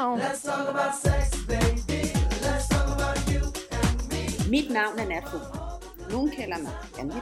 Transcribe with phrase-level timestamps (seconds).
[0.00, 0.18] on.
[0.18, 2.02] Let's talk about sex, baby.
[2.44, 3.42] Let's talk about you
[3.80, 4.22] and me.
[4.50, 5.38] Mit navn er Natfru.
[6.10, 7.14] Nogen kalder mig Anne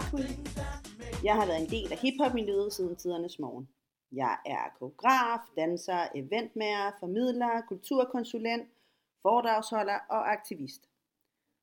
[1.24, 3.68] Jeg har været en del af hiphop-miljøet siden tidernes morgen.
[4.12, 8.68] Jeg er koreograf, danser, eventmager, formidler, kulturkonsulent,
[9.22, 10.88] foredragsholder og aktivist.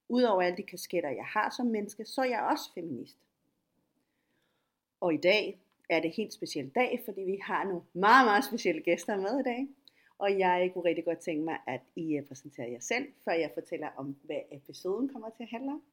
[0.09, 3.17] Udover alle de kasketter, jeg har som menneske, så er jeg også feminist.
[5.01, 5.59] Og i dag
[5.89, 9.39] er det en helt speciel dag, fordi vi har nogle meget, meget specielle gæster med
[9.39, 9.67] i dag.
[10.17, 13.51] Og jeg kunne rigtig godt tænke mig, at I øh, præsenterer jer selv, før jeg
[13.53, 15.83] fortæller om, hvad episoden kommer til at handle om.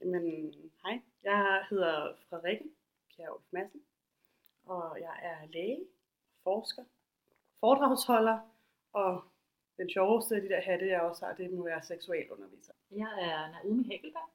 [0.00, 1.00] Jamen, hej.
[1.22, 2.64] Jeg hedder Frederikke
[3.16, 3.82] Kjærulf Madsen,
[4.64, 5.84] og jeg er læge,
[6.42, 6.84] forsker,
[7.60, 8.38] foredragsholder,
[8.92, 9.22] og
[9.76, 12.72] den sjoveste af de der hatte, jeg også har, det må være seksualunderviser.
[12.90, 14.30] Jeg er Naomi Hækkelberg.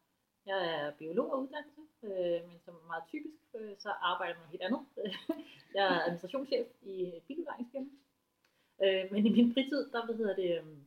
[0.45, 4.51] Jeg er biolog af uddannelse, øh, men som meget typisk, øh, så arbejder jeg med
[4.51, 4.81] helt andet.
[5.75, 7.89] jeg er administrationschef i et biludlejningsfirma.
[8.83, 10.85] Øh, men i min fritid, der, hvad hedder det, øhm,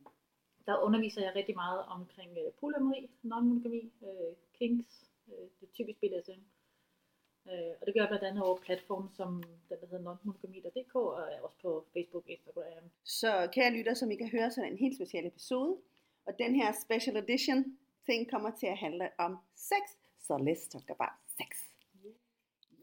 [0.67, 5.99] der underviser jeg rigtig meget omkring øh, polyamori, non-monogami, øh, kinks, øh, det er typisk
[6.01, 6.43] BDSM.
[7.51, 11.21] Øh, og det gør jeg blandt andet over platforme som den, der hedder nonmonogami.dk, og
[11.33, 12.91] er også på Facebook, og Instagram.
[13.05, 15.77] Så kære lytter, som I kan høre, så er en helt speciel episode.
[16.27, 17.79] Og den her special edition
[18.09, 19.33] ting kommer til at handle om
[19.71, 19.85] sex.
[20.27, 21.51] Så let's talk about sex.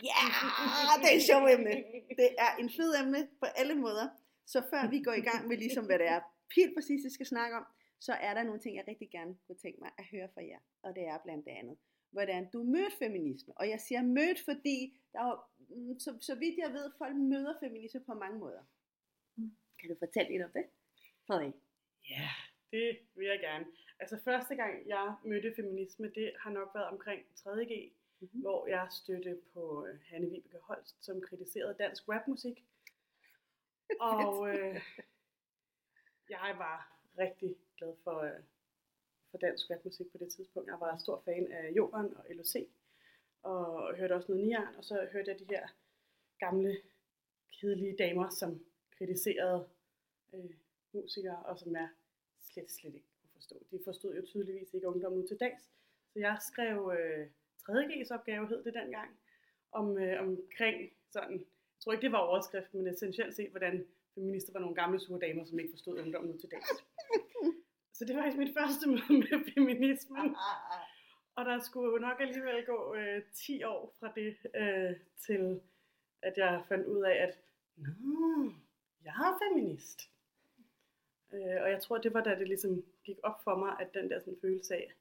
[0.09, 1.73] Ja, yeah, det er et sjovt emne.
[2.21, 4.07] Det er en fed emne på alle måder.
[4.53, 6.21] Så før vi går i gang med ligesom, hvad det er
[6.55, 7.65] helt præcis, vi skal snakke om,
[7.99, 10.61] så er der nogle ting, jeg rigtig gerne kunne tænke mig at høre fra jer.
[10.83, 11.77] Og det er blandt andet,
[12.11, 13.53] hvordan du mødte feminisme.
[13.59, 14.77] Og jeg siger mødt, fordi
[15.13, 15.35] der er,
[15.69, 18.63] mm, så, så vidt jeg ved, folk møder feminisme på mange måder.
[19.79, 20.65] Kan du fortælle lidt om det?
[21.27, 21.53] Frederik?
[22.09, 22.29] Ja,
[22.71, 23.65] det vil jeg gerne.
[23.99, 28.41] Altså første gang, jeg mødte feminisme, det har nok været omkring 3.G, mm-hmm.
[28.41, 32.65] hvor jeg støtte på øh, Hanne Vibeke Holst, som kritiserede dansk rapmusik.
[33.99, 34.81] Og øh,
[36.29, 38.43] jeg var rigtig glad for, øh,
[39.31, 40.69] for dansk rapmusik på det tidspunkt.
[40.69, 42.55] Jeg var stor fan af Jorden og LOC,
[43.43, 45.67] og hørte også noget Nian, og så hørte jeg de her
[46.39, 46.77] gamle,
[47.51, 48.65] kedelige damer, som
[48.97, 49.69] kritiserede
[50.33, 50.55] øh,
[50.93, 51.89] musikere, og som jeg
[52.39, 53.14] slet, slet ikke
[53.45, 53.65] forstå.
[53.71, 55.63] De forstod jo tydeligvis ikke ungdom nu til dags.
[56.13, 57.27] Så jeg skrev øh,
[57.69, 59.19] 3.G's opgave, hed det dengang,
[59.71, 63.85] om, øh, omkring sådan, jeg tror ikke det var overskriften, men essentielt set, hvordan
[64.15, 66.69] feminister var nogle gamle sure damer, som ikke forstod ungdom nu til dags.
[67.93, 70.35] Så det var faktisk mit første møde med feminismen.
[71.35, 74.95] Og der skulle jo nok alligevel gå øh, 10 år fra det øh,
[75.25, 75.61] til,
[76.21, 77.39] at jeg fandt ud af, at
[77.77, 78.51] Nå,
[79.03, 80.01] jeg er feminist.
[81.33, 84.09] Øh, og jeg tror, det var da det ligesom gik op for mig, at den
[84.09, 84.93] der sådan følelse af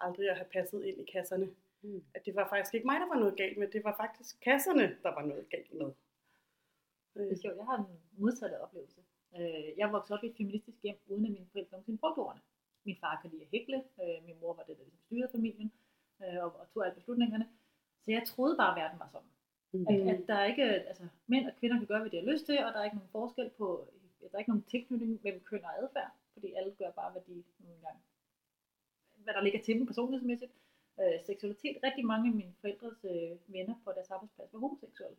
[0.00, 1.48] aldrig at have passet ind i kasserne,
[1.82, 2.04] mm.
[2.14, 4.86] at det var faktisk ikke mig, der var noget galt med, det var faktisk kasserne,
[5.02, 5.90] der var noget galt med.
[7.14, 7.86] Det er sjovt, jeg har en
[8.22, 9.00] modsatte oplevelse.
[9.36, 12.42] Øh, jeg voksede op i et feministisk hjem, uden at mine forældre nogensinde brugte ordene.
[12.84, 15.72] Min far kan lide at hækle, øh, min mor var det, der ligesom styrede familien,
[16.22, 17.46] øh, og, og tog alle beslutningerne.
[18.02, 19.32] Så jeg troede bare, at verden var sådan.
[19.72, 19.86] Mm.
[19.90, 22.46] At, at der er ikke, altså mænd og kvinder kan gøre, hvad de har lyst
[22.46, 23.88] til, og der er ikke nogen forskel på,
[24.20, 27.44] der er ikke nogen tilknytning mellem køn og adfærd, fordi alle gør bare, hvad de
[27.58, 28.00] nogle gange,
[29.24, 30.52] hvad der ligger til dem personlighedsmæssigt.
[31.00, 35.16] Øh, seksualitet, rigtig mange af mine forældres øh, venner på deres arbejdsplads var homoseksuelle.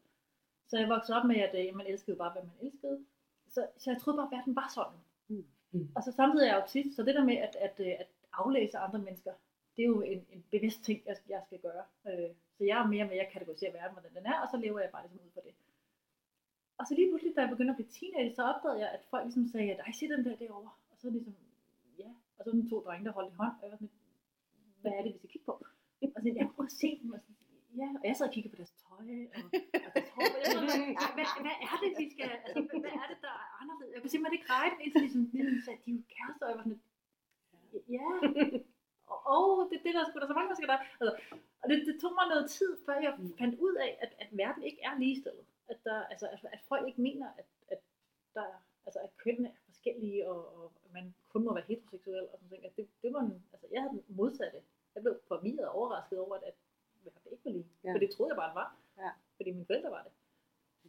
[0.68, 3.06] Så jeg voksede op med, at øh, man elskede bare, hvad man elskede.
[3.48, 5.00] Så, så jeg troede bare, at verden var sådan.
[5.28, 5.46] Mm.
[5.72, 5.90] Mm.
[5.96, 8.78] Og så samtidig er jeg autist, så det der med at, at, øh, at aflæse
[8.78, 9.34] andre mennesker,
[9.76, 11.84] det er jo en, en bevidst ting, jeg, jeg skal gøre.
[12.08, 14.80] Øh, så jeg er mere med at kategorisere verden, hvordan den er, og så lever
[14.80, 15.54] jeg bare ligesom ud for det.
[16.78, 19.24] Og så lige pludselig, da jeg begyndte at blive teenager, så opdagede jeg, at folk
[19.24, 20.72] ligesom sagde, at ej, se den der derovre.
[21.02, 21.36] Og så ligesom,
[22.04, 22.10] ja.
[22.38, 23.96] Og så den to drenge, der holdt i hånd, og jeg var sådan,
[24.82, 25.56] hvad er det, vi skal kigge på?
[26.16, 27.38] Og så jeg prøver at se dem, og sådan,
[27.82, 27.88] ja.
[28.02, 29.42] Og jeg sad og kiggede på deres tøj, og,
[29.86, 30.26] og deres hår.
[30.42, 33.34] Jeg sådan, hvad, hvad, hvad, er det, vi skal, altså, hvad, hvad er det, der
[33.44, 33.92] er anderledes?
[33.94, 36.52] Jeg kunne simpelthen ikke regne dem, indtil ligesom, ligesom sagde, de er jo kærester, og
[36.52, 36.84] jeg var sådan,
[37.96, 38.08] ja.
[39.12, 40.80] Og, og det, det der skulle der så mange mennesker der.
[41.02, 41.14] Altså,
[41.62, 44.64] og det, det tog mig noget tid, før jeg fandt ud af, at, at verden
[44.70, 47.80] ikke er ligestillet at, der, altså, at, at folk ikke mener, at, at,
[48.36, 48.48] der,
[48.92, 52.66] altså, at kønnene er forskellige, og, og man kun må være heteroseksuel, og sådan ting.
[52.66, 54.60] At det, det var en, altså, jeg havde den modsatte.
[54.96, 56.54] Jeg blev forvirret og overrasket over, at, at
[57.24, 57.68] det ikke var lige.
[57.84, 57.94] Ja.
[57.94, 58.78] For det troede jeg bare, det var.
[58.98, 59.12] Ja.
[59.36, 60.12] Fordi mine forældre var det.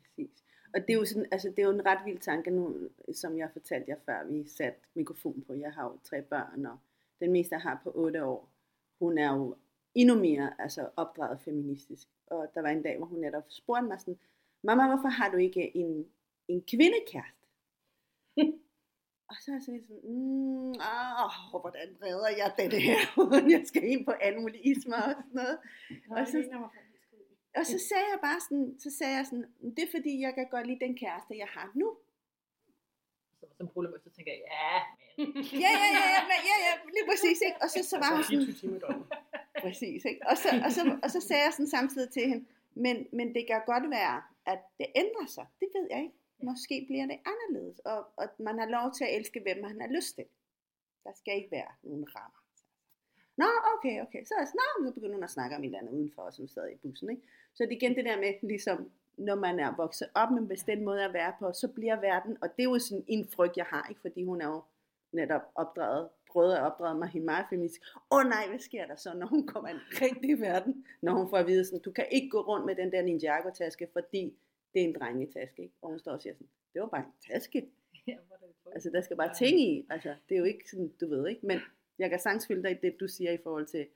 [0.01, 0.45] Præcis.
[0.75, 3.39] Og det er jo sådan, altså det er jo en ret vild tanke nu, som
[3.39, 5.55] jeg fortalte jer før vi satte mikrofon på.
[5.55, 6.79] Jeg har jo tre børn, og
[7.21, 8.49] den meste jeg har på otte år,
[8.99, 9.57] hun er jo
[9.95, 12.09] endnu mere altså, opdraget feministisk.
[12.27, 14.19] Og der var en dag, hvor hun netop spurgte mig sådan,
[14.63, 16.09] mamma, hvorfor har du ikke en,
[16.49, 17.42] en kvindekæreste?
[19.31, 20.75] og så er jeg sådan, mm,
[21.25, 23.01] åh, hvordan redder jeg det her?
[23.55, 25.59] jeg skal ind på animalisme og sådan noget.
[26.11, 26.39] og, så,
[27.59, 29.47] og så sagde jeg bare sådan, så sagde jeg sådan,
[29.77, 31.89] det er fordi, jeg kan godt lide den kæreste, jeg har nu.
[33.41, 34.75] som, som problemet, så tænker jeg, ja,
[35.19, 35.43] men...
[35.65, 37.59] Ja, ja, ja, ja, men, ja, ja, lige præcis, ikke?
[37.63, 39.07] Og så, så var hun sådan, 24 timer i døgnet.
[39.65, 40.21] præcis, ikke?
[40.31, 42.45] Og så, og, så, og så sagde jeg sådan samtidig til hende,
[42.85, 44.19] men, men det kan godt være,
[44.53, 45.47] at det ændrer sig.
[45.61, 46.17] Det ved jeg ikke.
[46.43, 49.89] Måske bliver det anderledes, og, og man har lov til at elske, hvem man har
[49.89, 50.25] lyst til.
[51.05, 52.43] Der skal ikke være nogen rammer.
[53.37, 53.45] Nå,
[53.75, 54.25] okay, okay.
[54.25, 56.77] Så, Nå, så begynder hun at snakke om et eller andet udenfor, som sad i
[56.77, 57.11] bussen.
[57.11, 57.23] Ikke?
[57.55, 60.49] Så det er igen det der med, ligesom, når man er vokset op med en
[60.49, 63.57] bestemt måde at være på, så bliver verden, og det er jo sådan en frygt,
[63.57, 64.01] jeg har, ikke?
[64.01, 64.63] fordi hun er jo
[65.13, 67.83] netop opdraget, prøvet at opdrage mig hende meget feministisk.
[67.97, 69.69] Åh oh, nej, hvad sker der så, når hun kommer
[70.23, 70.87] i verden?
[71.03, 73.89] Når hun får at vide sådan, du kan ikke gå rundt med den der Ninjago-taske,
[73.93, 74.35] fordi
[74.75, 75.63] det er en drengetaske.
[75.63, 75.75] Ikke?
[75.83, 77.69] Og hun står og siger sådan, det var bare en taske.
[78.07, 78.17] Ja.
[78.75, 79.87] Altså, der skal bare ting i.
[79.91, 81.47] Altså, det er jo ikke sådan, du ved ikke.
[81.47, 81.59] Men
[81.99, 83.87] jeg kan sagtens følge dig i det, du siger i forhold til,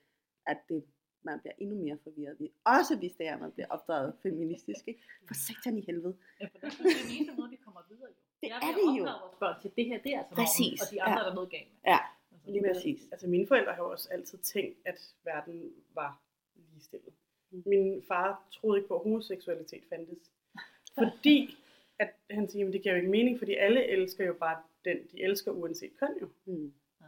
[0.46, 0.84] at det,
[1.22, 2.36] man bliver endnu mere forvirret.
[2.40, 4.88] Vi- Også hvis det er, at man bliver opdraget feministisk.
[4.88, 5.02] Ikke?
[5.28, 6.16] For satan i helvede.
[6.40, 8.14] Ja, for det er den eneste måde, vi kommer videre jo.
[8.40, 9.02] Det er, er det jo.
[9.04, 11.30] vores børn til, det her, det er altså Præcis, og de andre ja.
[11.30, 11.80] er noget galt med.
[11.92, 11.98] Ja,
[12.32, 13.00] Altså, lige Men- præcis.
[13.12, 16.22] Altså mine forældre har jo også altid tænkt, at verden var
[16.54, 17.12] ligestillet.
[17.50, 17.62] Mm.
[17.66, 20.30] Min far troede ikke på, at homoseksualitet fandtes.
[20.98, 21.56] Fordi,
[21.98, 24.96] at han siger, at det giver jo ikke mening, fordi alle elsker jo bare den,
[25.12, 26.28] de elsker uanset køn jo.
[26.44, 26.72] Mm.
[27.00, 27.06] Ah.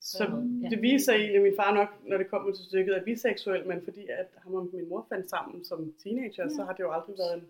[0.00, 0.24] Så
[0.62, 0.68] Ja.
[0.68, 4.06] det viser egentlig min far nok, når det kommer til stykket, er biseksuel, men fordi
[4.08, 6.48] at ham og min mor fandt sammen som teenager, Ja.
[6.48, 7.48] så har det jo aldrig været en,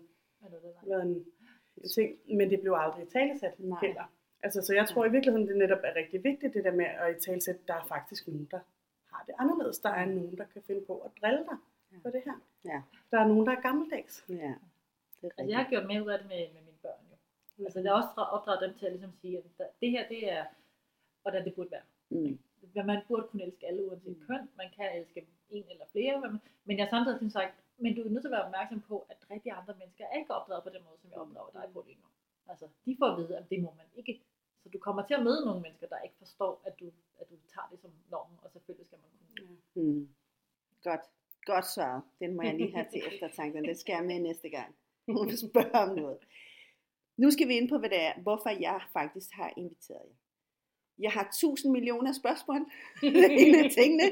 [0.87, 1.25] været en,
[1.77, 3.79] en ting, men det blev aldrig talesat Nej.
[3.81, 4.13] heller.
[4.43, 7.17] Altså, så jeg tror i virkeligheden, det netop er rigtig vigtigt, det der med at
[7.17, 8.59] i talesæt, der er faktisk nogen, der
[9.13, 9.79] har det anderledes.
[9.79, 11.57] Der er nogen, der kan finde på at drille dig
[11.91, 11.97] Ja.
[12.03, 12.33] på det her.
[12.65, 12.81] Ja.
[13.11, 14.25] Der er nogen, der er gammeldags.
[14.29, 14.53] Ja,
[15.23, 17.15] det Altså, jeg har gjort mere ud af det med, med mine børn jo.
[17.65, 20.21] Altså, det er også opdraget dem til at ligesom sige, at der, det her, det
[20.37, 20.43] er,
[21.21, 21.87] hvordan det burde være.
[22.09, 22.39] Mm.
[22.75, 24.25] Men Man burde kunne elske alle uanset Mm.
[24.27, 24.43] køn.
[24.61, 26.21] Man kan elske en eller flere.
[26.21, 26.31] Men,
[26.65, 28.95] men jeg har samtidig synes sagt, men du er nødt til at være opmærksom på,
[29.11, 31.83] at rigtig andre mennesker er ikke opdraget på den måde, som jeg opdrager dig på
[31.87, 32.07] lige nu.
[32.51, 34.13] Altså, de får at vide, at det må man ikke.
[34.63, 36.85] Så du kommer til at møde nogle mennesker, der ikke forstår, at du,
[37.21, 39.57] at du tager det som normen, og selvfølgelig skal man kunne.
[39.75, 40.09] Mm.
[40.83, 41.01] Godt.
[41.45, 42.01] Godt svaret.
[42.19, 43.61] Den må jeg lige have til eftertanke.
[43.61, 44.75] Det skal jeg med næste gang.
[45.07, 46.17] Hun vil spørge om noget.
[47.17, 50.15] Nu skal vi ind på, hvad det er, hvorfor jeg faktisk har inviteret jer.
[50.99, 52.61] Jeg har tusind millioner spørgsmål.
[53.43, 54.03] En af tingene.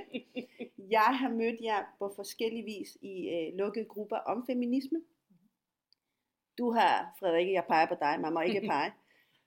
[0.90, 5.02] Jeg har mødt jer på forskellige vis i øh, lukkede grupper om feminisme.
[6.58, 8.92] Du har, Frederikke, jeg peger på dig, man må ikke pege.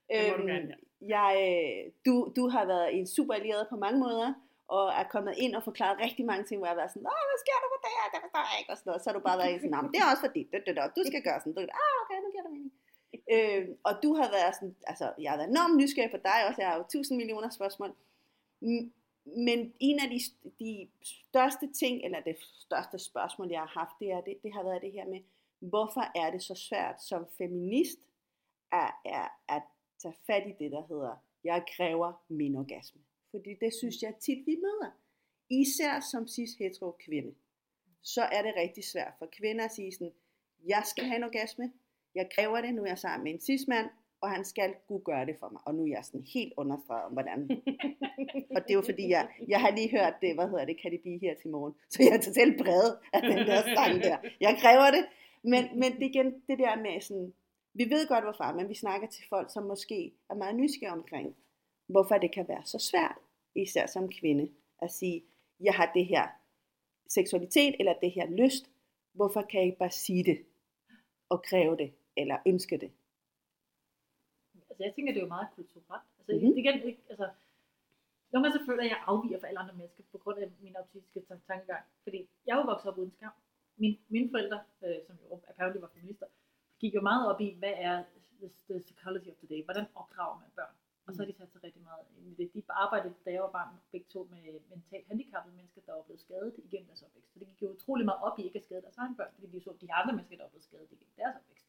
[0.09, 0.15] Du
[0.47, 1.07] gerne, ja.
[1.15, 4.33] jeg, øh, du, du har været en super allieret på mange måder,
[4.67, 7.23] og er kommet ind og forklaret rigtig mange ting, hvor jeg har været sådan, Åh,
[7.29, 9.01] hvad sker der for det her, det forstår jeg ikke, og sådan noget.
[9.01, 11.03] Så har du bare været sådan, "Nå, det er også fordi, det, det, det, du
[11.11, 12.73] skal gøre sådan, ah, okay, nu giver det mening.
[13.33, 16.59] Øh, og du har været sådan, altså, jeg har været enormt nysgerrig på dig også,
[16.61, 17.91] jeg har jo tusind millioner spørgsmål.
[19.47, 20.19] Men en af de,
[20.63, 20.73] de
[21.03, 24.81] største ting, eller det største spørgsmål, jeg har haft, det, er, det, det har været
[24.81, 25.21] det her med,
[25.59, 27.99] hvorfor er det så svært som feminist
[28.71, 29.61] at, at, at
[30.01, 33.01] tage fat i det, der hedder, jeg kræver min orgasme.
[33.35, 34.91] Fordi det synes jeg tit, vi møder.
[35.49, 37.31] Især som cis-hetero kvinde.
[38.03, 40.13] Så er det rigtig svært for kvinder at sige sådan,
[40.67, 41.71] jeg skal have en orgasme,
[42.15, 43.89] jeg kræver det, nu er jeg sammen med en cis-mand,
[44.21, 45.61] og han skal kunne gøre det for mig.
[45.65, 47.39] Og nu er jeg sådan helt understreget om, hvordan.
[48.55, 50.91] og det er jo fordi, jeg, jeg har lige hørt det, hvad hedder det, kan
[50.91, 51.73] det blive her til morgen.
[51.89, 54.17] Så jeg er totalt bred af den der sang der.
[54.39, 55.05] Jeg kræver det.
[55.43, 57.33] Men, men det igen det der med sådan,
[57.73, 61.35] vi ved godt hvorfor, men vi snakker til folk, som måske er meget nysgerrige omkring,
[61.87, 63.17] hvorfor det kan være så svært,
[63.55, 65.23] især som kvinde, at sige,
[65.59, 66.27] jeg har det her
[67.07, 68.71] seksualitet, eller det her lyst,
[69.13, 70.45] hvorfor kan jeg ikke bare sige det,
[71.29, 72.91] og kræve det, eller ønske det?
[74.69, 76.03] Altså, jeg tænker, det er jo meget kulturelt.
[76.17, 76.41] Altså, Mhm.
[76.41, 76.55] mm-hmm.
[76.55, 77.27] det igen, ikke, altså,
[78.31, 80.47] nogle gange så føler jeg, at jeg afviger fra alle andre mennesker på grund af
[80.61, 81.83] min autistiske tan- tankegang.
[82.03, 83.31] Fordi jeg er jo vokset op uden skam.
[83.77, 86.27] Min, mine forældre, øh, som jo apparently var feminister,
[86.79, 88.03] gik jo meget op i, hvad er
[88.39, 89.63] the, the psychology of today?
[89.63, 90.75] Hvordan opdrager man børn?
[91.05, 92.53] Og så har de sat sig rigtig meget ind i det.
[92.53, 96.21] De arbejdede, da jeg var barn, begge to med mentalt handicappede mennesker, der var blevet
[96.21, 97.33] skadet igennem deres opvækst.
[97.33, 99.47] Så det gik jo utrolig meget op i ikke at skade deres egne børn, fordi
[99.47, 101.67] de så de andre mennesker, der var blevet skadet igennem deres opvækst.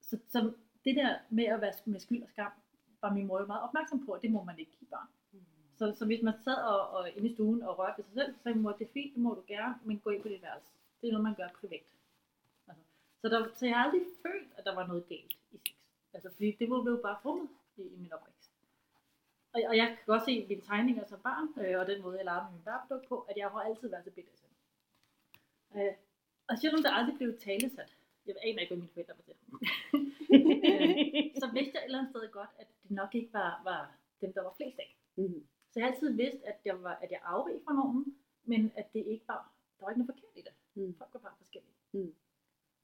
[0.00, 0.52] Så, så
[0.84, 2.52] det der med at være med skyld og skam,
[3.02, 5.08] var min mor jo meget opmærksom på, at det må man ikke give børn.
[5.78, 8.34] Så, så hvis man sad og, og inde i stuen og rørte ved sig selv,
[8.34, 10.28] så sagde min mor, det er fint, det må du gerne, men gå ind på
[10.28, 10.72] dit værelse.
[11.00, 11.88] Det er noget, man gør privat.
[12.68, 12.84] Altså,
[13.20, 15.74] så, der, så jeg har aldrig følt, at der var noget galt i sex.
[16.14, 18.52] Altså, fordi det var jo bare rummet i, i min opvækst.
[19.52, 22.42] Og, og jeg kan godt se mine tegninger som barn, øh, og den måde, jeg
[22.44, 24.52] med min barbeduk på, at jeg har altid været til BDSM.
[25.76, 25.94] Øh,
[26.48, 29.34] og selvom der aldrig blev talesat, jeg aner ikke, hvad mine forældre var til,
[30.34, 30.90] øh,
[31.42, 33.80] så vidste jeg et eller andet sted godt, at det nok ikke var, var
[34.20, 34.90] dem, der var flest af.
[35.16, 35.46] Mm.
[35.70, 38.92] Så jeg har altid vidst, at jeg, var, at jeg afveg fra nogen, men at
[38.92, 40.54] det ikke var, der var ikke noget forkert i det.
[40.74, 40.94] Mm.
[40.98, 41.74] Folk var bare forskellige.
[41.92, 42.14] Mm.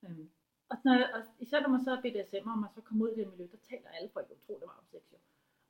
[0.05, 0.31] Øhm,
[0.75, 3.19] og, når, og især når man så er BDSM, og man så kommer ud i
[3.21, 5.19] det miljø, der taler alle folk utrolig meget om sex jo.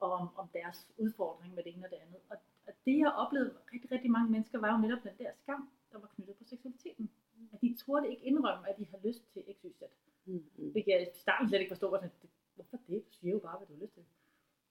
[0.02, 2.20] Og om, om deres udfordring med det ene og det andet.
[2.30, 5.62] Og, og det jeg oplevede rigtig, rigtig mange mennesker, var jo netop den der skam,
[5.92, 7.10] der var knyttet på seksualiteten.
[7.52, 9.82] At de turde ikke indrømme, at de har lyst til XYZ.
[10.24, 10.70] Mm, mm.
[10.72, 13.06] Hvilket jeg i starten slet ikke forstod, var sådan, hvorfor det?
[13.06, 14.04] Du siger jo bare, hvad du har lyst til.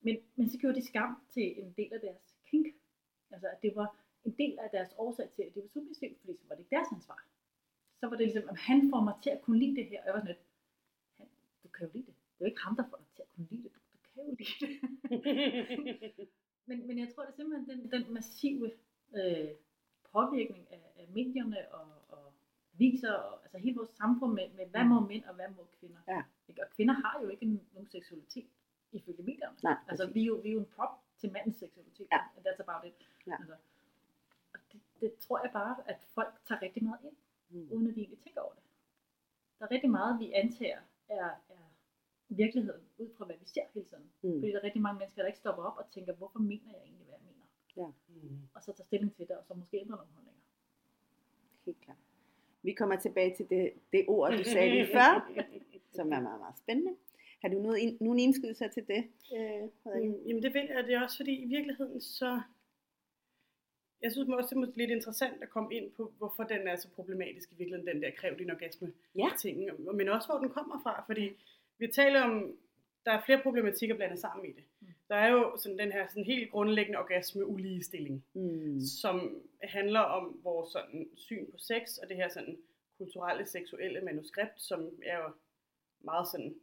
[0.01, 2.67] Men, men så gjorde de skam til en del af deres kink.
[3.31, 3.89] Altså, at det var
[4.25, 6.75] en del af deres årsag til, at det var submissivt, fordi så var det ikke
[6.75, 7.19] deres ansvar.
[8.03, 9.99] Så var det ligesom, at han får mig til at kunne lide det her.
[10.01, 10.45] Og jeg var sådan lidt,
[11.17, 11.27] han,
[11.63, 12.15] du kan jo lide det.
[12.15, 13.71] Det er jo ikke ham, der får dig til at kunne lide det.
[13.93, 16.29] Du, kan jo lide det.
[16.67, 18.71] men, men jeg tror, det er simpelthen den, den massive
[19.17, 19.51] øh,
[20.11, 22.33] påvirkning af, af medierne og, og
[22.73, 26.01] viser, og, altså hele vores samfund med, med hvad må mænd og hvad må kvinder.
[26.07, 26.21] Ja.
[26.47, 26.61] Ikke?
[26.63, 28.49] Og kvinder har jo ikke nogen seksualitet
[28.91, 29.57] ifølge medierne.
[29.63, 32.07] Nej, altså vi er, jo, vi er jo en prop til mandens seksualitet.
[32.11, 32.19] Ja.
[32.35, 33.07] And that's about it.
[33.27, 33.35] Ja.
[33.39, 33.55] Altså,
[34.53, 37.15] og det, det tror jeg bare, at folk tager rigtig meget ind,
[37.53, 37.67] Mm.
[37.71, 38.63] uden at de egentlig tænker over det.
[39.59, 40.79] Der er rigtig meget, vi antager
[41.09, 41.63] er, er
[42.29, 44.03] virkeligheden, ud fra hvad vi ser hele tiden.
[44.21, 44.39] Mm.
[44.39, 46.81] Fordi der er rigtig mange mennesker, der ikke stopper op og tænker, hvorfor mener jeg
[46.83, 47.45] egentlig, hvad jeg mener?
[48.07, 48.37] Mm.
[48.53, 50.41] Og så tager stilling til det, og så måske ændrer nogle holdninger.
[51.65, 51.97] Helt klart.
[52.63, 55.31] Vi kommer tilbage til det, det ord, du sagde lige før,
[55.91, 56.95] som er meget, meget spændende.
[57.41, 59.03] Har du noget, ind- nogle indskydelser til det?
[59.37, 59.63] Øh?
[59.85, 62.41] Mm, Jamen det jeg, det er også fordi i virkeligheden så,
[64.03, 66.75] jeg synes også det er måske lidt interessant at komme ind på, hvorfor den er
[66.75, 69.29] så problematisk i virkeligheden, den der kræv din orgasme Ja.
[69.39, 71.29] ting, men også hvor den kommer fra, fordi
[71.77, 72.57] vi taler om,
[73.05, 74.63] der er flere problematikker blandet sammen i det.
[74.79, 74.87] Mm.
[75.09, 78.79] Der er jo sådan den her sådan helt grundlæggende orgasme uligestilling, Mm.
[79.01, 82.57] som handler om vores sådan syn på sex, og det her sådan
[82.97, 85.29] kulturelle seksuelle manuskript, som er jo
[86.01, 86.55] meget sådan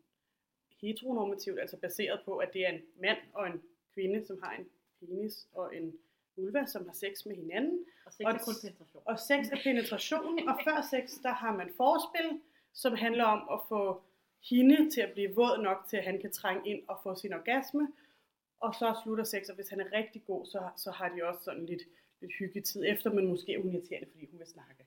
[0.80, 3.62] heteronormativt, altså baseret på, at det er en mand og en
[3.94, 4.66] kvinde, som har en
[5.00, 5.98] penis og en
[6.40, 7.78] vulva, som har sex med hinanden.
[8.06, 9.02] Og sex Og er kun penetration.
[9.06, 12.40] Og sex er penetration, og før sex, der har man forspil,
[12.72, 14.02] som handler om at få
[14.50, 17.32] hende til at blive våd nok til, at han kan trænge ind og få sin
[17.32, 17.88] orgasme.
[18.60, 21.40] Og så slutter sex, og hvis han er rigtig god, så, så har de også
[21.44, 21.82] sådan lidt,
[22.20, 24.84] lidt hyggetid efter, men måske er hun irriterende, fordi hun vil snakke.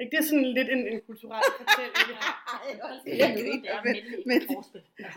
[0.00, 0.10] Ikke?
[0.10, 1.94] Det er sådan lidt en, en kulturel fortælling.
[2.10, 2.34] vi har.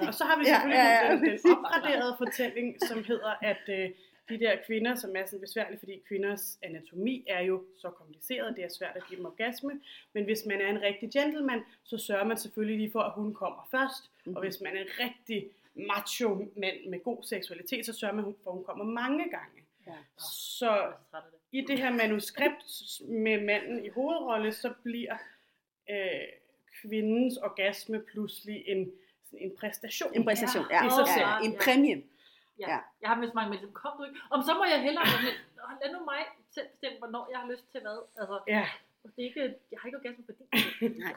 [0.07, 1.45] Og så har vi Ja, selvfølgelig ja, ja, den, den præcis.
[1.51, 3.89] opgraderede fortælling, som hedder, at øh,
[4.29, 8.63] de der kvinder, som er sådan besværlige, fordi kvinders anatomi er jo så kompliceret, det
[8.63, 9.81] er svært at give dem orgasme,
[10.13, 13.33] men hvis man er en rigtig gentleman, så sørger man selvfølgelig lige for, at hun
[13.33, 14.35] kommer først, Mhm.
[14.35, 18.49] og hvis man er en rigtig macho mand med god seksualitet, så sørger man for,
[18.51, 19.61] at hun kommer mange gange.
[19.87, 19.93] Ja.
[20.57, 20.91] Så
[21.51, 25.17] i det her manuskript med manden i hovedrolle, så bliver
[25.89, 25.95] øh,
[26.81, 28.91] kvindens orgasme pludselig en,
[29.37, 30.15] en præstation.
[30.15, 30.87] En præstation, ja.
[30.87, 31.25] I sig ja, selv.
[31.27, 31.39] ja.
[31.45, 32.03] En præmie.
[32.61, 32.67] Ja.
[32.73, 32.79] Ja.
[33.01, 34.19] Jeg har mødt mange mennesker, kom du ikke?
[34.33, 36.21] Om så må jeg hellere, men, "Åh, lad nu mig
[36.55, 37.97] selv bestemme, hvornår jeg har lyst til hvad.
[38.19, 38.65] Altså, Ja,
[39.15, 40.43] det er ikke, jeg har ikke orgasme fordi.
[41.05, 41.13] Nej.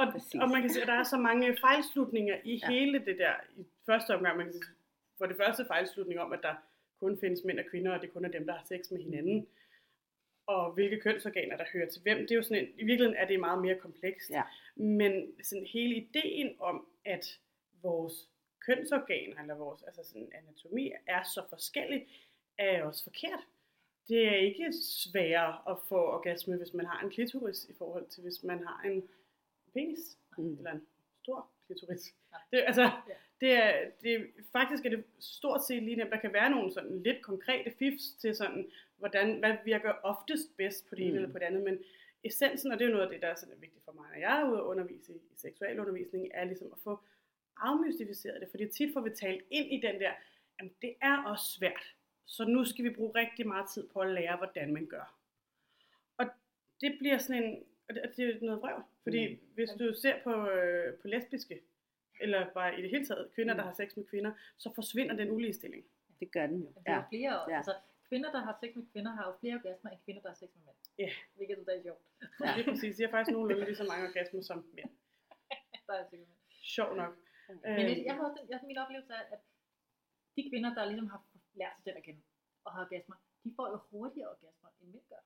[0.00, 0.40] og, Præcis.
[0.42, 2.68] og man kan se, at der er så mange fejlslutninger i ja.
[2.72, 4.64] hele det der, i første omgang, man kan sige,
[5.18, 6.54] for det første fejlslutning om, at der
[7.00, 9.46] kun findes mænd og kvinder, og det kun er dem, der har sex med hinanden,
[10.46, 13.26] og hvilke kønsorganer, der hører til hvem, det er jo sådan en, i virkeligheden er
[13.26, 14.30] det meget mere komplekst.
[14.30, 14.42] Ja.
[14.74, 17.38] Men sådan hele ideen om, at
[17.82, 18.28] vores
[18.66, 22.08] kønsorganer, eller vores altså sådan anatomi, er så forskellig,
[22.58, 23.40] er også forkert.
[24.08, 28.22] Det er ikke sværere at få orgasme, hvis man har en klitoris, i forhold til
[28.22, 29.08] hvis man har en
[29.74, 30.56] penis, Mm.
[30.58, 30.86] eller en
[31.22, 32.14] stor klitoris.
[32.32, 32.36] Ja.
[32.56, 32.90] Det, altså, Ja.
[33.40, 36.10] det er, det, faktisk er det stort set lige nemt.
[36.10, 40.88] Der kan være nogle sådan lidt konkrete fifs til sådan, hvordan, hvad virker oftest bedst
[40.88, 41.16] på det ene Mm.
[41.16, 41.78] eller på det andet, men
[42.24, 44.40] essensen, og det er noget af det, der er sådan vigtigt for mig, når jeg
[44.40, 47.00] er ude og undervise i, i seksualundervisning, er ligesom at få
[47.60, 50.12] afmystificeret det, fordi tit får vi talt ind i den der,
[50.60, 51.94] jamen det er også svært,
[52.26, 55.16] så nu skal vi bruge rigtig meget tid på at lære, hvordan man gør.
[56.18, 56.26] Og
[56.80, 59.40] det bliver sådan en, og det, er noget vrøv, fordi Mm.
[59.54, 61.60] hvis du ser på, øh, på lesbiske,
[62.20, 63.66] eller bare i det hele taget, kvinder, der Mm.
[63.66, 65.84] har sex med kvinder, så forsvinder den uligestilling.
[66.20, 66.64] Det gør den jo.
[66.74, 67.02] Men det er Ja.
[67.10, 67.50] flere, Ja.
[67.50, 67.56] ja.
[67.56, 67.74] altså
[68.08, 70.48] kvinder, der har sex med kvinder, har jo flere orgasmer, end kvinder, der har sex
[70.56, 70.76] med mænd.
[70.98, 71.10] Ja.
[71.36, 72.02] Hvilket er da sjovt.
[72.40, 72.52] Ja.
[72.56, 74.90] Det er præcis, de har faktisk nogenlunde lige så mange orgasmer som mænd.
[75.86, 76.26] Der er mænd.
[76.62, 77.16] Sjov nok.
[77.76, 79.40] Men jeg, jeg har også, jeg, min oplevelse er, at
[80.36, 81.20] de kvinder, der ligesom har
[81.60, 82.22] lært sig selv at kende
[82.64, 85.22] og har orgasmer, de får jo hurtigere orgasmer, end mænd gør.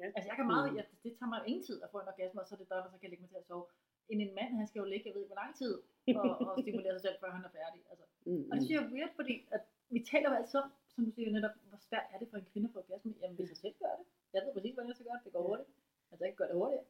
[0.00, 0.04] Ja.
[0.16, 0.76] Altså jeg kan meget, Mm.
[0.78, 2.68] jeg, det tager mig jo ingen tid at få en orgasme, og så er det
[2.72, 3.66] døgn, og så kan jeg lægge mig til at sove.
[4.10, 5.72] End en mand, han skal jo ligge, jeg ved ikke hvor lang tid,
[6.20, 7.80] og, og stimulere sig selv, før han er færdig.
[7.90, 8.04] Altså.
[8.28, 9.62] Mm, Og det synes jeg er weird, fordi at
[9.94, 12.46] vi taler jo altid om, som du siger netop, hvor svært er det for en
[12.52, 13.10] kvinde at få orgasme?
[13.20, 14.06] Jamen hvis jeg selv gør det.
[14.34, 15.24] Jeg ved præcis, hvordan jeg skal gøre det.
[15.26, 15.68] Det går hurtigt.
[16.10, 16.84] Altså jeg kan gøre det hurtigere,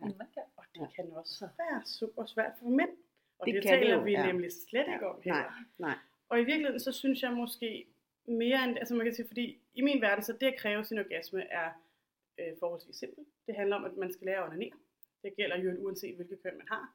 [0.00, 0.04] Ja.
[0.04, 0.46] end en mand kan.
[0.58, 0.86] Og det Ja.
[0.96, 2.92] kan også være super svært for mænd.
[3.38, 4.26] Og Det det, taler jo, vi ja.
[4.26, 5.32] nemlig slet ikke om her.
[5.32, 5.96] Nej, nej.
[6.28, 7.86] Og i virkeligheden, så synes jeg måske
[8.26, 10.98] mere end, altså man kan sige, fordi i min verden, så det at kræve sin
[10.98, 11.70] orgasme er
[12.38, 13.28] øh, forholdsvis simpelt.
[13.46, 14.76] Det handler om, at man skal lære at onanere.
[15.22, 16.94] Det gælder jo uanset hvilket køn man har.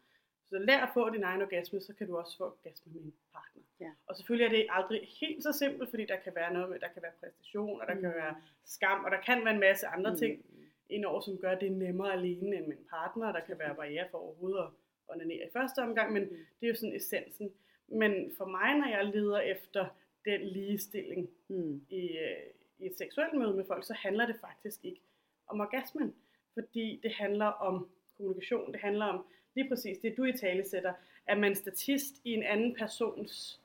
[0.49, 3.13] Så lær at få din egen orgasme, så kan du også få orgasme med en
[3.33, 3.61] partner.
[3.79, 3.91] Ja.
[4.07, 6.87] Og selvfølgelig er det aldrig helt så simpelt, fordi der kan være noget med, der
[6.87, 10.17] kan være præstation, og der kan være skam, og der kan være en masse andre
[10.17, 10.45] ting
[10.89, 13.31] indover, som gør det nemmere alene end med en partner.
[13.31, 14.69] Der kan være barriere for overhovedet at
[15.09, 16.29] onanere i første omgang, men Mm.
[16.59, 17.51] det er jo sådan essensen.
[17.87, 19.85] Men for mig, når jeg leder efter
[20.25, 21.81] den ligestilling Mm.
[21.89, 22.37] i, øh,
[22.79, 25.01] i et seksuelt møde med folk, så handler det faktisk ikke
[25.47, 26.15] om orgasmen.
[26.53, 29.25] Fordi det handler om kommunikation, det handler om
[29.55, 30.93] lige præcis det, du i tale sætter,
[31.27, 33.61] at man statist i en anden persons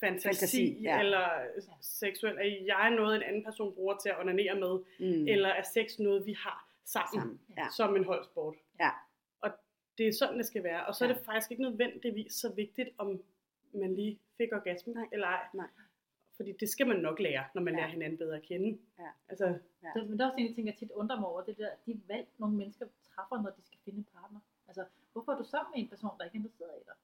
[0.00, 0.98] fantasi, Fantasi, ja.
[1.00, 1.28] eller
[1.80, 5.28] seksuel, at jeg er noget, en anden person bruger til at onanere med, mm.
[5.28, 7.40] eller er sex noget, vi har sammen, Sammen.
[7.58, 7.66] Ja.
[7.76, 8.54] som en holdsport.
[8.80, 8.90] Ja.
[9.98, 10.86] Det er sådan, det skal være.
[10.86, 11.14] Og så er Ja.
[11.14, 13.22] det faktisk ikke nødvendigvis så vigtigt, om
[13.72, 15.08] man lige fik orgasme Nej.
[15.12, 15.46] eller ej.
[15.54, 15.66] Nej.
[16.36, 17.80] Fordi det skal man nok lære, når man Ja.
[17.80, 18.78] lærer hinanden bedre at kende.
[18.98, 19.10] Ja.
[19.28, 19.46] Altså,
[19.82, 19.90] Ja.
[19.94, 22.00] Det, men der er også en ting, jeg tit undrer mig over, det der, de
[22.08, 24.40] valg, nogle mennesker træffer, når de skal finde en partner.
[24.68, 26.96] Altså, hvorfor er du sammen med en person, der ikke er interesseret i dig?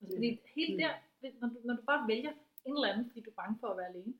[0.00, 0.78] Altså, fordi helt Mm.
[0.82, 0.92] der,
[1.40, 2.32] når du, når du bare vælger
[2.66, 4.14] en eller anden, fordi du er bange for at være alene,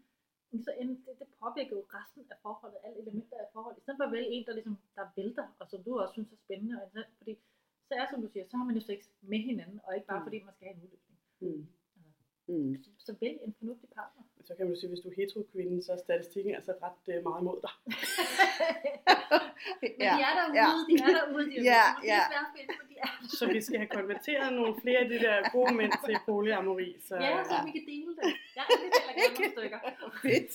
[0.67, 3.79] så end, det, det påvirker jo resten af forholdet, alle elementer af forholdet.
[3.79, 6.33] I stedet for at vælge en, der, ligesom, der vælter, og som du også synes
[6.33, 7.33] er spændende, og fordi
[7.91, 8.99] så er som du siger, så har man jo sex
[9.31, 10.27] med hinanden, og ikke bare Mm.
[10.27, 11.17] fordi man skal have en udløsning.
[11.41, 11.67] Mm.
[12.53, 12.73] Mm.
[12.85, 14.23] Så, så vælg en fornuftig partner.
[14.49, 17.43] så kan man sige, hvis du er hetero-kvinde, så er statistikken altså ret øh, meget
[17.49, 17.73] mod dig.
[19.83, 20.67] Men de er derude, ja.
[20.89, 22.07] de er derude, de er Ja, derude.
[22.13, 22.21] ja.
[22.31, 25.19] Det er at finde, de er Så vi skal have konverteret nogle flere af de
[25.27, 26.89] der gode mænd til polyamori.
[27.09, 28.33] Så, Ja, så vi kan dele det.
[28.57, 29.79] Jeg anbefaler gerne nogle stykker.
[30.23, 30.53] Fedt.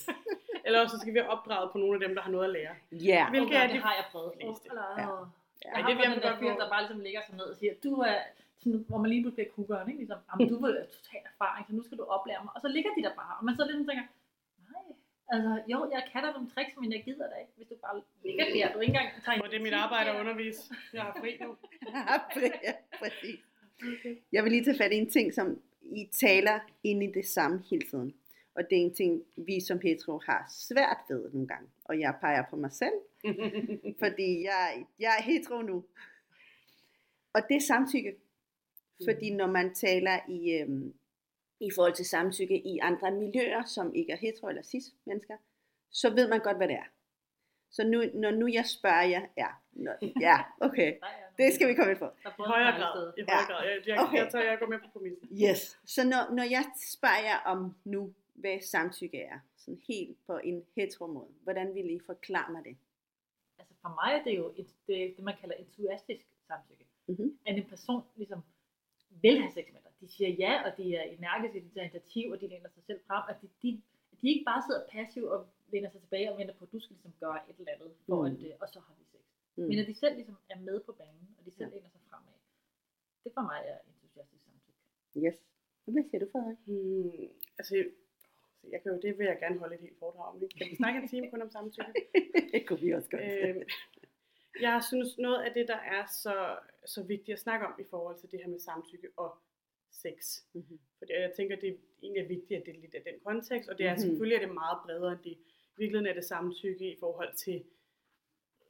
[0.66, 2.52] Eller også så skal vi have opdraget på nogle af dem, der har noget at
[2.58, 2.74] lære.
[2.92, 3.30] Ja.
[3.30, 4.32] Hvilke Okay, er det de har jeg prøvet.
[4.44, 4.54] Oh,
[4.98, 5.06] Ja.
[5.64, 5.68] Ja.
[5.68, 5.70] Ja.
[5.70, 7.56] Jeg Ej, har det jeg den der fyr, der bare ligesom ligger sig ned og
[7.60, 8.18] siger, du er,
[8.62, 10.00] sådan, hvor man lige pludselig bliver kuggeren, ikke?
[10.02, 12.52] Ligesom, jamen, du vil total erfaring, så nu skal du oplære mig.
[12.56, 14.06] Og så ligger de der bare, og man så lidt tænker,
[14.70, 14.88] nej,
[15.32, 17.96] altså, jo, jeg kan da nogle tricks, men jeg gider da ikke, hvis du bare
[18.26, 20.62] ligger der, du ikke engang tager Og det er mit arbejde at undervise.
[20.96, 21.50] Jeg har fri nu.
[22.68, 23.40] ja, præcis.
[24.34, 25.46] Jeg vil lige tage fat i en ting, som
[25.82, 28.14] I taler ind i det samme hele tiden.
[28.56, 31.68] Og det er en ting, vi som hetero har svært ved nogle gange.
[31.84, 32.98] Og jeg peger på mig selv,
[34.02, 35.84] fordi jeg, jeg er hetero nu.
[37.34, 38.14] Og det er samtykke.
[39.08, 40.94] Fordi når man taler i, øhm,
[41.60, 45.36] i forhold til samtykke i andre miljøer, som ikke er hetero eller cis mennesker,
[45.90, 46.88] så ved man godt, hvad det er.
[47.70, 50.94] Så nu, når nu jeg spørger jer, ja, når, ja, okay,
[51.38, 52.04] det skal vi komme ind på.
[52.04, 53.12] I er højere grad.
[53.18, 53.52] I højere Ja.
[53.52, 53.66] grad.
[53.68, 54.16] Jeg, jeg, Okay.
[54.18, 55.28] jeg, tager, jeg går med på præmissen.
[55.50, 55.78] Yes.
[55.86, 60.64] Så når, når jeg spørger jer om nu, hvad samtykke er, sådan helt på en
[60.76, 62.76] hetero måde, hvordan vil I forklare mig det?
[63.86, 66.84] For mig er det jo et, det, det, man kalder entusiastisk samtykke.
[67.12, 67.28] Mhm.
[67.48, 68.40] At en person ligesom
[69.24, 69.92] vil have sex med dig.
[70.00, 73.00] De siger ja, og de er energiske, de tager initiativ, og de læner sig selv
[73.08, 73.22] frem.
[73.32, 73.68] At de, de,
[74.12, 75.38] at de ikke bare sidder passivt og
[75.72, 78.16] læner sig tilbage og venter på, at du skal ligesom gøre et eller andet, for
[78.20, 78.26] Mm.
[78.32, 79.22] at, øh, og så har vi sex.
[79.56, 79.64] Mm.
[79.68, 81.74] Men at de selv ligesom er med på banen, og de selv Ja.
[81.76, 82.36] læner sig fremad.
[83.24, 84.80] Det for mig er entusiastisk samtykke.
[85.24, 85.36] Yes.
[85.84, 86.58] Hvad siger du, Frederik?
[86.66, 87.74] Hmm, altså,
[88.72, 90.42] jeg kan jo, det vil jeg gerne holde et helt foredrag om.
[90.42, 90.58] Ikke?
[90.58, 91.92] Kan vi snakke en time kun om samtykke?
[92.52, 93.22] det kunne vi også godt.
[93.22, 93.56] øh,
[94.60, 98.18] jeg synes, noget af det, der er så, så vigtigt at snakke om i forhold
[98.18, 99.38] til det her med samtykke og
[99.92, 100.42] sex.
[100.52, 100.78] Mhm.
[100.98, 103.68] Fordi jeg tænker, det er egentlig er vigtigt, at det er lidt af den kontekst,
[103.68, 104.00] og det er Mhm.
[104.00, 105.32] selvfølgelig er det meget bredere end det.
[105.32, 107.64] I virkeligheden er det samtykke i forhold til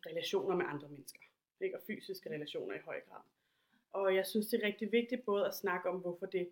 [0.07, 1.21] relationer med andre mennesker.
[1.61, 1.77] Ikke?
[1.77, 3.21] Og fysiske relationer i høj grad.
[3.93, 6.49] Og jeg synes, det er rigtig vigtigt både at snakke om, hvorfor det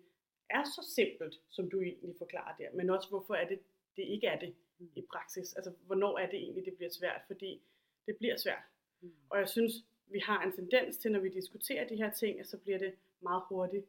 [0.49, 3.59] er så simpelt, som du egentlig forklarer der, men også hvorfor er det,
[3.97, 4.53] det ikke er det
[4.95, 5.53] i praksis.
[5.53, 7.21] Altså, hvornår er det egentlig, det bliver svært?
[7.27, 7.61] Fordi
[8.07, 8.63] det bliver svært.
[9.01, 9.11] Mm.
[9.29, 9.73] Og jeg synes,
[10.07, 12.93] vi har en tendens til, når vi diskuterer de her ting, at så bliver det
[13.21, 13.85] meget hurtigt,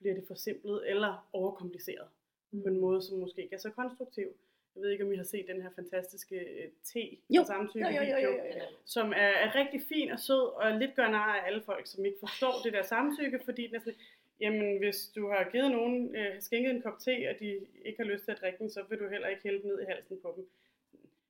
[0.00, 2.08] bliver det forsimplet eller overkompliceret
[2.50, 2.62] Mm.
[2.62, 4.28] på en måde, som måske ikke er så konstruktiv.
[4.74, 7.44] Jeg ved ikke, om I har set den her fantastiske øh, te Jo.
[7.44, 8.42] samtykke Jo, jo, jo, jo, jo.
[8.48, 11.86] Eller, som er, er rigtig fin og sød, og lidt gør nar af alle folk,
[11.86, 13.94] som ikke forstår det der samtykke, fordi den er sådan,
[14.40, 18.10] jamen hvis du har givet nogen øh, skænket en kop te, og de ikke har
[18.10, 20.18] lyst til at drikke den, så vil du heller ikke hælde den ned i halsen
[20.22, 20.48] på dem.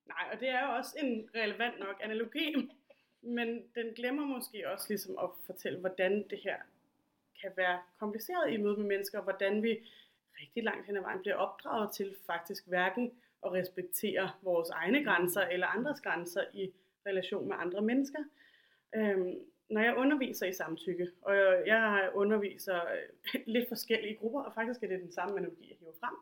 [0.07, 2.55] Nej, og det er jo også en relevant nok analogi,
[3.37, 6.57] men den glemmer måske også ligesom at fortælle, hvordan det her
[7.40, 9.79] kan være kompliceret i møde med mennesker, og hvordan vi
[10.40, 13.12] rigtig langt hen ad vejen bliver opdraget til faktisk hverken
[13.47, 16.73] at respektere vores egne grænser eller andres grænser i
[17.07, 18.18] relation med andre mennesker.
[18.94, 19.35] Øhm,
[19.71, 21.35] når jeg underviser i samtykke, og
[21.67, 25.93] jeg, underviser øh, lidt forskellige grupper, og faktisk er det den samme analogi, jeg hiver
[26.01, 26.15] frem,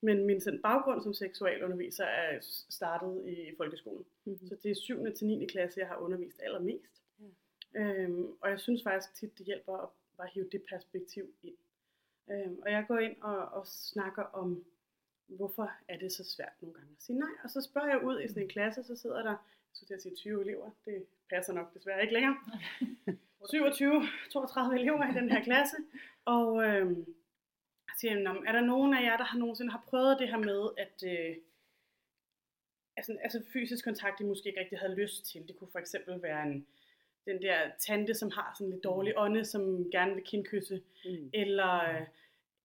[0.00, 2.38] men min sådan, baggrund som seksualunderviser er
[2.70, 4.04] startet i folkeskolen.
[4.24, 4.46] Mhm.
[4.46, 5.14] Så det er 7.
[5.14, 5.46] til 9.
[5.46, 7.02] klasse, jeg har undervist allermest.
[7.20, 7.80] Ja.
[7.80, 11.56] Øhm, og jeg synes faktisk tit, det hjælper at bare hive det perspektiv ind.
[12.30, 14.64] Øhm, og jeg går ind og, og snakker om,
[15.26, 17.34] hvorfor er det så svært nogle gange at sige nej.
[17.44, 19.36] Og så spørger jeg ud i sådan en klasse, så sidder der,
[19.72, 22.36] skulle til at sige 20 elever, det passer nok desværre ikke længere.
[23.50, 24.02] 27,
[24.32, 25.76] 32 elever i den her klasse,
[26.24, 27.14] og, øhm,
[27.98, 30.28] siger jeg, "Nå, men er der nogen af jer, der har nogensinde har prøvet det
[30.28, 31.36] her med, at øh,
[32.96, 35.48] altså, altså fysisk kontakt, de måske ikke rigtig havde lyst til.
[35.48, 36.66] Det kunne for eksempel være en,
[37.26, 41.30] den der tante, som har sådan lidt dårlig ånde, som gerne vil kindkysse, Mm.
[41.34, 42.06] eller, øh,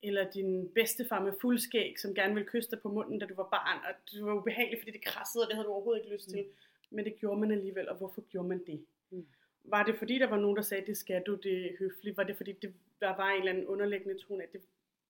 [0.04, 3.50] eller din bedstefar med fuldskæg, som gerne ville kysse dig på munden, da du var
[3.50, 6.30] barn, og det var ubehageligt, fordi det krassede, og det havde du overhovedet ikke lyst
[6.30, 6.46] til.
[6.92, 8.86] Men det gjorde man alligevel, og hvorfor gjorde man det?
[9.12, 9.28] Mm.
[9.64, 12.18] Var det fordi, der var nogen, der sagde, det skal du, det er høfligt?
[12.18, 14.62] Var det fordi, det, der var en eller anden underliggende tone af, det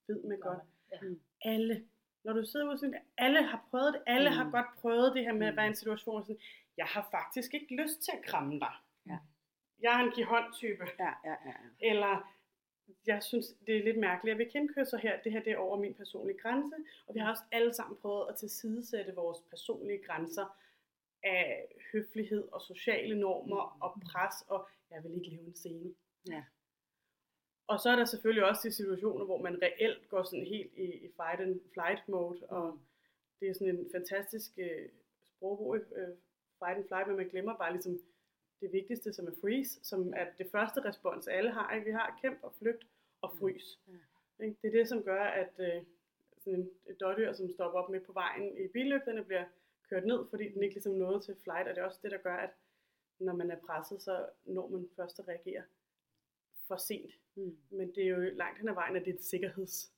[0.08, 0.60] ved man godt?
[0.92, 0.98] Ja.
[1.42, 1.86] Alle.
[2.24, 4.02] Når du sidder ude sådan, alle har prøvet det.
[4.06, 4.36] Alle Mm.
[4.36, 5.58] har godt prøvet det her med at Mm.
[5.58, 6.42] være i en situation, sådan,
[6.78, 8.74] jeg har faktisk ikke lyst til at kramme dig.
[9.10, 9.18] Ja.
[9.82, 10.84] Jeg er en giv hånd-type.
[11.00, 11.36] Ja, ja, ja.
[11.46, 11.90] ja.
[11.90, 12.32] Eller,
[13.08, 15.22] jeg synes, det er lidt mærkeligt, at vi kendkysser her.
[15.24, 16.76] Det her det er over min personlige grænse.
[17.08, 20.58] Og vi har også alle sammen prøvet at tilsidesætte vores personlige grænser
[21.26, 25.94] af høflighed og sociale normer og pres, og jeg vil ikke leve en scene.
[26.30, 26.44] Ja.
[27.68, 31.06] Og så er der selvfølgelig også de situationer, hvor man reelt går sådan helt i,
[31.06, 32.80] i fight and flight mode, og
[33.40, 34.90] det er sådan en fantastisk øh,
[35.26, 36.14] sprogbrug, øh,
[36.60, 38.00] fight and flight, men man glemmer bare ligesom
[38.62, 41.74] det vigtigste, som er freeze, som er det første respons, alle har.
[41.74, 41.86] Ikke?
[41.86, 42.88] Vi har kæmp og flygt
[43.22, 43.80] og frys.
[44.40, 44.56] Ikke?
[44.62, 45.84] Det er det, som gør, at øh,
[46.40, 49.46] sådan en, dårdyr, som stopper op midt på vejen i billygterne, bliver
[49.90, 52.18] kørt ned, fordi den ikke ligesom nåede til flight, og det er også det, der
[52.18, 52.50] gør, at
[53.20, 55.64] når man er presset, så når man først at reagere
[56.68, 57.12] for sent.
[57.36, 57.58] Mm.
[57.70, 59.92] Men det er jo langt hen ad vejen, at det er et sikkerheds...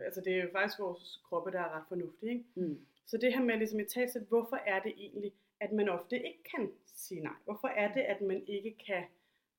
[0.00, 2.32] Altså det er jo faktisk vores kroppe, der er ret fornuftige.
[2.32, 2.44] Ikke?
[2.54, 2.86] Mm.
[3.06, 6.42] Så det her med ligesom et talt, hvorfor er det egentlig, at man ofte ikke
[6.56, 7.34] kan sige nej?
[7.44, 9.04] Hvorfor er det, at man ikke kan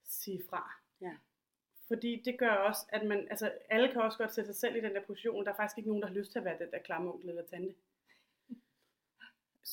[0.04, 0.72] sige fra?
[1.02, 1.14] Ja.
[1.88, 4.82] Fordi det gør også, at man, altså alle kan også godt sætte sig selv i
[4.82, 6.72] den der position, der er faktisk ikke nogen, der har lyst til at være den
[6.72, 7.76] der klamme onkel eller tante.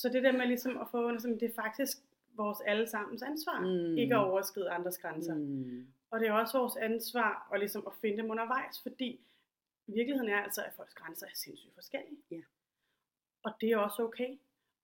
[0.01, 1.97] Så det der med ligesom at få, ligesom, det er faktisk
[2.37, 3.99] vores allesammens ansvar, Mm.
[3.99, 5.35] ikke at overskride andres grænser.
[5.35, 5.87] Mm.
[6.11, 9.21] Og det er også vores ansvar at, ligesom at finde dem undervejs, fordi
[9.87, 12.17] virkeligheden er altså, at folks grænser er sindssygt forskellige.
[12.31, 12.41] Ja.
[13.43, 14.39] Og det er også okay.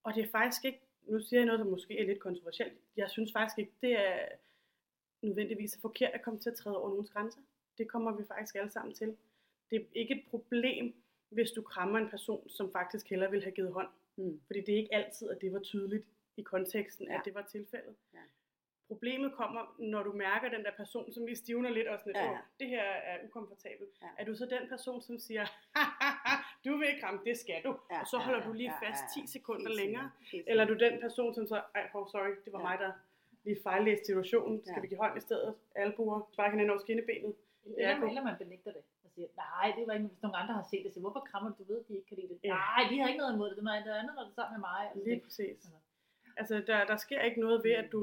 [0.04, 3.10] Og det er faktisk ikke, nu siger jeg noget, der måske er lidt kontroversielt, jeg
[3.10, 4.28] synes faktisk ikke, det er
[5.22, 7.40] nødvendigvis er forkert at komme til at træde over nogens grænser.
[7.78, 9.16] Det kommer vi faktisk alle sammen til.
[9.70, 10.94] Det er ikke et problem,
[11.28, 13.88] hvis du krammer en person, som faktisk hellere vil have givet hånd.
[14.20, 14.40] Mm.
[14.46, 16.06] Fordi det er ikke altid, at det var tydeligt
[16.36, 17.12] i konteksten, ja.
[17.12, 17.18] Ja.
[17.18, 17.94] at det var tilfældet.
[18.14, 18.18] Ja.
[18.88, 22.16] Problemet kommer, når du mærker den der person, som lige stivner lidt og sådan lidt,
[22.16, 22.30] Ja, ja.
[22.32, 22.38] ja.
[22.60, 23.90] det her er ukomfortabelt.
[24.02, 24.08] Ja.
[24.18, 25.44] Er du så den person, som siger,
[26.64, 27.76] du vil ikke ramme, det skal du.
[27.90, 30.10] Ja, og så ja, holder ja, du lige ja, fast ja, 10 sekunder Helt længere.
[30.32, 32.62] helt Eller er du den person, som så, ej, oh, sorry, det var Ja.
[32.68, 32.92] mig, der
[33.44, 34.64] lige fejllæste situationen.
[34.64, 34.80] Skal Ja.
[34.80, 35.54] vi give hånd i stedet?
[35.74, 37.34] Albuer, sparke hinanden over skinnebenet.
[37.66, 40.54] Eller, Ja, eller man benægter det og siger, nej, det var ikke, hvis nogle andre
[40.60, 42.38] har set det, så hvorfor krammer du, du ved, de ikke kan lide det?
[42.44, 42.48] Ja.
[42.48, 44.54] Nej, de har ikke noget imod det, det er noget andet, når det er sammen
[44.60, 44.80] med mig.
[44.90, 45.56] Altså, Lige det, præcis.
[45.56, 45.68] Altså.
[46.40, 48.00] Altså, der, der sker ikke noget ved, at du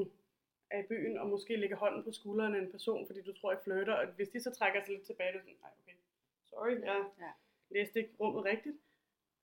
[0.69, 3.53] er i byen og måske lægger hånden på skulderen af en person, fordi du tror,
[3.53, 3.93] I flytter.
[3.93, 5.97] Og hvis de så trækker sig lidt tilbage, er sådan, nej, okay,
[6.49, 7.31] sorry, jeg Ja.
[7.69, 8.75] læste ikke rummet rigtigt.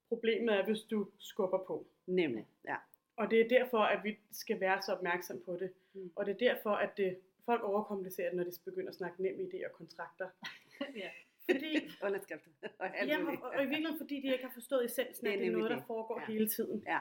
[0.09, 1.85] Problemet er, hvis du skubber på.
[2.05, 2.75] Nemlig, ja.
[3.17, 5.73] Og det er derfor, at vi skal være så opmærksom på det.
[5.93, 6.11] Mm.
[6.15, 9.39] Og det er derfor, at det, folk overkomplicerer det, når de begynder at snakke nem
[9.39, 10.29] idé og kontrakter.
[11.03, 11.09] ja.
[11.51, 11.71] Fordi,
[12.05, 12.49] Underskrifter.
[12.79, 15.45] Og jamen, og, og i virkeligheden, fordi de ikke har forstået essensen af, Det at
[15.45, 16.25] det er noget, der foregår Ja.
[16.25, 16.83] hele tiden.
[16.87, 16.99] Ja.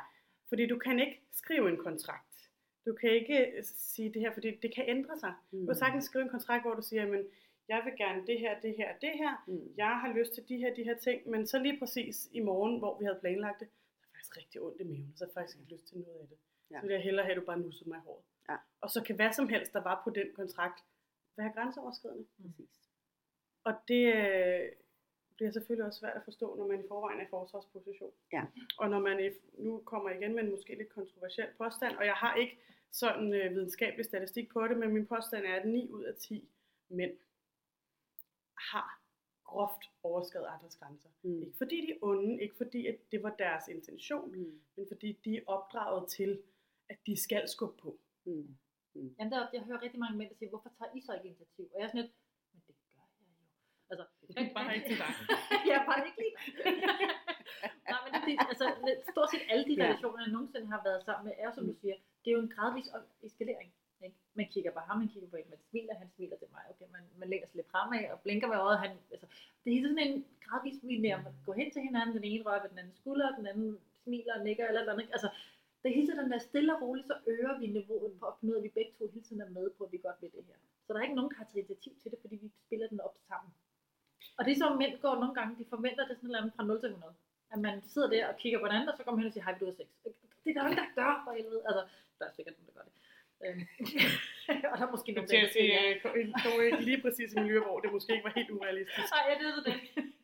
[0.48, 2.35] Fordi du kan ikke skrive en kontrakt.
[2.87, 5.35] Du kan ikke øh, sige det her, fordi det kan ændre sig.
[5.50, 5.61] Mm.
[5.61, 7.22] Du kan sagtens skrive en kontrakt, hvor du siger, men
[7.68, 9.44] jeg vil gerne det her, det her, det her.
[9.46, 9.72] Mm.
[9.76, 11.28] Jeg har lyst til de her, de her ting.
[11.30, 14.61] Men så lige præcis i morgen, hvor vi havde planlagt det, så er faktisk rigtig
[14.62, 15.12] ondt i maven.
[15.16, 16.38] Så har jeg faktisk ikke lyst til noget af det.
[16.70, 16.80] Ja.
[16.80, 18.24] Så vil jeg hellere have, at du bare nussede mig i håret.
[18.50, 18.57] Ja.
[18.80, 20.85] Og så kan hvad som helst, der var på den kontrakt,
[21.37, 22.24] være grænseoverskridende.
[22.42, 22.84] Præcis.
[23.64, 24.72] Og det øh,
[25.37, 28.12] bliver selvfølgelig også svært at forstå, når man i forvejen er i forsvarsposition.
[28.33, 28.42] Ja.
[28.79, 32.35] Og når man nu kommer igen med en måske lidt kontroversiel påstand, og jeg har
[32.35, 32.59] ikke
[32.90, 36.48] sådan øh, videnskabelig statistik på det, men min påstand er, at 9 ud af 10
[36.88, 37.12] mænd
[38.72, 39.00] har
[39.44, 41.09] groft overskrevet andres grænser.
[41.22, 41.42] Mm.
[41.42, 44.61] Ikke fordi de er onde, ikke fordi at det var deres intention, Mm.
[44.77, 46.42] men fordi de er opdraget til,
[46.88, 47.98] at de skal skubbe på.
[48.24, 48.57] Mm.
[49.18, 51.64] Jamen, der, jeg hører rigtig mange mænd, der siger, hvorfor tager I så ikke initiativ?
[51.72, 52.12] Og jeg er sådan lidt,
[52.53, 53.27] men det gør jeg jo.
[53.94, 55.11] Altså, Bare ikke til dig.
[55.68, 56.35] jeg er bare ikke lige
[57.90, 58.66] Nej, men det, altså,
[59.12, 59.85] stort set alle de Ja.
[59.85, 62.52] relationer, jeg nogensinde har været sammen med, er som du siger, det er jo en
[62.57, 62.88] gradvis
[63.26, 63.70] eskalering.
[64.07, 64.16] Ikke?
[64.40, 66.87] Man kigger på ham, man kigger på en, man smiler, han smiler til mig, okay,
[66.96, 69.26] man, man læner sig lidt fremad og blinker med øjet, han, altså,
[69.64, 72.70] det er sådan en gradvis, vi nærmer, gå hen til hinanden, den ene rører ved
[72.70, 75.28] den anden skulder, den anden smiler og nikker eller eller andet, altså,
[75.83, 78.35] det er hele tiden den der stille og roligt, så øger vi niveauet på at
[78.40, 80.16] finde ud af, at vi begge to hele tiden er med på, at vi godt
[80.22, 80.59] vil det her.
[80.87, 83.00] Så der er ikke nogen, der har taget initiativ til det, fordi vi spiller den
[83.00, 83.50] op sammen.
[84.37, 86.55] Og det er så, mænd går nogle gange, de forventer det sådan et eller andet
[86.57, 87.15] fra 0 til 100.
[87.55, 89.45] At man sidder der og kigger på den anden, og så kommer hen og siger,
[89.45, 89.89] hej, er ude af sex.
[90.43, 91.63] Det er der jo ikke, der gør, for helvede.
[91.69, 91.83] Altså,
[92.19, 92.95] der er sikkert nogen, der gør det.
[93.45, 93.65] Øhm,
[94.71, 95.25] og der er måske Jeg
[96.19, 99.09] øh, det var ikke lige præcis i miljøer, hvor det måske ikke var helt urealistisk.
[99.15, 99.79] Nej, det er det.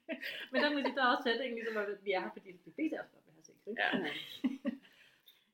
[0.51, 2.49] Men der må jeg sige, der er også sætningen, ligesom at vi er her, fordi
[2.67, 3.57] de fleste af os godt vil have sex.
[3.71, 3.83] Ikke?
[3.83, 3.91] Ja.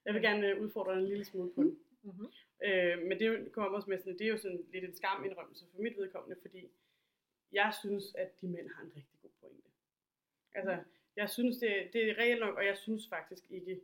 [0.06, 1.78] Jeg vil gerne øh, udfordre dig en lille smule på den.
[2.02, 2.28] Mm-hmm.
[2.66, 5.64] Øh, men det er kommer også med sådan, det er jo sådan lidt en skamindrømmelse
[5.70, 6.60] for mit vedkommende, fordi
[7.52, 9.68] jeg synes, at de mænd har en rigtig god pointe.
[10.54, 10.78] Altså,
[11.16, 13.80] jeg synes, det, det er reelt nok, og jeg synes faktisk ikke,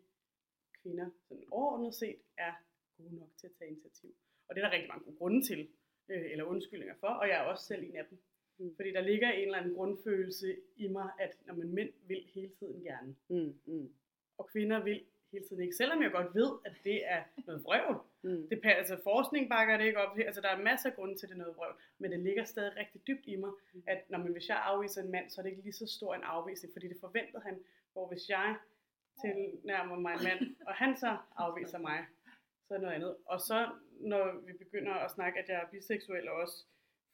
[0.82, 2.52] kvinder sådan overordnet set er
[2.96, 4.14] gode nok til at tage initiativ.
[4.48, 5.68] Og det er der rigtig mange gode grunde til,
[6.08, 8.18] øh, eller undskyldninger for, og jeg er også selv en af dem.
[8.58, 8.76] Mm.
[8.76, 12.52] Fordi der ligger en eller anden grundfølelse i mig, at når man mænd vil hele
[12.58, 13.94] tiden gerne, Mm, mm,
[14.38, 15.76] og kvinder vil hele tiden ikke.
[15.76, 17.96] Selvom jeg godt ved, at det er noget vrøvl.
[18.22, 18.48] Mm.
[18.48, 20.18] Det, altså forskning bakker det ikke op.
[20.18, 21.74] Altså der er masser af grunde til, det noget vrøvl.
[21.98, 23.50] Men det ligger stadig rigtig dybt i mig,
[23.86, 26.14] at når man, hvis jeg afviser en mand, så er det ikke lige så stor
[26.14, 27.58] en afvisning, fordi det forventede han.
[27.92, 28.56] Hvor hvis jeg
[29.20, 32.06] tilnærmer mig en mand, og han så afviser mig,
[32.68, 33.16] så er det noget andet.
[33.26, 33.68] Og så
[34.00, 36.64] når vi begynder at snakke, at jeg er biseksuel og også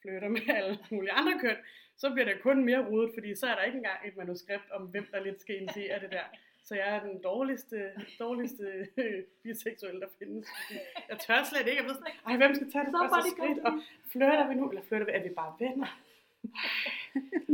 [0.01, 1.57] flytter med alle mulige andre køn,
[1.97, 4.83] så bliver det kun mere rodet, fordi så er der ikke engang et manuskript om,
[4.87, 6.23] hvem der lidt skal initiere det der.
[6.69, 7.77] Så jeg er den dårligste,
[8.25, 8.65] dårligste
[9.43, 10.47] biseksuelle, der findes.
[11.09, 11.79] Jeg tør slet ikke.
[11.81, 13.59] Jeg ved sådan, ej, hvem skal tage det Somebody første skridt?
[13.67, 13.73] Og
[14.13, 15.11] flytter vi nu, eller flytter vi?
[15.17, 15.89] Er vi bare venner?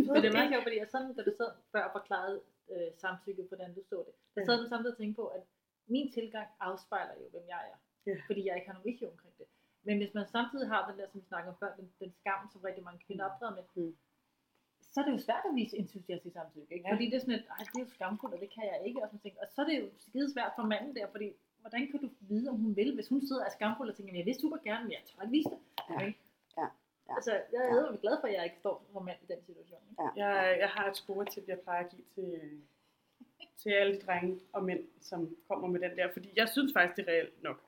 [0.08, 2.38] Men det er meget sjovt, fordi jeg sådan, da du sad før og forklarede
[2.74, 5.44] øh, samtykke, hvordan du så det, der sad du samtidig og tænkte på, at
[5.94, 7.78] min tilgang afspejler jo, hvem jeg er.
[8.08, 8.16] Ja.
[8.30, 9.48] Fordi jeg ikke har nogen issue omkring det.
[9.88, 12.42] Men hvis man samtidig har den der, som vi snakkede om før, den, den skam,
[12.52, 13.96] som rigtig mange kvinder optræder med, Mm.
[14.96, 16.74] Så er det jo svært at vise entusiastisk samtykke.
[16.76, 16.88] Ikke?
[16.88, 16.94] Ja.
[16.94, 19.02] Fordi det er sådan et, Ej, det er jo skamfuldt, og det kan jeg ikke.
[19.04, 19.36] Og, sådan ting.
[19.42, 21.28] og så er det jo skide svært for manden der, fordi
[21.62, 24.12] hvordan kan du vide, om hun vil, hvis hun sidder og er skamfuld og tænker,
[24.14, 25.60] "Men jeg vil super gerne, men jeg tør ikke vise det.
[25.90, 25.96] Ja.
[25.96, 26.12] Okay?
[26.60, 26.68] Ja.
[27.10, 27.16] Ja.
[27.18, 27.96] Altså, jeg er ja.
[28.04, 29.82] glad for, at jeg ikke står som mand i den situation.
[29.92, 30.04] Ikke?
[30.24, 32.32] Jeg, jeg har et scoretip, jeg plejer at give til,
[33.62, 36.08] til alle de drenge og mænd, som kommer med den der.
[36.14, 37.60] Fordi jeg synes faktisk, det er reelt nok.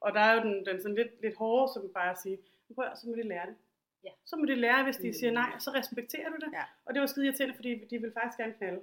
[0.00, 2.74] Og der er jo den, den sådan lidt, lidt hårde, som bare at sige, "Men
[2.74, 3.54] prøv at, så må de lære det.
[4.04, 4.10] Ja.
[4.24, 5.12] Så må de lære, hvis de Mm.
[5.12, 6.52] siger nej, så respekterer du det.
[6.52, 6.64] Ja.
[6.84, 8.80] Og det var skide irriterende, fordi de ville faktisk gerne knalde.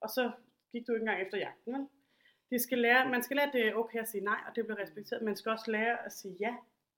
[0.00, 0.30] Og så
[0.72, 1.86] gik du ikke engang efter jagten, vel?
[2.50, 4.66] De skal lære, man skal lære, at det er okay at sige nej, og det
[4.66, 5.22] bliver respekteret.
[5.22, 6.56] Man skal også lære at sige ja,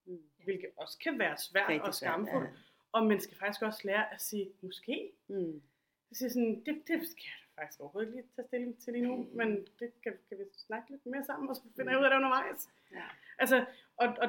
[0.09, 0.19] Mm.
[0.45, 2.51] hvilket også kan være svært Rigtig og skamfuldt.
[2.93, 5.13] Og man skal faktisk også lære at sige måske.
[5.29, 5.63] Mm.
[6.11, 9.05] Jeg siger sådan, det, det skal jeg faktisk overhovedet ikke lige tage stilling til lige
[9.05, 9.49] nu, men
[9.79, 12.17] det kan, kan vi snakke lidt mere sammen, og så finder jeg ud af det
[12.17, 12.69] undervejs.
[12.93, 13.03] Ja.
[13.39, 13.65] Altså,
[13.97, 14.29] og, og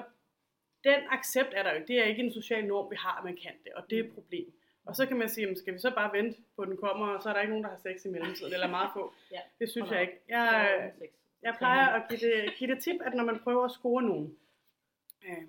[0.84, 1.82] den accept er der jo.
[1.88, 4.04] Det er ikke en social norm, vi har, at man kan det, og det er
[4.04, 4.54] et problem.
[4.86, 7.24] Og så kan man sige, skal vi så bare vente på, at den kommer, og
[7.24, 9.14] så er der ikke nogen, der har sex i mellemtiden, eller meget få.
[9.36, 9.40] Ja.
[9.60, 10.20] Det synes jeg ikke.
[10.30, 10.92] Jeg,
[11.44, 14.38] Jeg, plejer at give det, give det tip, at når man prøver at score nogen,
[15.28, 15.44] øh,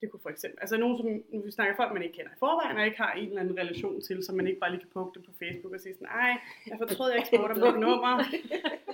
[0.00, 2.76] det kunne for eksempel, altså nogen, som vi snakker folk, man ikke kender i forvejen,
[2.76, 5.22] og ikke har en eller anden relation til, så man ikke bare lige kan dem
[5.22, 6.32] på Facebook og sige sådan, ej,
[6.66, 8.12] jeg fortrød, jeg ikke spurgte om dit nummer.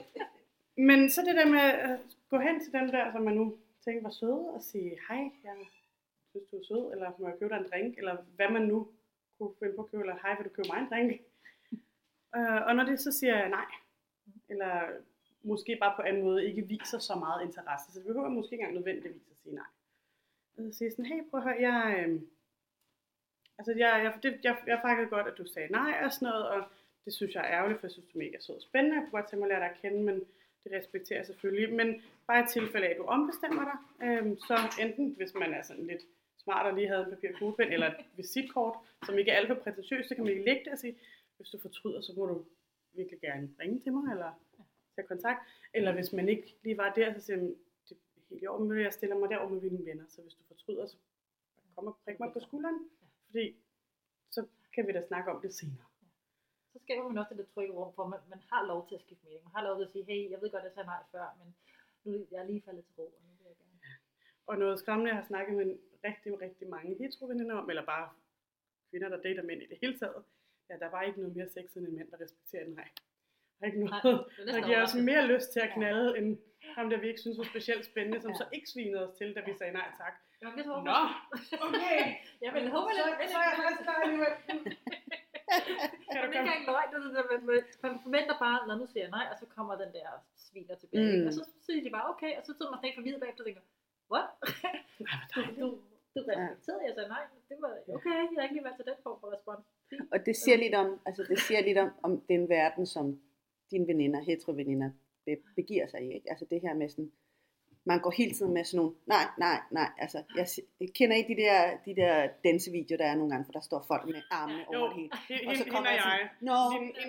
[0.88, 1.98] Men så det der med at
[2.30, 5.56] gå hen til dem der, som man nu tænke, var søde, og sige, hej, jeg
[6.30, 8.88] synes, du er sød, eller må jeg købe dig en drink, eller hvad man nu
[9.38, 11.12] kunne finde på at købe, eller hej, vil du købe mig en drink?
[12.36, 13.66] Øh, og når det så siger jeg nej,
[14.48, 14.90] eller
[15.42, 18.62] måske bare på en måde ikke viser så meget interesse, så det behøver måske ikke
[18.62, 19.70] engang nødvendigvis at sige nej.
[20.56, 22.20] Og så sige sådan, hey, prøv at høre, jeg, øh,
[23.58, 26.48] altså jeg, jeg, det, jeg, jeg fakkede godt, at du sagde nej og sådan noget,
[26.48, 26.64] og
[27.04, 29.02] det synes jeg er ærgerligt, for jeg synes, du er mega sød og spændende, jeg
[29.02, 30.24] kunne godt tænke mig at lære dig at kende, men
[30.64, 31.74] det respekterer jeg selvfølgelig.
[31.74, 35.62] Men bare i tilfælde af, at du ombestemmer dig, øhm, så enten, hvis man er
[35.62, 36.02] sådan lidt
[36.36, 39.48] smart og lige havde en papir og kuglepen, eller et visitkort, som ikke er alt
[39.48, 40.96] for prætentiøst, så kan man lige lægge det og sige,
[41.36, 42.44] hvis du fortryder, så må du
[42.92, 44.30] virkelig gerne ringe til mig, eller
[44.94, 45.40] tage kontakt.
[45.74, 47.56] Eller hvis man ikke lige var der, så siger man,
[47.88, 50.34] det er helt i orden, men jeg stiller mig derover med mine venner, så hvis
[50.34, 50.96] du fortryder, så
[51.74, 52.78] kom og prik mig på skulderen,
[53.26, 53.56] fordi
[54.30, 55.89] så kan vi da snakke om det senere.
[56.72, 59.00] Så skaber man også det der trygge rum, for man, man har lov til at
[59.04, 59.42] skifte mening.
[59.44, 61.26] Man har lov til at sige, hey, jeg ved godt, at jeg sagde nej før,
[61.40, 61.48] men
[62.04, 63.96] nu er jeg lige faldet til ro, og nu vil jeg gerne.
[64.50, 65.66] Og noget skræmmende, jeg har snakket med
[66.08, 68.06] rigtig, rigtig mange hetero-veninder om, eller bare
[68.90, 70.22] kvinder, der dater mænd i det hele taget,
[70.68, 72.88] ja, der er bare ikke noget mere sex end en mand, der respekterer en nej.
[73.58, 76.38] Der er ikke Nej, noget, er der giver os mere lyst til at knalde, end
[76.76, 78.36] ham, der vi ikke synes var specielt spændende, som Ja.
[78.36, 80.14] så ikke svinede os til, da vi sagde nej tak.
[80.40, 81.00] Jeg så Nå,
[81.66, 81.98] okay.
[82.44, 84.32] jeg vil håbe, så, at så er jeg faktisk klar alligevel.
[86.12, 89.02] Kan du ikke engang løgn, det er der med- man forventer bare, når nu siger
[89.06, 90.08] jeg nej, og så kommer den der
[90.46, 91.20] sviner tilbage.
[91.20, 91.26] Mm.
[91.28, 93.64] Og så siger de bare, okay, og så sidder man sådan forvirret bagefter og tænker,
[94.12, 94.28] what?
[94.64, 95.60] Nej, hvor Du, dejligt.
[95.60, 95.66] du,
[96.14, 98.98] du respekterede, jeg sagde nej, det var okay, jeg har ikke lige været til den
[99.06, 99.64] form for respons.
[100.14, 103.04] Og det siger lidt om, altså det siger lidt om, om den verden, som
[103.70, 104.90] dine veninder, hetero-veninder,
[105.26, 106.08] be- begiver sig i.
[106.16, 106.30] Ikke?
[106.32, 107.12] Altså det her med sådan,
[107.84, 110.46] man går hele tiden med sådan nogle, nej, nej, nej, altså jeg,
[110.80, 113.84] jeg kender ikke de der, de der dansevideoer, der er nogle gange, for der står
[113.86, 115.10] folk med armene over det hele.
[115.48, 116.60] Og så kommer jeg sådan, no,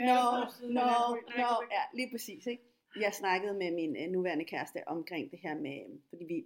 [0.10, 2.64] no, på no, på- no, ja, lige præcis, ikke?
[3.00, 6.46] Jeg snakkede med min øh, nuværende kæreste omkring det her med, fordi vi,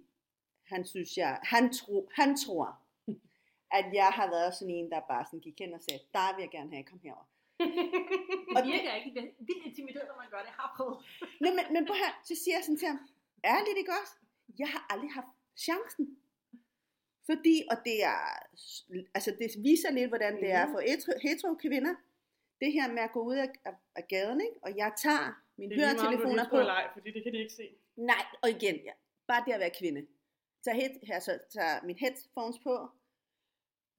[0.72, 2.78] han synes jeg, han, tro, han tror,
[3.78, 6.42] at jeg har været sådan en, der bare sådan gik hen og sagde, der vil
[6.42, 7.26] jeg gerne have, kom herover.
[8.56, 9.10] Det virker ikke.
[9.48, 10.50] Vildt intimideret, når man gør det.
[10.52, 10.96] Jeg har prøvet.
[11.42, 13.00] Nå, men, men prøv her, så siger jeg sådan til ham,
[13.54, 14.14] ærligt ikke også?
[14.58, 15.32] Jeg har aldrig haft
[15.66, 16.04] chancen.
[17.30, 18.20] Fordi, og det er,
[19.14, 20.80] altså det viser lidt, hvordan det er for
[21.28, 21.94] hetero, kvinder.
[22.60, 24.58] Det her med at gå ud af, af, af gaden, ikke?
[24.62, 26.50] og jeg tager mine Det er lige du høretelefoner er på.
[26.56, 27.66] på eller ej, fordi det kan de ikke se.
[27.96, 28.92] Nej, og igen, ja.
[29.26, 30.06] bare det at være kvinde.
[30.64, 32.74] Tag, head, altså, tag min headphones på,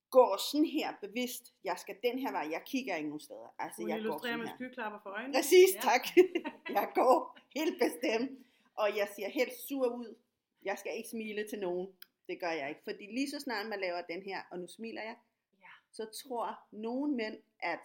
[0.10, 3.50] går sådan her bevidst, jeg skal den her vej, jeg kigger ikke nogen steder.
[3.60, 4.56] Altså, Hun jeg går illustrerer sådan med her.
[4.56, 5.34] skyklapper for øjnene.
[5.34, 5.80] Præcis, Ja.
[5.90, 6.04] tak.
[6.78, 8.32] jeg går helt bestemt,
[8.78, 10.16] og jeg ser helt sur ud.
[10.64, 11.88] Jeg skal ikke smile til nogen.
[12.28, 15.02] Det gør jeg ikke, fordi lige så snart man laver den her, og nu smiler
[15.02, 15.16] jeg,
[15.62, 15.68] Ja.
[15.92, 17.80] så tror nogle mænd, at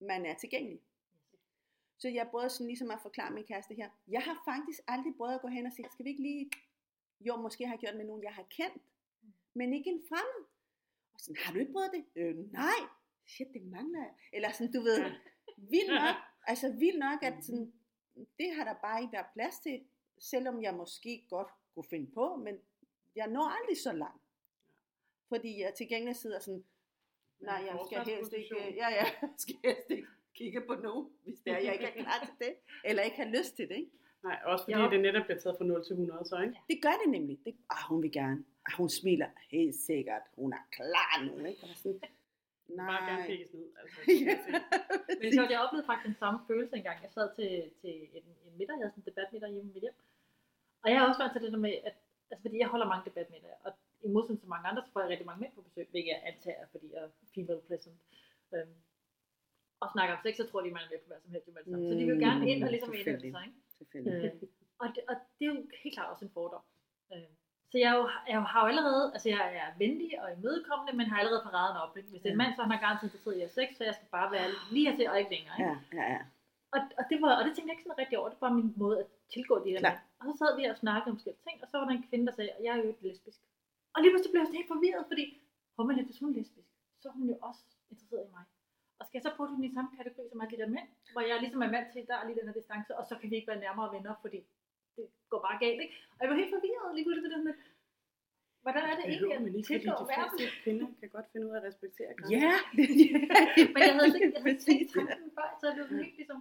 [0.00, 0.80] man er tilgængelig.
[1.98, 3.90] Så jeg prøvede sådan ligesom at forklare min kæreste her.
[4.08, 6.50] Jeg har faktisk aldrig prøvet at gå hen og sige, skal vi ikke lige...
[7.20, 8.82] Jo, måske har jeg gjort med nogen, jeg har kendt,
[9.54, 10.46] men ikke en fremmed.
[11.14, 12.04] Og sådan, har du ikke prøvet det?
[12.16, 12.78] Øh, nej.
[13.26, 14.14] Shit, det mangler jeg.
[14.32, 15.10] Eller sådan, du ved,
[15.56, 16.16] vildt nok.
[16.46, 17.72] Altså vildt nok, at sådan,
[18.38, 19.84] det har der bare ikke været plads til,
[20.30, 22.54] selvom jeg måske godt kunne finde på, men
[23.16, 24.22] jeg når aldrig så langt.
[25.28, 26.64] Fordi jeg til gengæld sidder sådan,
[27.40, 28.74] nej, jeg skal helst ikke, Forsvarsposition.
[28.82, 32.02] ja, ja, jeg skal helst ikke kigge på nogen, hvis det er, jeg ikke er
[32.02, 32.54] klar til det,
[32.84, 33.76] eller ikke har lyst til det.
[33.76, 33.90] Ikke?
[34.24, 34.88] Nej, også fordi Ja.
[34.90, 36.56] det netop bliver taget fra 0 til 100, så ikke?
[36.70, 37.36] Det gør det nemlig.
[37.44, 38.44] Det, ah, hun vil gerne.
[38.66, 40.22] Ah, hun smiler helt sikkert.
[40.36, 41.44] Hun er klar nu.
[41.44, 41.62] Ikke?
[41.62, 42.00] Og sådan,
[42.68, 42.86] nej.
[42.90, 43.66] Bare gerne pikkes ned.
[43.80, 44.12] Altså, se.
[45.08, 47.02] Men det sjovt, jeg oplevede faktisk den samme følelse engang.
[47.02, 49.82] Jeg sad til, til en, en middag, jeg havde sådan en debatmiddag hjemme i mit
[49.86, 49.94] hjem.
[50.82, 51.96] Og jeg har også været til det der med, at
[52.30, 53.70] altså fordi jeg holder mange debatmiddage, og
[54.06, 56.22] i modsætning til mange andre, så får jeg rigtig mange mænd på besøg, hvilket jeg
[56.30, 58.00] antager, er, fordi jeg er female pleasant.
[58.54, 58.76] Øhm,
[59.82, 61.46] og snakker om sex, så tror de, man er med på hvad som helst.
[61.46, 61.88] samme.
[61.88, 63.32] Så de vil jo gerne ind og ligesom Selvfølgelig.
[63.34, 63.44] sig.
[63.46, 63.58] Ikke?
[63.78, 64.14] Selvfølgelig.
[64.24, 64.48] Øh,
[64.82, 66.64] og, det, og det er jo helt klart også en fordom.
[67.12, 67.30] Øh,
[67.70, 71.06] så jeg, er jo, jeg har jo allerede, altså jeg er venlig og imødekommende, men
[71.10, 71.96] har allerede paraderne op.
[71.96, 72.08] Ikke?
[72.10, 74.08] Hvis det er en mand, så er han garanteret interesseret i sex, så jeg skal
[74.16, 75.54] bare være lige hertil og ikke længere.
[75.58, 75.70] Ikke?
[75.70, 76.22] Ja, ja, ja.
[76.74, 78.72] Og, og, det var, og det tænkte jeg ikke sådan rigtig over, det var min
[78.84, 79.96] måde at tilgå de her Klar.
[80.20, 82.24] Og så sad vi og snakkede om forskellige ting, og så var der en kvinde,
[82.28, 83.40] der sagde, at jeg er jo ikke lesbisk.
[83.94, 85.24] Og lige pludselig blev jeg sådan helt forvirret, fordi,
[85.74, 88.44] hvor man hvis hun er lesbisk, så er hun jo også interesseret i mig.
[88.98, 91.22] Og skal jeg så putte hende i samme kategori som alle de der mænd, hvor
[91.30, 93.36] jeg ligesom er vant til, der er lige den her distance, og så kan vi
[93.38, 94.40] ikke være nærmere venner, fordi
[94.96, 95.94] det går bare galt, ikke?
[96.16, 97.60] Og jeg var helt forvirret lige pludselig ved det lidt,
[98.64, 100.38] hvordan er det egentlig, Behøver man at ikke, fordi de verden?
[100.38, 102.38] fleste kvinder kan godt finde ud af at respektere grænser.
[102.44, 102.54] Ja,
[103.74, 106.16] Men jeg havde ikke, jeg havde ikke tænkt tanken før, så jeg blev sådan helt
[106.20, 106.38] ligesom,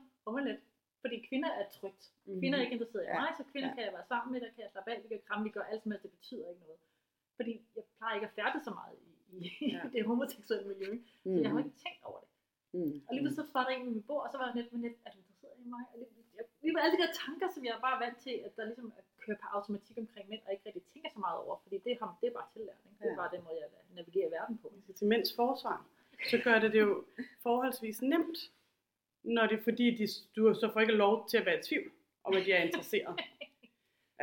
[0.49, 0.62] lidt.
[1.04, 2.04] Fordi kvinder er trygt.
[2.25, 2.39] Mhm.
[2.39, 3.19] Kvinder er ikke interesseret i Ja.
[3.21, 3.75] mig, så kvinder Ja.
[3.75, 5.63] kan jeg være sammen med, der kan jeg slappe af, vi kan kramme, vi gør
[5.71, 6.79] alt som helst, det betyder ikke noget.
[7.38, 9.07] Fordi jeg plejer ikke at færdes så meget i,
[9.65, 9.81] i Ja.
[9.93, 10.91] det homoseksuelle miljø,
[11.34, 12.29] så jeg har ikke tænkt over det.
[12.77, 12.95] Mm.
[13.07, 14.81] Og lige så var der en ved mit bord, og så var jeg net, men
[14.86, 15.84] net, er du interesseret i mig?
[15.91, 18.36] Og lige, jeg, lige var alle de der tanker, som jeg er bare vant til,
[18.45, 21.38] at der ligesom er kører på automatik omkring mænd, og ikke rigtig tænker så meget
[21.43, 22.81] over, fordi det, har, det er bare tillæring.
[22.99, 23.15] Det er Ja.
[23.21, 24.67] bare den måde, jeg navigerer i verden på.
[24.75, 25.77] Altså, til mænds forsvar,
[26.31, 27.05] så gør det det jo
[27.43, 28.38] forholdsvis nemt,
[29.23, 30.05] når det er fordi, de,
[30.36, 31.91] du så får ikke lov til at være i tvivl
[32.23, 33.20] om, at de er interesseret.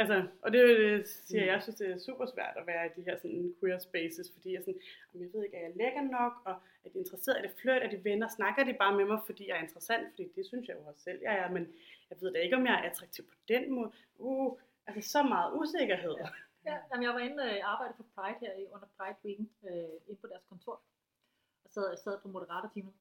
[0.09, 2.91] Altså, og det øh, siger jeg, jeg synes, det er super svært at være i
[2.97, 6.03] de her sådan, queer spaces, fordi jeg, sådan, "Jamen, jeg ved ikke, er jeg lækker
[6.19, 9.05] nok, og er de interesseret, er det flirt, er de venner, snakker de bare med
[9.13, 11.65] mig, fordi jeg er interessant, fordi det synes jeg jo også selv, jeg er, men
[12.11, 13.91] jeg ved da ikke, om jeg er attraktiv på den måde.
[14.17, 16.15] Uh, altså så meget usikkerhed.
[16.69, 19.95] Ja, jamen, jeg var inde og arbejde på Pride her i- under Pride Weeken, øh,
[20.09, 20.77] inde på deres kontor,
[21.65, 22.95] og sad, sad på moderatorteamet.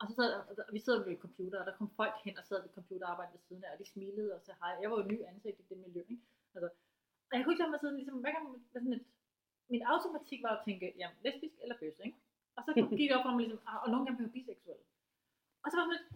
[0.00, 0.30] Og så sad,
[0.68, 3.40] og vi sidder ved computer, og der kom folk hen og sad ved computerarbejde ved
[3.48, 4.72] siden af, og de smilede og sagde hej.
[4.82, 6.22] Jeg var jo ny ansigt i det miljø, ikke?
[6.54, 6.68] Altså,
[7.30, 9.04] og jeg kunne ikke lade mig sådan, ligesom, hvad kan man, hvad sådan et,
[9.72, 12.18] min automatik var at tænke, jamen, lesbisk eller bøsse, ikke?
[12.56, 14.80] Og så gik det op for mig ligesom, "Ah, og nogle gange blev jeg biseksuel.
[15.64, 16.06] Og så var jeg sådan lidt,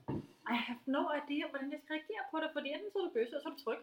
[0.53, 3.13] I have no idea, hvordan jeg skal reagere på det, fordi enten så er du
[3.19, 3.83] bøsse, og så er du tryg,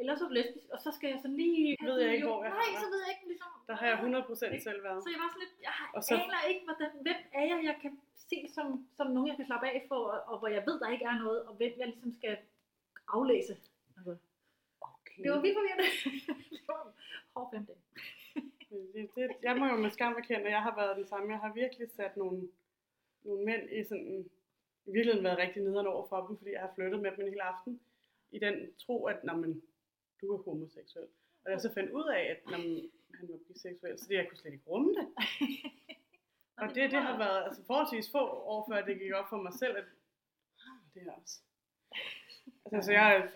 [0.00, 1.76] eller så er du lesbisk, og så skal jeg sådan lige...
[1.88, 3.50] Ved jeg ikke, hvor jeg Nej, så ved jeg ikke, ligesom...
[3.70, 4.98] Der har jeg 100% selv været.
[5.04, 7.76] Så jeg var sådan lidt, jeg Og så- aner ikke, hvordan, hvem er jeg, jeg
[7.82, 7.92] kan
[8.30, 8.66] se som,
[8.98, 11.16] som nogen, jeg kan slappe af for, og, og hvor jeg ved, der ikke er
[11.24, 12.34] noget, og hvem jeg ligesom skal
[13.16, 13.54] aflæse.
[15.22, 15.86] Det var vildt forvirrende.
[16.50, 16.92] det var
[17.34, 17.82] hård fem dage.
[18.94, 21.32] Det, det, jeg må jo med skam erkende, at jeg har været den samme.
[21.32, 22.48] Jeg har virkelig sat nogle,
[23.22, 24.30] nogle mænd i sådan,
[24.86, 27.28] i virkeligheden været rigtig nederen over for dem, fordi jeg har flyttet med dem en
[27.32, 27.80] hel aften,
[28.30, 29.62] i den tro, at når man,
[30.20, 31.06] du er homoseksuel.
[31.44, 34.28] Og jeg så fandt ud af, at når man, han var biseksuel, så det, jeg
[34.28, 35.06] kunne slet ikke rumme det.
[36.56, 39.52] Og det, det har været altså, forholdsvis få år før, det gik op for mig
[39.52, 39.84] selv, at
[40.58, 41.40] "Ah, det er også.
[42.64, 43.28] Altså, så jeg er,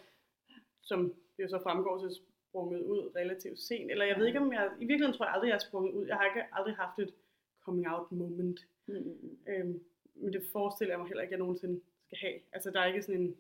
[0.83, 2.11] som det jo så fremgår til,
[2.49, 3.91] sprunget ud relativt sent.
[3.91, 4.71] Eller jeg ved ikke, om jeg...
[4.77, 6.07] I virkeligheden tror jeg aldrig, jeg er sprunget ud.
[6.07, 7.15] Jeg har ikke, aldrig haft et
[7.65, 8.61] coming out moment.
[8.87, 9.39] Mm, mm, mm.
[9.49, 9.83] Øhm,
[10.15, 12.39] men det forestiller jeg mig heller ikke, at jeg nogensinde skal have.
[12.53, 13.37] Altså, der er ikke sådan en...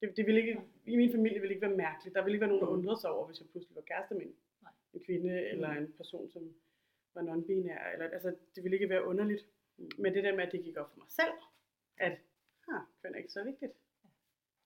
[0.00, 2.14] Det, det vil ikke, I min familie vil ikke være mærkeligt.
[2.14, 4.22] Der vil ikke være nogen, der undrede sig over, hvis jeg pludselig var kæreste med
[4.22, 4.72] en, Nej.
[4.94, 6.42] en kvinde, eller en person, som
[7.14, 7.92] var non-binær.
[7.92, 9.46] Eller, altså, det ville ikke være underligt.
[9.78, 9.90] Mm.
[9.98, 11.34] Men det der med, at det gik op for mig selv,
[11.96, 12.12] at
[12.68, 13.72] ah, køn er ikke så vigtigt.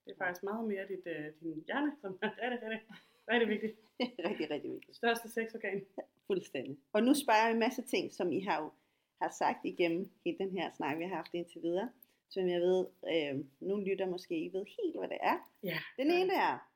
[0.07, 2.87] Det er faktisk meget mere dit, øh, din hjerne, som er rigtig, rigtig,
[3.31, 3.75] rigtig vigtigt.
[4.29, 4.95] rigtig, rigtig vigtigt.
[4.95, 5.85] Største sexorgan.
[6.27, 6.77] Fuldstændig.
[6.93, 8.71] Og nu spørger jeg en masse ting, som I har, jo-
[9.21, 11.89] har sagt igennem hele den her snak, vi har haft indtil videre.
[12.29, 15.37] Som jeg ved, øh, nogle lytter måske ikke ved helt, hvad det er.
[15.63, 15.77] Ja.
[15.97, 16.69] Den ene er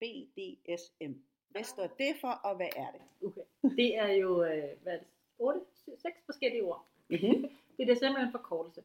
[0.00, 1.12] BDSM.
[1.48, 3.00] Hvad står det for, og hvad er det?
[3.26, 3.40] Okay.
[3.76, 5.06] Det er jo, øh, hvad er det,
[5.38, 5.60] 8,
[5.98, 6.84] 6 forskellige ord.
[7.10, 7.48] Mm-hmm.
[7.76, 8.80] Det er simpelthen en forkortelse.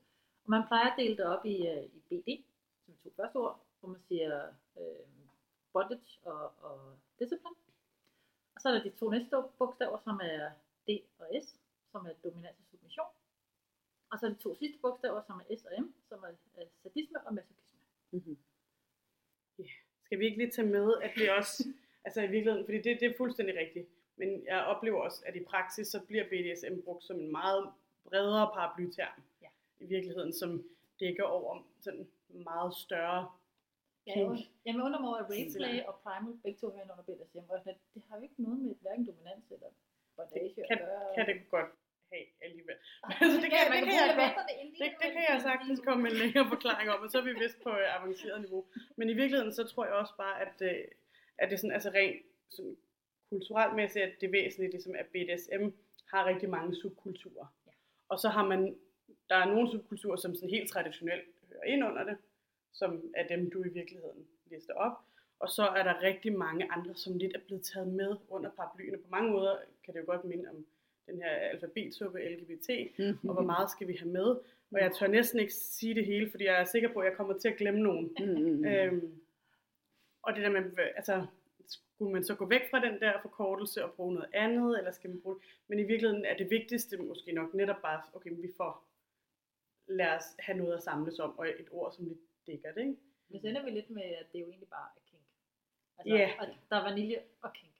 [0.45, 2.43] Og man plejer at dele det op i, øh, i BD,
[2.85, 4.33] som er to første ord, hvor man siger
[4.79, 5.05] øh,
[5.73, 6.77] bondage og, og
[7.19, 7.55] discipline.
[8.55, 10.51] Og så er der de to næste bogstaver, som er
[10.87, 11.47] D og S,
[11.91, 13.11] som er dominans og submission.
[14.11, 16.67] Og så er de to sidste bogstaver, som er S og M, som er øh,
[16.83, 17.79] sadisme og masochisme.
[18.11, 18.37] Mm-hmm.
[20.05, 21.63] Skal vi ikke lige tage med, at det også,
[22.05, 25.43] altså i virkeligheden, fordi det, det er fuldstændig rigtigt, men jeg oplever også, at i
[25.43, 27.71] praksis, så bliver BDSM brugt som en meget
[28.03, 29.21] bredere paraplyterm.
[29.41, 29.47] Ja.
[29.79, 30.63] I virkeligheden, som
[30.99, 33.31] dækker over sådan meget større
[34.07, 34.29] Jeg, Kink.
[34.31, 35.29] und- jeg undrer mig over, at.
[35.33, 38.59] Rainplay og Primal begge to hører under og sådan, at det har jo ikke noget
[38.65, 39.69] med hverken dominans eller
[40.15, 41.13] bondage kan, at gøre.
[41.15, 41.69] kan det godt
[42.11, 42.75] have alligevel.
[43.03, 44.37] Ej, Altså, det kan- man det kan jeg godt-
[44.81, 47.33] Det, det kan jeg sagtens komme med en længere forklaring om, og så er vi
[47.43, 48.61] vist på øh, avanceret niveau.
[48.97, 50.81] Men i virkeligheden, så tror jeg også bare, at, øh,
[51.41, 52.21] at det er sådan, altså rent
[52.55, 52.75] sådan,
[53.31, 55.63] kulturelt mæssigt, at det væsentligt, ligesom at BDSM
[56.11, 57.47] har rigtig mange subkulturer.
[57.67, 57.71] Ja.
[58.11, 58.61] Og så har man,
[59.29, 62.17] der er nogle subkulturer, som sådan helt traditionelt hører ind under det,
[62.73, 64.97] som er dem, du i virkeligheden lister op.
[65.39, 68.95] Og så er der rigtig mange andre, som lidt er blevet taget med under paraplyen.
[68.95, 69.55] Og på mange måder
[69.85, 70.65] kan det jo godt minde om
[71.07, 72.69] den her alfabetsuppe LGBT,
[72.99, 73.29] Mm-hmm.
[73.29, 74.27] og hvor meget skal vi have med.
[74.71, 77.17] Og jeg tør næsten ikke sige det hele, fordi jeg er sikker på, at jeg
[77.17, 78.15] kommer til at glemme nogen.
[78.19, 78.65] Mm-hmm.
[78.65, 79.21] Øhm,
[80.23, 81.25] og det der med, altså,
[81.67, 85.09] skulle man så gå væk fra den der forkortelse og bruge noget andet, eller skal
[85.09, 88.87] man bruge Men i virkeligheden er det vigtigste måske nok netop bare, okay, vi får,
[89.87, 92.95] lad os have noget at samles om, og et ord, som lidt dækker det, ikke?
[93.29, 95.21] Men så ender vi lidt med, at det jo egentlig bare er kink.
[95.97, 96.31] Altså, Ja.
[96.39, 97.71] og der er vanilje og kink.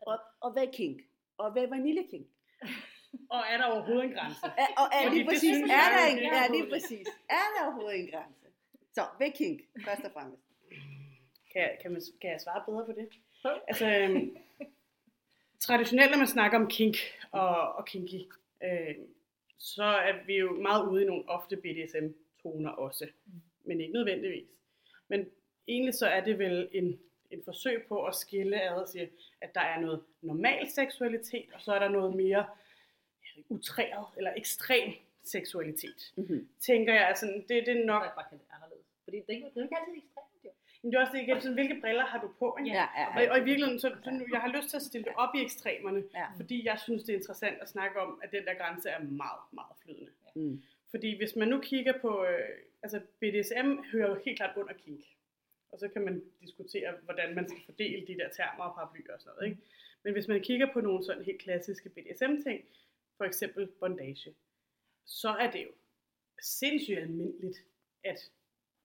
[0.00, 1.02] Og, og hvad er kink?
[1.38, 2.26] Og hvad er vaniljekink?
[3.30, 4.46] Og er der overhovedet en grænse?
[4.46, 6.62] Er, og er Fordi lige det præcis, synes er der en, det ja, er lige
[6.62, 6.70] overhovedet.
[6.72, 7.06] præcis.
[7.28, 8.46] Er der overhovedet en grænse?
[8.92, 10.42] Så, hvad kink, først og fremmest?
[11.52, 13.08] Kan, jeg- kan, man, kan jeg svare bedre på det?
[13.68, 14.36] Altså, øhm,
[15.60, 16.96] traditionelt, når man snakker om kink
[17.32, 18.20] og, og kinky,
[18.64, 18.94] øh,
[19.58, 23.08] så er vi jo meget ude i nogle ofte BDSM-toner også.
[23.26, 23.32] Mm.
[23.64, 24.48] Men ikke nødvendigvis.
[25.08, 25.26] Men
[25.68, 27.00] egentlig så er det vel en,
[27.30, 31.60] en forsøg på at skille ad og sige, at der er noget normal seksualitet, og
[31.60, 32.46] så er der noget mere
[33.48, 34.92] utræret eller ekstrem
[35.24, 36.12] seksualitet.
[36.16, 36.48] Mm-hmm.
[36.60, 38.02] Tænker jeg, altså, det, det er nok...
[38.02, 38.86] jeg bare kalde det anderledes.
[39.04, 40.50] Fordi det er, ikke, det er ikke altid ekstremt, jo.
[40.82, 42.56] Men det er også det igen, sådan, hvilke briller har du på?
[42.60, 42.70] Ikke?
[42.78, 45.04] Ja, ja, Og, og i virkeligheden, så, så nu, jeg har lyst til at stille
[45.04, 46.26] det op i ekstremerne, Ja.
[46.36, 49.44] fordi jeg synes, det er interessant at snakke om, at den der grænse er meget,
[49.52, 50.12] meget flydende.
[50.34, 50.62] Mm.
[50.90, 52.48] Fordi hvis man nu kigger på, øh,
[52.82, 55.04] altså BDSM hører jo helt klart under kink.
[55.72, 59.20] Og så kan man diskutere, hvordan man skal fordele de der termer og paraplyer og
[59.20, 59.50] sådan noget.
[59.50, 59.62] Ikke?
[60.04, 62.64] Men hvis man kigger på nogle sådan helt klassiske BDSM-ting,
[63.16, 64.34] for eksempel bondage,
[65.06, 65.70] så er det jo
[66.42, 67.58] sindssygt almindeligt,
[68.04, 68.32] at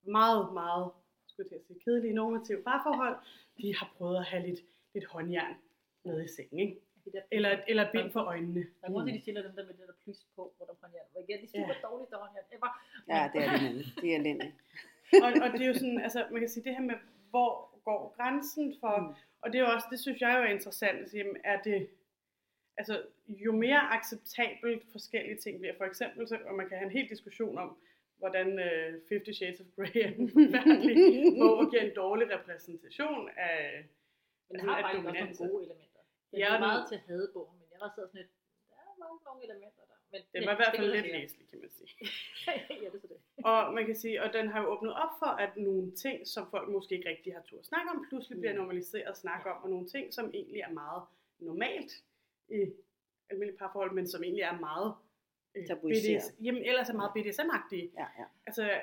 [0.01, 0.91] meget, meget,
[1.27, 3.17] skulle jeg til at sige, kedelige normative parforhold,
[3.57, 4.59] de har prøvet at have lidt,
[4.93, 5.55] lidt håndjern
[6.05, 6.81] med i sengen, ikke?
[7.05, 8.61] De der Eller, eller bind for øjnene.
[8.81, 10.65] Der er grund til, at de stiller dem der med det der plys på, hvor
[10.65, 11.05] der håndjern.
[11.11, 11.87] Hvor igen, de super Ja.
[11.87, 12.69] dårligste håndjern ever.
[13.13, 13.85] Ja, det er det.
[14.01, 14.53] Det er elendigt.
[15.23, 16.95] og, og det er jo sådan, altså man kan sige det her med,
[17.29, 17.51] hvor
[17.83, 19.03] går grænsen for, Mm.
[19.07, 19.13] mm.
[19.41, 21.61] og det er jo også, det synes jeg jo er interessant at sige, jamen, er
[21.61, 21.87] det,
[22.77, 26.97] altså jo mere acceptabelt forskellige ting bliver, for eksempel, så, og man kan have en
[26.97, 27.77] hel diskussion om,
[28.17, 30.95] hvordan uh, Fifty Shades of Grey er en forfærdelig
[31.41, 33.85] bog og giver en dårlig repræsentation af,
[34.49, 35.84] Men Altså, der har at faktisk også dominans nogle gode elementer.
[36.35, 38.29] Den Ja, ja, er meget til hadebogen, men jeg var sådan lidt,
[38.69, 39.97] der var jo nogle elementer der.
[40.11, 41.91] Men, den var i hvert fald lidt læselig, kan man sige.
[42.47, 43.19] ja, det er så det.
[43.49, 46.43] Og man kan sige, og den har jo åbnet op for, at nogle ting, som
[46.53, 48.59] folk måske ikke rigtig har tur at snakke om, pludselig bliver Mm.
[48.59, 51.03] normaliseret at snakke om, og nogle ting, som egentlig er meget
[51.39, 51.91] normalt
[52.49, 52.61] i
[53.29, 54.93] almindelige parforhold, men som egentlig er meget
[55.55, 56.21] øh, Tabuiseret.
[56.21, 57.91] BDS, jamen ellers er meget BDSM-agtige.
[57.99, 58.25] Ja, ja.
[58.47, 58.81] Altså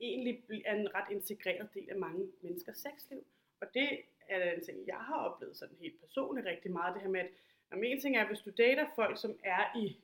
[0.00, 3.24] egentlig er en ret integreret del af mange menneskers sexliv.
[3.60, 3.88] Og det
[4.28, 7.30] er en ting, jeg har oplevet sådan helt personligt rigtig meget, det her med, at
[7.70, 9.96] når en ting er, hvis du dater folk, som er i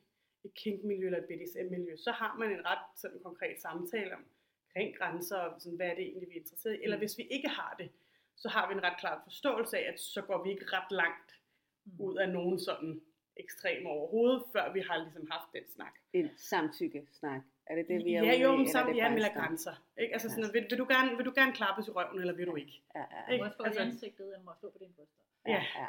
[0.44, 4.24] et kink-miljø eller et BDSM-miljø, så har man en ret sådan konkret samtale om
[4.68, 6.82] omkring grænser, og sådan, hvad er det egentlig, vi er interesseret i.
[6.82, 7.00] Eller Mm.
[7.00, 7.90] hvis vi ikke har det,
[8.36, 11.36] så har vi en ret klar forståelse af, at så går vi ikke ret langt
[11.84, 12.00] Mm.
[12.00, 13.00] ud af nogen sådan
[13.36, 15.94] ekstrem overhovedet, før vi har ligesom haft den snak.
[16.12, 17.40] En samtykke-snak.
[17.66, 19.34] Er det det, vi er ja, jo, men eller sammen, ja, snak?
[19.34, 19.74] grænser.
[20.00, 20.12] Ikke?
[20.12, 20.34] Altså Ja.
[20.34, 22.82] sådan, vil, vil, du gerne, vil du gerne klappes i røven, eller vil du ikke?
[22.94, 23.44] Ja, ja, Ikke?
[23.44, 25.22] må slå Altså- i ansigtet, eller må slå på dine bryster.
[25.46, 25.62] ja, Ja.
[25.82, 25.86] ja.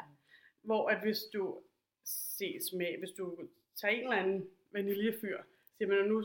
[0.62, 1.58] Hvor at hvis du
[2.04, 3.38] ses med, hvis du
[3.80, 5.38] tager en eller anden vaniljefyr,
[5.76, 6.22] siger man, nu,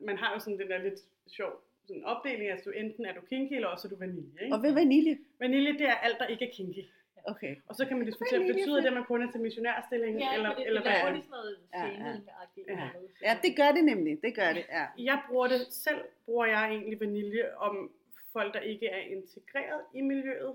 [0.00, 1.52] man har jo sådan den der lidt sjov
[1.86, 4.42] sådan opdeling, altså du enten er du kinky, eller også er du vanilje.
[4.42, 4.54] Ikke?
[4.54, 5.18] Og hvad vanilje?
[5.38, 6.84] Vanilje, det er alt, der ikke er kinky.
[7.24, 7.56] Okay.
[7.68, 10.34] Og så kan man diskutere, Vanilje, betyder det, at man kun er til missionærstilling, Ja,
[10.34, 11.24] eller, det, eller det hvad er det?
[11.24, 12.82] sådan noget Ja, ja.
[12.82, 12.88] Ja.
[13.22, 14.22] Ja, det gør det nemlig.
[14.22, 14.86] Det gør det, ja.
[14.98, 17.90] Jeg bruger det, selv bruger jeg egentlig vanilje om
[18.32, 20.54] folk, der ikke er integreret i miljøet.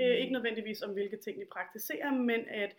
[0.00, 2.76] Øh, ikke nødvendigvis om, hvilke ting de praktiserer, men at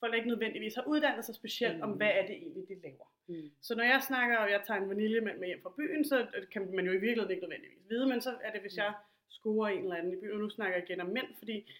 [0.00, 1.96] folk der ikke nødvendigvis har uddannet sig specielt om, Mm.
[1.96, 3.12] hvad er det egentlig, de laver.
[3.26, 3.50] Mm.
[3.60, 6.74] Så når jeg snakker, og jeg tager en vaniljemand med hjem fra byen, så kan
[6.74, 8.92] man jo i virkeligheden ikke nødvendigvis vide, men så er det, hvis jeg
[9.28, 11.72] scorer en eller anden i byen, og nu snakker jeg igen om mænd, fordi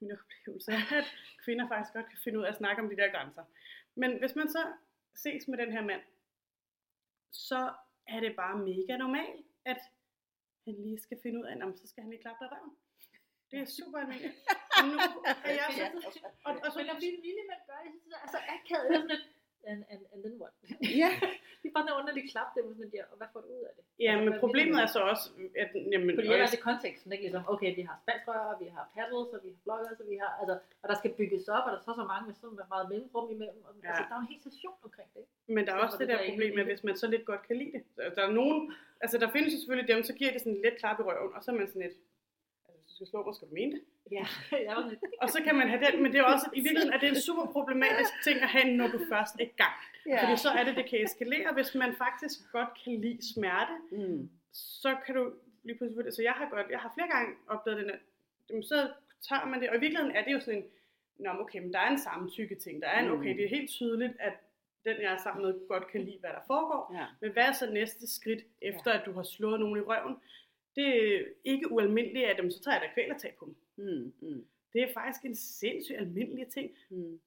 [0.00, 1.04] min oplevelse at
[1.44, 3.44] kvinder faktisk godt kan finde ud af at snakke om de der grænser.
[3.94, 4.62] Men hvis man så
[5.14, 6.02] ses med den her mand,
[7.32, 7.72] så
[8.06, 9.80] er det bare mega normalt, at
[10.64, 12.76] han lige skal finde ud af, at så skal han lige klappe dig røven.
[13.50, 14.36] Det er super almindeligt.
[14.78, 14.96] Og nu
[15.48, 15.84] er jeg så...
[16.46, 17.92] Og, og så, Men når vilde vilde mænd gør det,
[18.34, 19.16] så er det så
[19.62, 20.52] Det and, and, and then what?
[21.02, 21.10] Ja.
[21.60, 23.72] det er bare noget underligt klap, det sådan ja, og hvad får du ud af
[23.76, 23.84] det?
[24.04, 25.26] ja, Altså, men problemet er så også,
[25.62, 28.84] at jamen, Fordi jeg er i konteksten, ikke ligesom, okay, vi har spanskrør, vi har
[28.96, 31.70] paddles, og vi har bloggers, og vi har, altså, og der skal bygges op, og
[31.72, 33.88] der er så så mange med sådan meget mellemrum imellem, og, Ja.
[33.88, 35.24] altså, der er en hel station omkring det.
[35.54, 37.06] men der er så også var det det der der problem med, hvis man så
[37.14, 37.82] lidt godt kan lide det.
[37.94, 38.58] Så Der er nogen,
[39.04, 41.40] altså der findes jo selvfølgelig dem, så giver det sådan lidt klap i røven, og
[41.44, 42.00] så er man sådan lidt, altså
[42.96, 43.82] skal slå mig, skal du mene det?
[44.16, 44.24] Ja,
[45.22, 47.20] Og så kan man have den, men det er også, i virkeligheden er det en
[47.28, 49.76] super problematisk ting at have, når du først er i gang.
[50.06, 50.18] Ja.
[50.22, 54.30] Fordi så er det, det kan eskalere, hvis man faktisk godt kan lide smerte, Mm.
[54.52, 55.32] så kan du
[55.64, 58.00] lige pludselig, så jeg har godt, jeg har flere gange opdaget den, at
[58.64, 58.78] så
[59.28, 60.64] tager man det, og i virkeligheden er det jo sådan en,
[61.18, 63.36] Nå, okay, men der er en samtykke ting, der er en, okay, Mm.
[63.36, 64.32] det er helt tydeligt, at
[64.84, 67.06] den jeg er sammen med godt kan lide, hvad der foregår, Ja.
[67.20, 70.16] men hvad er så næste skridt, efter at du har slået nogen i røven?
[70.76, 73.56] Det er ikke ualmindeligt, at dem, så tager jeg da kvælertag på dem.
[73.76, 74.12] Mm.
[74.28, 74.44] Mm.
[74.72, 77.20] Det er faktisk en sindssygt almindelig ting Mm.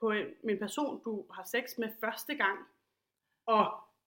[0.00, 2.58] på en, med en person, du har sex med første gang,
[3.46, 3.66] og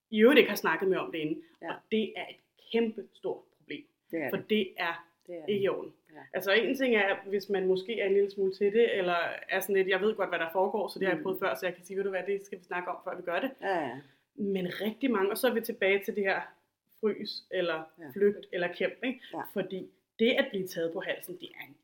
[0.09, 1.43] i øvrigt ikke har snakket med om det inden.
[1.61, 1.73] Ja.
[1.73, 2.35] Og det er et
[2.71, 4.49] kæmpe stort problem, Det er for det.
[4.49, 5.93] det er det, er ikke i orden.
[6.13, 6.19] Ja.
[6.33, 9.15] Altså en ting er, hvis man måske er en lille smule til det, eller
[9.49, 11.23] er sådan lidt, jeg ved godt, hvad der foregår, så det har jeg Mm.
[11.23, 13.15] prøvet før, så jeg kan sige, ved du hvad, det skal vi snakke om, før
[13.15, 13.51] vi gør det.
[13.61, 13.99] Ja.
[14.35, 16.41] Men rigtig mange, og så er vi tilbage til det her
[17.01, 18.09] frys, eller Ja.
[18.13, 19.21] flygt, eller kæmp, ikke?
[19.33, 19.41] Ja.
[19.53, 19.89] Fordi
[20.19, 21.77] det at blive taget på halsen, det er en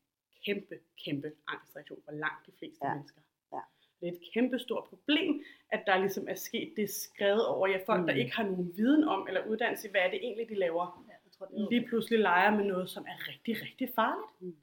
[0.46, 2.94] kæmpe, kæmpe angstreaktion for langt de fleste Ja.
[2.94, 3.22] mennesker.
[3.54, 3.60] Ja.
[4.02, 7.86] Det er et kæmpe stort problem, at der ligesom er sket det skrevet over jer
[7.86, 8.08] folk, mm.
[8.08, 11.06] der ikke har nogen viden om, eller uddannelse i, hvad er det egentlig, de laver,
[11.10, 14.42] ja, jeg tror, det er lige pludselig leger med noget, som er rigtig, rigtig farligt.
[14.42, 14.56] Mm.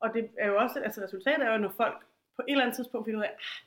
[0.00, 2.06] Og det er jo også, altså resultatet er jo, når folk
[2.36, 3.66] på et eller andet tidspunkt finder ud af, ah,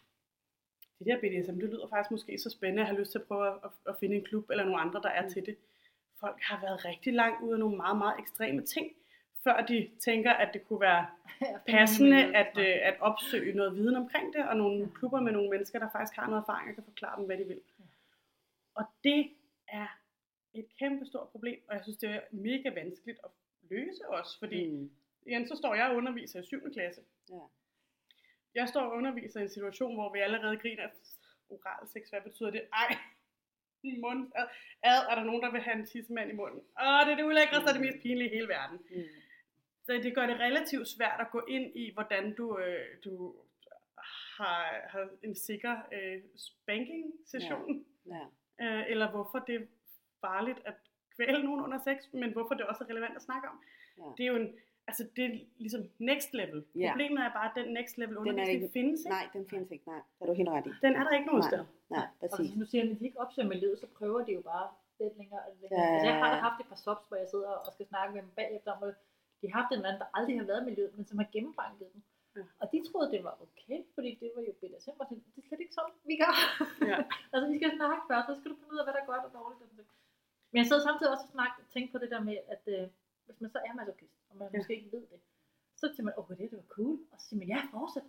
[0.99, 3.47] det der BDSM, det lyder faktisk måske så spændende, jeg har lyst til at prøve
[3.47, 5.29] at, at finde en klub eller nogle andre, der er Mm.
[5.29, 5.57] til det.
[6.23, 8.87] Folk har været rigtig langt ude af nogle meget, meget ekstreme ting,
[9.43, 11.05] før de tænker, at det kunne være
[11.75, 15.79] passende at, øh, at opsøge noget viden omkring det, og nogle klubber med nogle mennesker,
[15.79, 17.61] der faktisk har noget erfaring og kan forklare dem, hvad de vil.
[17.79, 17.83] Ja.
[18.75, 19.31] Og det
[19.67, 19.87] er
[20.53, 23.29] et kæmpe stort problem, og jeg synes, det er mega vanskeligt at
[23.69, 24.91] løse også, fordi Mm.
[25.25, 26.71] igen, så står jeg og underviser i 7.
[26.73, 27.01] klasse.
[27.29, 27.39] Ja.
[28.55, 30.87] Jeg står og underviser i en situation, hvor vi allerede griner,
[31.49, 32.61] oral sex, hvad betyder det?
[32.73, 32.97] Ej,
[33.91, 34.47] mund, ad,
[34.83, 36.61] ad, er der nogen, der vil have en tissemand i munden?
[36.81, 38.77] Åh, det er det ulækreste og det mest pinlige i hele verden.
[38.91, 39.03] Mm.
[39.85, 43.35] Så det gør det relativt svært at gå ind i, hvordan du, øh, du
[44.37, 48.19] har, har en sikker øh, spanking-session, Ja.
[48.65, 49.65] øh, eller hvorfor det er
[50.21, 50.73] farligt at
[51.15, 53.61] kvæle nogen under sex, men hvorfor det også er relevant at snakke om.
[53.97, 54.03] Ja.
[54.17, 54.55] Det er jo en,
[54.87, 55.31] altså det er
[55.65, 55.81] ligesom
[56.11, 56.59] next level.
[56.75, 56.89] Ja.
[56.91, 59.09] Problemet er bare, at den next level Den er undervisning ikke, findes ikke.
[59.17, 59.85] nej, den findes ikke.
[59.93, 60.71] Nej, det er du helt ret i.
[60.85, 61.49] Den er der ikke nogen Nej.
[61.49, 61.65] steder.
[61.95, 62.47] Nej, Og præcis.
[62.49, 64.67] hvis nu siger, at de ikke opsøger miljøet, så prøver de jo bare
[64.99, 65.41] lidt længere.
[65.47, 65.81] og længere.
[65.81, 65.93] Ja.
[65.93, 68.21] Altså, jeg har da haft et par subs, hvor jeg sidder og skal snakke med
[68.25, 68.95] dem bagefter om, at
[69.41, 71.27] de har haft en eller anden, der aldrig har været i miljøet, men som har
[71.35, 72.01] gennembanket dem.
[72.37, 72.43] Ja.
[72.61, 75.47] Og de troede, det var okay, fordi det var jo BDSM, og sådan, det er
[75.47, 76.33] slet ikke sådan, vi gør.
[76.91, 76.97] Ja.
[77.33, 79.23] altså, vi skal snakke først, så skal du finde ud af, hvad der er godt
[79.27, 79.61] og dårligt.
[79.63, 79.85] Og.
[80.51, 82.83] Men jeg sad samtidig også og snakke, tænkte på det der med, at øh,
[83.25, 84.57] hvis man så er masochist, og man Ja.
[84.57, 85.19] måske ikke ved det,
[85.79, 88.07] så tænker man, åh, det, det var cool, og så siger man, ja, fortsæt.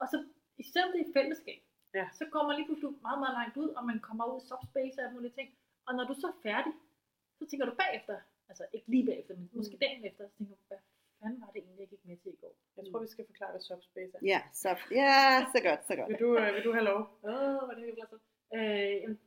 [0.00, 0.16] Og så,
[0.62, 1.60] i stedet for det er fællesskab,
[1.98, 2.04] Ja.
[2.18, 4.94] så kommer man lige pludselig meget, meget langt ud, og man kommer ud i subspace
[4.98, 5.48] og alle mulige ting.
[5.86, 6.72] Og når du så er færdig,
[7.38, 8.16] så tænker du bagefter,
[8.50, 9.82] altså ikke lige bagefter, men måske Mm.
[9.86, 10.78] dagen efter, så tænker du, hvad
[11.20, 12.54] fanden var det egentlig, jeg gik med til i går?
[12.76, 14.20] Jeg tror, vi skal forklare, hvad subspace er.
[14.32, 14.68] Ja, så,
[15.00, 15.12] ja,
[15.54, 16.08] så godt, så godt.
[16.10, 17.00] Vil du, øh, vil du have lov?
[17.22, 18.18] Åh, oh, hvor er det så.
[18.56, 19.18] Øh, jamen,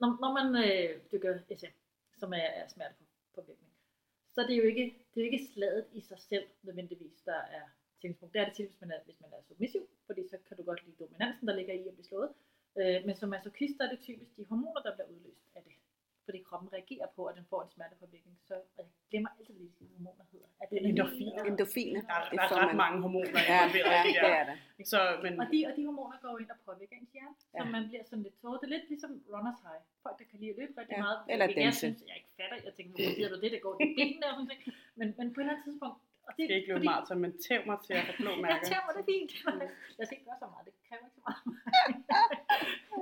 [0.00, 1.74] når, når man øh, dykker SM,
[2.24, 3.04] som er, er smerte på,
[3.34, 3.72] påvirkning,
[4.34, 7.64] så er jo ikke, det er jo ikke slaget i sig selv nødvendigvis, der er
[8.00, 8.34] tændingspunkt.
[8.34, 10.62] Det er det til, hvis man er, hvis man er submissiv, fordi så kan du
[10.62, 12.30] godt lide dominansen, der ligger i at blive slået.
[12.80, 15.72] Øh, men som masochister er det typisk de hormoner, der bliver udløst af det
[16.26, 18.36] fordi kroppen reagerer på, at den får en smertepåvirkning.
[18.48, 20.48] Så og jeg glemmer altid, hvad de hormoner hedder.
[20.70, 21.42] Det er endorfiner.
[21.50, 22.00] Endorfiner.
[22.00, 22.76] Der, er- Det der er ret man.
[22.84, 24.40] mange hormoner Ja, involveret ja, i det det der.
[24.42, 24.56] er det.
[24.92, 27.62] Så, men, Og de, og de hormoner går ind og påvirker ens hjerne, så Ja.
[27.76, 28.56] man bliver sådan lidt tåget.
[28.60, 29.82] Det er lidt ligesom runners high.
[30.04, 31.18] Folk, der kan lide at løbe rigtig Ja, meget.
[31.32, 31.64] eller danse.
[31.68, 32.56] Jeg synes, jeg ikke fatter.
[32.68, 34.62] Jeg tænker, hvor giver du det, der går til benene og sådan noget.
[34.98, 35.98] Men, men på et eller andet tidspunkt...
[36.28, 38.42] Og det, jeg skal ikke løbe maraton, men tæv mig til at få blå Jeg
[38.46, 38.66] mærker.
[38.70, 39.32] tager mig det er fint.
[39.98, 40.64] Jeg skal ikke gøre så meget.
[40.68, 41.40] Det kræver ikke så meget.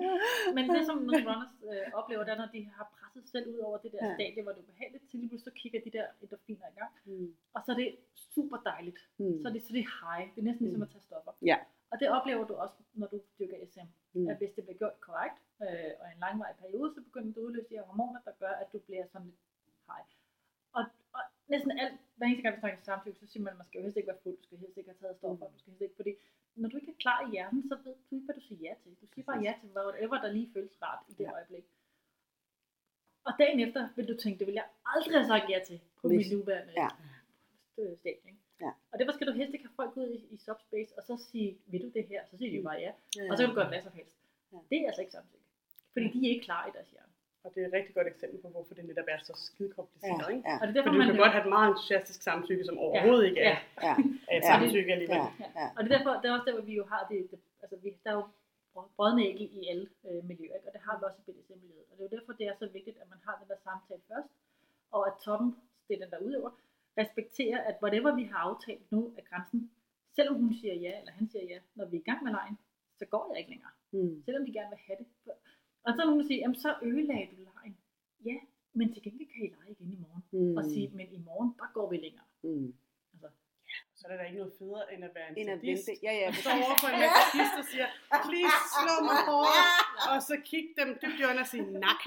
[0.57, 3.59] Men det, som nogle runners øh, oplever, det er, når de har presset selv ud
[3.67, 4.15] over det der Ja.
[4.19, 6.93] stadie, hvor det er ubehageligt, til lige så kigger de der endorfiner i gang.
[7.05, 7.35] Mm.
[7.55, 7.89] Og så er det
[8.35, 9.01] super dejligt.
[9.19, 9.41] Mm.
[9.43, 10.25] Så er det, så er det high.
[10.35, 11.33] Det er næsten ligesom at tage stoffer.
[11.51, 11.59] Ja.
[11.93, 13.89] Og det oplever du også, når du dyrker SM.
[14.13, 14.29] Mm.
[14.31, 17.41] At hvis det bliver gjort korrekt, øh, og i en langvarig periode, så begynder du
[17.41, 19.41] at udløse de her hormoner, der gør, at du bliver sådan lidt
[19.89, 20.07] high.
[20.79, 20.83] Og,
[21.17, 21.23] og
[21.55, 23.83] næsten alt, hver eneste gang vi snakker samtykke, så siger man, at man skal jo
[23.83, 25.53] helst ikke være fuld, du skal helst ikke have taget stoffer, Mm.
[25.53, 26.13] du skal helst ikke, fordi
[26.63, 28.75] når du ikke er klar i hjernen, så ved du ikke, hvad du siger ja
[28.83, 28.93] til.
[29.01, 31.33] Du siger bare ja til whatever, der lige føles rart i det Ja.
[31.33, 31.65] øjeblik.
[33.25, 36.09] Og dagen efter vil du tænke, det vil jeg aldrig have sagt ja til på
[36.09, 36.89] Hvis- mit nuværende ja.
[37.75, 38.11] stadie.
[38.31, 38.39] ikke?
[38.61, 38.71] Ja.
[38.93, 41.59] Og derfor skal du helst ikke have folk ud i, i subspace, og så sige,
[41.67, 42.21] vil du det her?
[42.31, 42.93] Så siger de jo bare ja.
[43.17, 44.17] Ja, Og så kan du gøre hvad som helst.
[44.53, 44.59] Ja.
[44.71, 45.45] Det er altså ikke samtykke.
[45.93, 47.12] Fordi de er ikke klar i deres hjerne.
[47.45, 50.23] Og det er et rigtig godt eksempel på, hvorfor det netop er så skide kompliceret.
[50.23, 50.49] Ja, Ikke?
[50.51, 52.21] ja, Og det er derfor, For du man kan jo- godt have et meget entusiastisk
[52.29, 53.89] samtykke, som overhovedet ikke er, Ja.
[53.89, 53.95] ja,
[54.33, 54.51] er et Ja.
[54.53, 55.21] samtykke alligevel.
[55.23, 55.67] ja, ja.
[55.77, 57.77] Og det er derfor, det er også der, hvor vi jo har det, det altså
[57.83, 58.25] vi, der er jo
[58.97, 60.67] brødne æg i alle øh, miljøer, ikke?
[60.69, 61.85] og det har vi også i BDSM-miljøet.
[61.91, 64.03] Og det er jo derfor, det er så vigtigt, at man har den der samtale
[64.11, 64.31] først,
[64.97, 65.49] og at toppen,
[65.87, 66.51] det er den der udøver,
[67.03, 69.61] respekterer, at whatever vi har aftalt nu er grænsen,
[70.17, 72.59] selvom hun siger ja, eller han siger ja, når vi er i gang med lejen,
[72.99, 73.71] så går jeg ikke længere.
[73.95, 74.23] Mm.
[74.27, 75.07] selvom de gerne vil have det.
[75.85, 77.77] Og så er nogen, der siger, jamen så ødelagde du lejen.
[78.25, 78.39] Ja,
[78.73, 80.23] men til gengæld kan I lege igen i morgen.
[80.33, 80.57] Mm.
[80.57, 82.27] Og sige, men i morgen, der går vi længere.
[82.43, 82.75] Mm.
[84.03, 85.89] Så er der ikke noget federe, end at være en End sadist.
[86.07, 86.29] Ja, ja.
[86.29, 87.87] Og stå over for en masocist og siger,
[88.27, 89.67] please slå mig hårdere.
[90.11, 92.01] Og så kigge dem dybt i øjnene og sige, nak.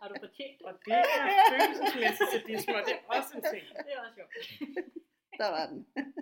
[0.00, 0.66] Har du fortjent det?
[0.68, 3.64] Og det er følelsesmæssig sadisme, og det er også en ting.
[3.86, 4.32] Det er også sjovt.
[5.40, 5.80] Der var den.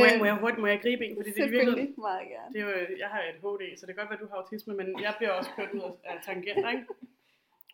[0.00, 1.16] Må jeg, må jeg, hurtigt, må jeg gribe en?
[1.16, 2.52] Fordi det er Selvfølgelig, meget gerne.
[2.54, 4.74] det er jo, jeg har et HD, så det kan godt være, du har autisme,
[4.74, 6.86] men jeg bliver også kørt ud af- tangenter, ikke?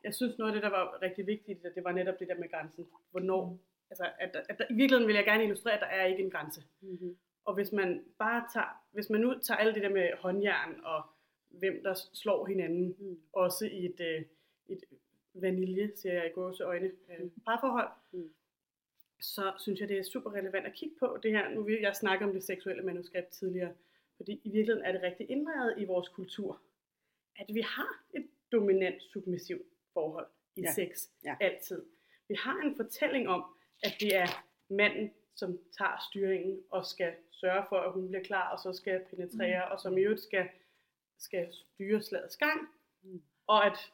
[0.04, 2.50] Jeg synes noget af det, der var rigtig vigtigt, det var netop det der med
[2.50, 2.86] grænsen.
[3.10, 3.58] Hvornår,
[3.90, 6.30] altså, at, at der, i virkeligheden vil jeg gerne illustrere, at der er ikke en
[6.30, 6.62] grænse.
[6.80, 7.16] Mm-hmm.
[7.44, 11.02] Og hvis man bare tager, hvis man nu tager alt det der med håndjern og
[11.50, 13.18] hvem der slår hinanden, Mm.
[13.32, 14.22] også i et, øh,
[14.68, 14.84] et
[15.34, 18.30] vanilje, siger jeg i gåseøjne, øh, parforhold, Mm.
[19.20, 21.48] Så synes jeg, det er super relevant at kigge på det her.
[21.48, 23.74] Nu vil jeg snakke om det seksuelle manuskript tidligere,
[24.16, 26.60] fordi i virkeligheden er det rigtig indlejret i vores kultur,
[27.36, 30.72] at vi har et dominant submissivt forhold i Ja.
[30.72, 31.36] sex Ja.
[31.40, 31.82] altid.
[32.28, 33.44] Vi har en fortælling om,
[33.82, 34.26] at det er
[34.68, 39.04] manden, som tager styringen og skal sørge for, at hun bliver klar, og så skal
[39.10, 39.72] penetrere, mm.
[39.72, 40.48] og som i øvrigt skal,
[41.18, 42.68] skal styre slagets gang,
[43.02, 43.22] Mm.
[43.46, 43.92] og at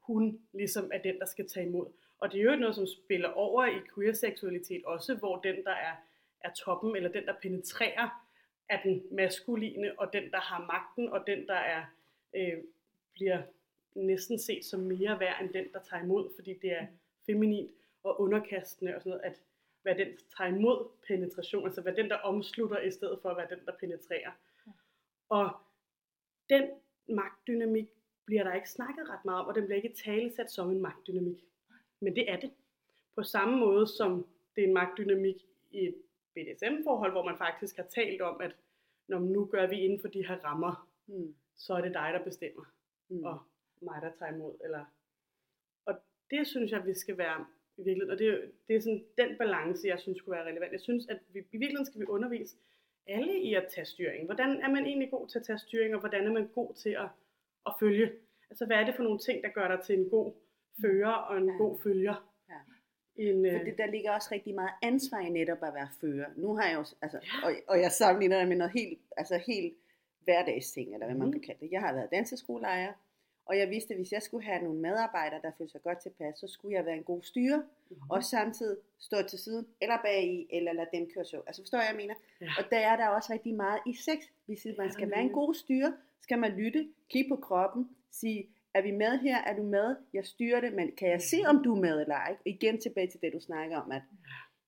[0.00, 1.86] hun ligesom er den, der skal tage imod.
[2.20, 5.94] Og det er jo noget, som spiller over i queer-seksualitet også, hvor den, der er,
[6.40, 8.26] er toppen, eller den, der penetrerer,
[8.68, 11.84] er den maskuline, og den, der har magten, og den, der er
[12.36, 12.58] øh,
[13.12, 13.42] bliver
[13.94, 16.86] næsten set som mere værd end den, der tager imod, fordi det er
[17.26, 17.70] feminint
[18.02, 19.40] og underkastende og sådan noget, at
[19.84, 23.36] være den, der tager imod penetration, altså være den, der omslutter, i stedet for at
[23.36, 24.30] være den, der penetrerer.
[25.28, 25.50] Og
[26.50, 26.70] den
[27.08, 27.88] magtdynamik
[28.24, 31.44] bliver der ikke snakket ret meget om, og den bliver ikke talesat som en magtdynamik.
[32.00, 32.50] Men det er det.
[33.14, 34.26] På samme måde som
[34.56, 35.94] det er en magtdynamik i et
[36.34, 38.56] BDSM-forhold, hvor man faktisk har talt om, at
[39.08, 41.34] når nu gør vi inden for de her rammer, Mm.
[41.56, 42.64] så er det dig, der bestemmer,
[43.08, 43.24] Mm.
[43.24, 43.38] og
[43.80, 44.54] mig, der tager imod.
[44.64, 44.84] Eller...
[45.86, 45.94] Og
[46.30, 49.36] det synes jeg, vi skal være i virkeligheden, og det, er- det er sådan den
[49.38, 50.72] balance, jeg synes skulle være relevant.
[50.72, 52.56] Jeg synes, at vi, i virkeligheden skal vi undervise
[53.06, 54.24] alle i at tage styring.
[54.24, 56.90] Hvordan er man egentlig god til at tage styring, og hvordan er man god til
[56.90, 57.08] at,
[57.66, 58.12] at følge?
[58.50, 60.32] Altså, hvad er det for nogle ting, der gør dig til en god
[60.82, 61.52] fører og en Ja.
[61.52, 62.30] god følger?
[62.48, 62.54] Ja.
[63.16, 66.26] En, øh, For det, der ligger også rigtig meget ansvar i netop at være fører.
[66.36, 69.74] Nu har jeg jo, altså, og, og jeg sammenligner det med noget helt, altså helt
[70.24, 71.32] hverdagsting, eller hvad man Mhm.
[71.32, 71.72] kan kalde det.
[71.72, 72.92] Jeg har været danseskoleejer,
[73.46, 76.38] og jeg vidste, at hvis jeg skulle have nogle medarbejdere, der følte sig godt tilpas,
[76.38, 78.00] så skulle jeg være en god styrer, Mhm.
[78.10, 81.42] og samtidig stå til siden, eller bag i, eller lade dem køre show.
[81.46, 82.14] Altså forstår jeg, jeg mener?
[82.40, 82.46] Ja.
[82.58, 84.18] Og der er der også rigtig meget i sex.
[84.46, 88.48] Hvis man skal være en god styrer, skal man lytte, kigge på kroppen, sige,
[88.78, 89.36] er vi med her?
[89.44, 89.96] Er du med?
[90.12, 92.36] Jeg styrer det, men kan jeg se, om du er med eller ej?
[92.44, 94.02] Igen tilbage til det, du snakker om, at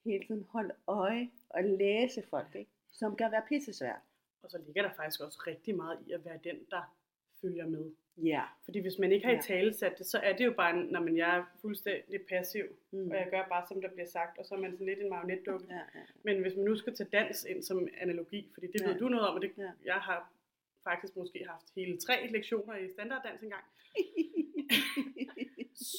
[0.04, 2.70] hele tiden holde øje og læse folk, ikke?
[2.92, 4.00] som kan være pissesvært.
[4.42, 6.94] Og så ligger der faktisk også rigtig meget i at være den, der
[7.40, 7.90] følger med.
[8.24, 8.42] Ja.
[8.64, 11.00] Fordi hvis man ikke har i tale sat det, så er det jo bare, når
[11.00, 13.10] man jeg er fuldstændig passiv, Mm.
[13.10, 15.08] og jeg gør bare, som der bliver sagt, og så er man sådan lidt en
[15.10, 15.66] marionetdukke.
[15.70, 16.00] Ja, ja.
[16.24, 18.98] Men hvis man nu skal tage dans ind som analogi, fordi det ved Ja.
[18.98, 19.70] du noget om, og det, Ja.
[19.84, 20.32] jeg har
[20.90, 23.64] faktisk måske haft hele tre lektioner i standarddans engang.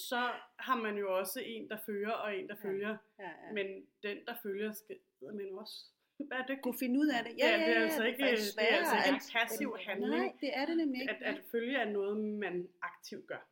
[0.10, 0.22] så
[0.68, 2.70] har man jo også en, der fører, og en, der Ja.
[2.70, 2.98] følger.
[3.20, 3.52] ja, ja.
[3.54, 3.68] Men
[4.04, 5.74] den, der følger, skal men også
[6.20, 6.64] være dygtig.
[6.64, 7.34] kunne finde ud af det.
[7.38, 9.16] Ja, Ja, ja, det er ja, altså ikke, det er altså sværere ikke alt.
[9.16, 10.24] en passiv handling.
[10.24, 11.14] Nej, det er det nemlig ikke.
[11.14, 13.48] At, at følge er noget, man aktivt gør.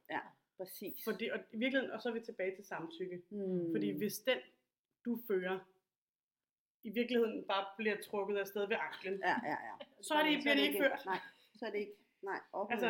[0.57, 1.03] Præcis.
[1.03, 3.21] Fordi, og, i virkeligheden, og så er vi tilbage til samtykke.
[3.29, 3.71] Hmm.
[3.73, 4.37] Fordi hvis den,
[5.05, 5.59] du fører,
[6.87, 9.73] i virkeligheden bare bliver trukket af sted ved anklen, Ja, ja, ja.
[10.07, 11.01] så er det, bliver det ikke ført.
[11.05, 11.19] Nej,
[11.59, 11.95] så er det ikke.
[12.21, 12.39] Nej,
[12.73, 12.89] Altså.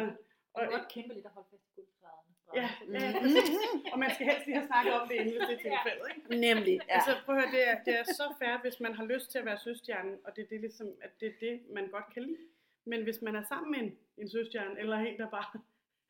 [0.53, 2.31] Og og, godt kæmpe lidt at holde fast i guldtræderne.
[2.59, 3.49] ja, ja, præcis.
[3.93, 6.05] og man skal helst lige have snakket om det, inden hvis det er tilfældet.
[6.11, 6.41] Ikke?
[6.47, 6.93] Nemlig, ja.
[6.95, 9.39] Altså, prøv at høre, det er, det er så fair, hvis man har lyst til
[9.41, 12.23] at være søstjerne, og det er det, ligesom, at det er det, man godt kan
[12.23, 12.43] lide.
[12.91, 13.91] Men hvis man er sammen med en,
[14.21, 15.47] en søstjerne, eller en, der bare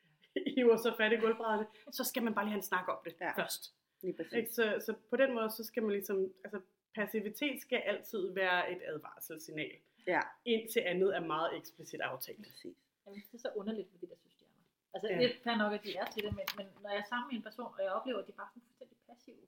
[0.55, 3.13] hiver så fat i gulvbrædderne, så skal man bare lige have en snak om det
[3.21, 3.31] ja.
[3.41, 3.63] først.
[4.01, 4.33] Lige præcis.
[4.33, 4.51] Ikke?
[4.51, 6.59] Så, så på den måde, så skal man ligesom, altså
[6.99, 9.75] passivitet skal altid være et advarselssignal,
[10.13, 12.37] Ja, indtil andet er meget eksplicit aftalt.
[12.47, 12.77] præcis.
[13.05, 14.63] Jeg synes, det er så underligt med de der søstjerner.
[14.93, 15.15] Altså, Ja.
[15.21, 15.27] ja.
[15.43, 17.35] det er nok, at de er til det, men, men når jeg er sammen med
[17.39, 19.43] en person, og jeg oplever, at de bare er sådan fuldstændig passive.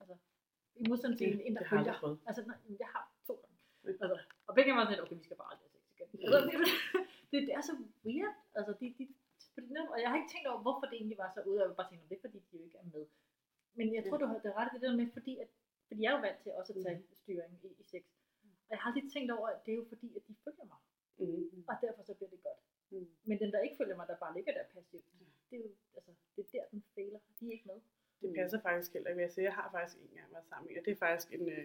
[0.00, 0.14] Altså,
[0.82, 2.28] i modsætning til en, en, der det har jeg aldrig følger.
[2.28, 3.58] Altså, nej, jeg har to gange.
[3.90, 4.04] Altså,
[4.48, 6.26] og begge var sådan lidt, okay, vi skal bare aldrig have sex igen.
[6.26, 6.50] Altså,
[7.30, 7.74] det, det, er så
[8.06, 8.34] weird.
[8.58, 9.04] Altså, de, de,
[9.94, 11.56] og jeg har ikke tænkt over, hvorfor det egentlig var så ude.
[11.60, 13.04] Jeg bare tænke, det er fordi, de jo ikke er med.
[13.78, 15.48] Men jeg tror, du har det ret i det der med, fordi, at,
[15.90, 18.02] fordi jeg er jo vant til også at tage styring i, i sex.
[18.66, 20.80] Og jeg har aldrig tænkt over, at det er jo fordi, at de følger mig.
[21.18, 21.64] Mm.
[21.70, 22.60] Og derfor så bliver det godt.
[22.90, 23.08] Mm.
[23.28, 25.04] Men den, der ikke følger mig, der bare ligger der passivt,
[25.50, 27.20] det er jo, altså, det er der, den fejler.
[27.40, 27.78] De er ikke med.
[28.22, 29.44] Det passer faktisk heller ikke, vil jeg sige.
[29.44, 31.48] Jeg har faktisk en gang været sammen med og det er faktisk en...
[31.48, 31.64] Øh,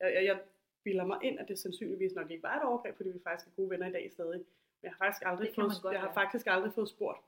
[0.00, 0.36] jeg, jeg, jeg
[0.84, 3.52] bilder mig ind, at det sandsynligvis nok ikke var et overgreb, fordi vi faktisk er
[3.56, 4.38] gode venner i dag stadig.
[4.38, 6.14] Men jeg har faktisk aldrig, fået, godt jeg har være.
[6.14, 7.20] faktisk aldrig fået spurgt.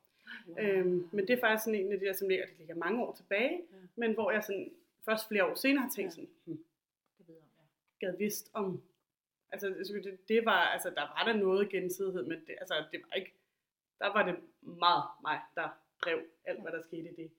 [0.58, 3.04] Øhm, men det er faktisk sådan en af de der, som ligger, det ligger mange
[3.04, 3.76] år tilbage, Ja.
[3.96, 4.72] men hvor jeg sådan,
[5.04, 6.64] først flere år senere har tænkt sådan, hmm,
[7.18, 7.44] Det ved jeg,
[8.02, 8.06] ja.
[8.06, 8.82] gad vidst om,
[9.52, 13.14] altså det, det var, altså der var der noget gensidighed, men det, altså det var
[13.16, 13.32] ikke,
[13.98, 15.68] der var det meget mig, der
[16.04, 17.30] drev alt, hvad der skete i det,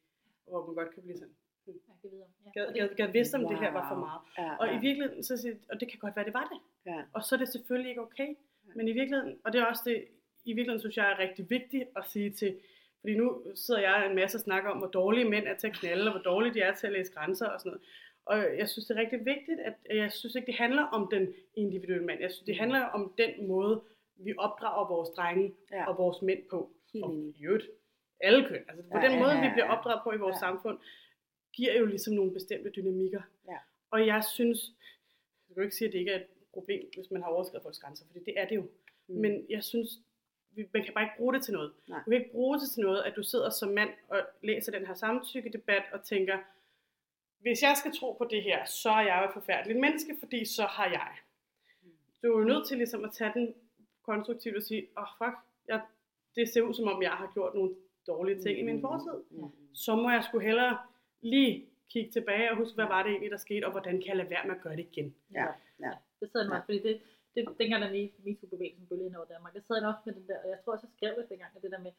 [0.47, 1.35] hvor man godt kan blive sådan,
[1.67, 1.71] Ja,
[2.03, 2.27] det ved jeg.
[2.45, 2.51] Ja.
[2.59, 4.05] gad, Og det, gad, gad vidst om det her var for Wow.
[4.05, 4.21] meget.
[4.37, 6.91] Ja, Og ja, i virkeligheden, så siger, og det kan godt være, det var det.
[6.91, 7.03] ja.
[7.13, 8.35] Og så er det selvfølgelig ikke okay.
[8.75, 10.07] Men i virkeligheden, og det er også det,
[10.45, 12.59] i virkeligheden synes jeg er rigtig vigtigt at sige til,
[13.05, 15.73] fordi nu sidder jeg en masse og snakker om, hvor dårlige mænd er til at
[15.73, 17.83] knalde, og hvor dårlige de er til at læse grænser og sådan noget.
[18.25, 21.33] Og jeg synes, det er rigtig vigtigt, at jeg synes ikke, det handler om den
[21.55, 22.19] individuelle mand.
[22.21, 23.81] Jeg synes, det handler om den måde,
[24.15, 25.77] vi opdrager vores drenge Ja.
[25.77, 25.85] ja.
[25.89, 26.71] og vores mænd på.
[26.93, 27.67] Helt Og i øvrigt,
[28.19, 28.63] alle køn.
[28.69, 29.77] Altså på Ja, den ja, måde, ja, vi bliver ja.
[29.77, 30.39] opdraget på i vores Ja.
[30.39, 30.77] samfund,
[31.53, 33.21] giver jo ligesom nogle bestemte dynamikker.
[33.47, 33.57] Ja.
[33.91, 34.59] Og jeg synes,
[35.49, 37.79] jeg vil ikke sige, at det ikke er et problem, hvis man har overskrevet folks
[37.79, 38.61] grænser, for det er det jo.
[39.07, 39.15] Mm.
[39.15, 39.89] Men jeg synes,
[40.73, 41.71] man kan bare ikke bruge det til noget.
[41.87, 41.99] Nej.
[42.05, 44.85] Du kan ikke bruge det til noget, at du sidder som mand og læser den
[44.85, 46.37] her samtykkedebat og tænker,
[47.39, 50.45] hvis jeg skal tro på det her, så er jeg jo et forfærdeligt menneske, fordi
[50.45, 51.11] så har jeg.
[52.23, 53.53] Du er jo nødt til ligesom at tage den
[54.03, 55.37] konstruktivt og sige, åh oh, fuck,
[55.67, 55.81] jeg,
[56.35, 57.75] det ser ud som om jeg har gjort nogle
[58.07, 59.23] dårlige ting i min fortid.
[59.31, 59.49] Mm.
[59.73, 60.77] Så må jeg sgu hellere
[61.21, 64.15] lige kigge tilbage og huske, hvad var det egentlig, der skete, og hvordan kan jeg
[64.15, 65.15] lade være med at gøre det igen.
[65.33, 65.45] Ja,
[65.79, 65.91] ja.
[66.19, 66.43] det Ja.
[66.43, 67.01] nok, fordi det,
[67.35, 70.27] det, dengang der lige MeToo-bevægelsen bølgede ind over Danmark, der sad jeg nok med den
[70.29, 71.91] der, og jeg tror også, jeg skrev det dengang, at det der med,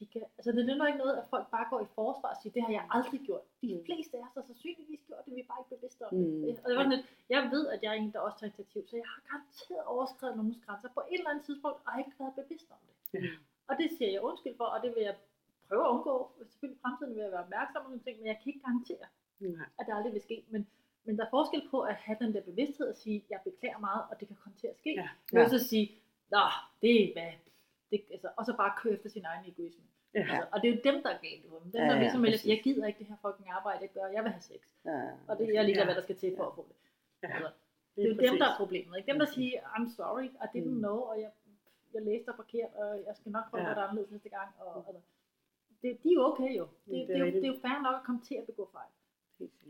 [0.00, 2.52] vi kan, altså det nytter ikke noget, at folk bare går i forsvar og siger,
[2.56, 3.44] det har jeg aldrig gjort.
[3.62, 3.84] De Mm.
[3.88, 6.40] fleste af os har sandsynligvis gjort det, vi er bare ikke bevidste om Mm.
[6.42, 6.54] det.
[6.62, 8.82] Og det var sådan lidt, jeg ved, at jeg er en, der også tager initiativ,
[8.88, 12.16] så jeg har garanteret overskrevet nogens grænser på et eller andet tidspunkt, og har ikke
[12.22, 12.94] været bevidst om det.
[13.24, 13.32] Ja.
[13.70, 15.16] Og det siger jeg undskyld for, og det vil jeg
[15.68, 16.14] prøve at undgå.
[16.52, 19.06] Selvfølgelig i fremtiden vil jeg være opmærksom på nogle ting, men jeg kan ikke garantere,
[19.40, 19.66] Nej.
[19.78, 20.36] at det aldrig vil ske.
[20.52, 20.60] Men,
[21.04, 24.02] men der er forskel på at have den der bevidsthed og sige, jeg beklager meget,
[24.10, 24.92] og det kan komme til at ske.
[24.94, 25.08] Ja.
[25.32, 25.44] Ja.
[25.44, 25.86] at sige,
[26.30, 26.38] nå,
[26.82, 27.32] det er hvad,
[27.90, 29.84] det, altså, og så bare køre efter sin egen egoisme.
[30.14, 30.20] Ja.
[30.20, 31.44] Altså, og det er jo dem, der er galt.
[31.44, 31.58] jo.
[31.64, 32.46] Dem, Ja, der ja, ligesom præcis.
[32.52, 34.60] jeg gider ikke det her fucking arbejde, jeg gør, jeg vil have sex.
[34.84, 35.88] Ja, Og det er jeg ligeglad, Ja.
[35.90, 36.76] hvad der skal til for at få det.
[37.22, 37.34] Ja.
[37.34, 37.50] Altså,
[37.96, 38.92] det er jo dem, der er problemet.
[38.98, 39.10] Ikke?
[39.12, 40.82] Dem, der siger, I'm sorry, I didn't Mm.
[40.84, 41.30] know, og jeg,
[41.94, 43.70] jeg læste dig forkert, og jeg skal nok prøve Ja.
[43.70, 44.48] at gøre det anderledes næste gang.
[44.58, 45.02] Og, altså,
[45.82, 46.64] det, de er jo okay jo.
[46.86, 48.44] Det, det er det, er jo, det er jo fair nok at komme til at
[48.50, 48.90] begå fejl.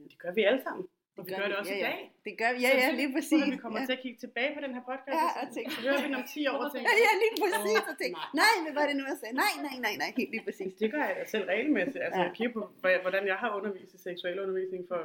[0.08, 0.88] Det gør vi alle sammen.
[1.20, 1.90] Og vi gør det også ja, i ja.
[1.92, 2.00] dag.
[2.26, 3.40] Det gør vi, ja, ja, lige præcis.
[3.44, 3.86] Så vi kommer ja.
[3.88, 5.98] til at kigge tilbage på den her podcast, Ja, og og så, tænke- så hører
[6.02, 7.80] vi den om 10 år og tænker, Ja, ja, lige præcis.
[7.90, 8.30] Og tænke, nej.
[8.42, 9.34] nej, hvad var det nu, jeg sagde?
[9.44, 10.70] Nej, nej, nej, nej, helt lige præcis.
[10.82, 12.02] det gør jeg da selv regelmæssigt.
[12.06, 12.26] Altså, Ja.
[12.26, 12.62] jeg kigger på,
[13.04, 15.00] hvordan jeg har undervist i seksualundervisning for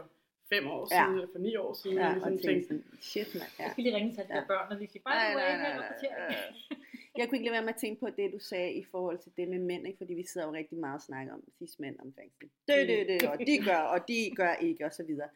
[0.54, 0.96] fem år Ja.
[0.98, 1.98] siden, eller for ni år siden.
[1.98, 3.52] Ja, og og ligesom tænke tænkte, sådan, shit, mand.
[3.60, 3.64] Ja.
[3.64, 4.44] Jeg skal lige ringe til de Ja.
[4.52, 6.78] børn, og lige sige, by Nej, nej, her nej, rapporterer nej, jeg.
[7.20, 9.32] Jeg kunne ikke lade være med at tænke på det, du sagde i forhold til
[9.38, 9.98] det med mænd, ikke?
[9.98, 12.50] fordi vi sidder jo rigtig meget og snakker om cis-mænd om fængsel.
[12.68, 15.30] Det, det, det, og de gør, og de gør ikke, og så videre.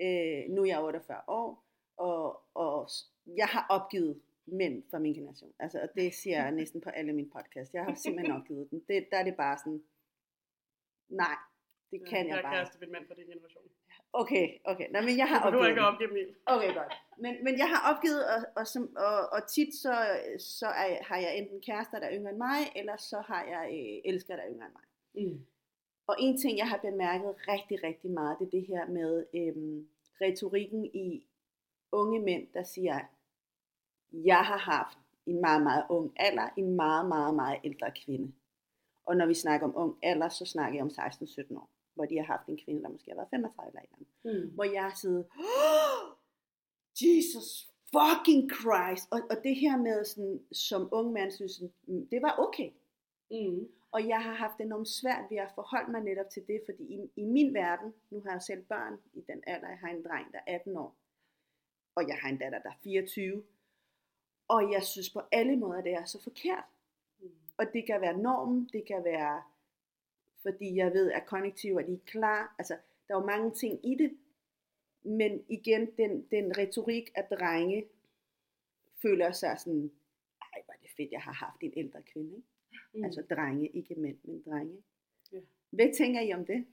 [0.00, 1.64] Øh, nu er jeg 48 år,
[1.96, 2.88] og, og
[3.36, 5.52] jeg har opgivet mænd fra min generation.
[5.58, 7.74] Altså, og det siger jeg næsten på alle mine podcasts.
[7.74, 8.84] Jeg har simpelthen opgivet dem.
[8.88, 9.82] Det, der er det bare sådan,
[11.08, 11.36] nej,
[11.90, 12.52] det kan jeg jeg er bare.
[12.54, 13.64] kæreste med mand fra din generation.
[14.12, 14.88] Okay, okay.
[14.90, 15.92] Nå, men jeg har Du opgivet ikke at dem.
[15.94, 16.36] opgive dem helt.
[16.46, 16.92] Okay, godt.
[17.18, 19.94] Men, men jeg har opgivet, og, og, som, og, og tit så,
[20.38, 23.64] så er, har jeg enten kærester, der er yngre end mig, eller så har jeg
[23.78, 24.86] øh, elsker, der er yngre end mig.
[25.24, 25.46] Mm.
[26.10, 29.88] Og en ting, jeg har bemærket rigtig, rigtig meget, det er det her med øhm,
[30.20, 31.26] retorikken i
[31.92, 33.00] unge mænd, der siger,
[34.12, 38.32] jeg har haft en meget, meget ung alder, en meget, meget, meget ældre kvinde.
[39.04, 42.16] Og når vi snakker om ung alder, så snakker jeg om 16-17 år, hvor de
[42.16, 44.42] har haft en kvinde, der måske har været 35 eller et andet.
[44.44, 44.54] Mm.
[44.54, 46.16] Hvor jeg har siddet, oh,
[47.02, 49.12] Jesus fucking Christ.
[49.12, 52.70] Og, og det her med, sådan, som ung mand, synes, sådan, mm, det var okay.
[53.30, 53.68] Mm.
[53.92, 57.10] Og jeg har haft enormt svært ved at forholde mig netop til det, fordi i,
[57.16, 60.32] i min verden, nu har jeg selv børn i den alder, jeg har en dreng,
[60.32, 60.96] der er 18 år,
[61.94, 63.44] og jeg har en datter, der er 24,
[64.48, 66.64] og jeg synes på alle måder, det er så forkert.
[67.20, 67.30] Mm.
[67.56, 69.42] Og det kan være normen, det kan være,
[70.42, 72.74] fordi jeg ved, at kognitiv er de er klar, altså
[73.08, 74.18] der er jo mange ting i det,
[75.02, 77.88] men igen, den, den retorik af drenge,
[79.02, 79.92] føler sig sådan,
[80.42, 82.48] ej, hvor er det fedt, jeg har haft en ældre kvinde, ikke?
[82.92, 82.98] Mm.
[82.98, 83.04] Mm.
[83.04, 84.76] Altså drenge, ikke mænd, men drenge.
[85.32, 85.40] Ja.
[85.70, 86.66] Hvad tænker I om det?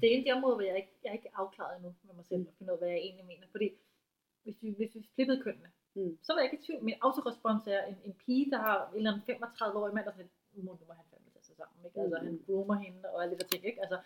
[0.00, 2.14] Det er en af de områder, hvor jeg ikke, jeg er ikke afklaret endnu med
[2.14, 3.46] mig selv, at finde ud af, hvad jeg egentlig mener.
[3.54, 3.68] Fordi
[4.42, 6.18] hvis vi, hvis vi flippede kønnene, Mm.
[6.26, 6.82] så var jeg ikke i tvivl.
[6.84, 10.30] Min autorespons er en, en pige, der har en eller anden 35-årig mand, der sådan,
[10.66, 11.78] må, nu må han fandme tage sig sammen.
[11.86, 12.00] Ikke?
[12.00, 12.26] Altså, Mm.
[12.26, 13.62] han groomer hende og alle de der ting.
[13.70, 13.80] Ikke?
[13.84, 13.98] Altså,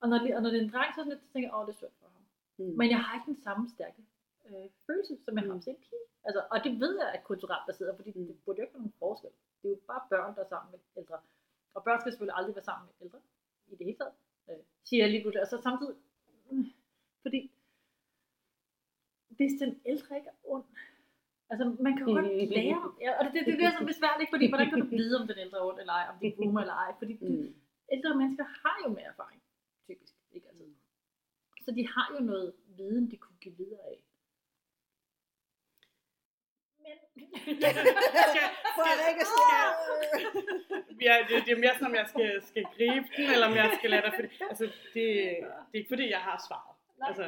[0.00, 1.56] og, når, det- og når det er en dreng, så sådan lidt, så tænker jeg,
[1.58, 2.22] åh, det er synd for ham.
[2.58, 2.74] Mm.
[2.80, 4.00] Men jeg har ikke den samme stærke
[4.48, 5.62] øh, følelse, som jeg har Mm.
[5.64, 6.04] til en pige.
[6.26, 8.26] Altså, og det ved jeg er kulturelt baseret, fordi Mm.
[8.28, 9.30] det burde jo ikke være nogen forskel.
[9.64, 11.18] Det er jo bare børn, der er sammen med ældre.
[11.74, 13.20] Og børn skal selvfølgelig aldrig være sammen med ældre,
[13.72, 14.14] i det hele taget,
[14.50, 15.42] øh, siger jeg lige pludselig.
[15.42, 15.96] Og så samtidig,
[16.50, 16.66] mm,
[17.22, 17.40] fordi
[19.36, 20.64] hvis den ældre ikke er ond,
[21.50, 22.26] altså man kan jo godt
[22.58, 25.26] lære, ja, og det, det, det bliver så besværligt, fordi hvordan kan du vide, om
[25.30, 27.54] den ældre er ond eller ej, om det er groomer eller ej, fordi du, Mm.
[27.94, 29.40] ældre mennesker har jo mere erfaring,
[29.88, 30.74] typisk, ikke altid.
[31.64, 33.98] Så de har jo noget viden, de kunne give videre af.
[36.84, 36.96] Men...
[38.76, 39.26] For at ikke
[41.06, 43.70] ja, det, det er mere sådan, om jeg skal, skal gribe den, eller om jeg
[43.78, 46.74] skal lade dig, fordi, altså, det, det er ikke fordi, jeg har svaret.
[46.98, 47.08] Nej.
[47.08, 47.24] Altså,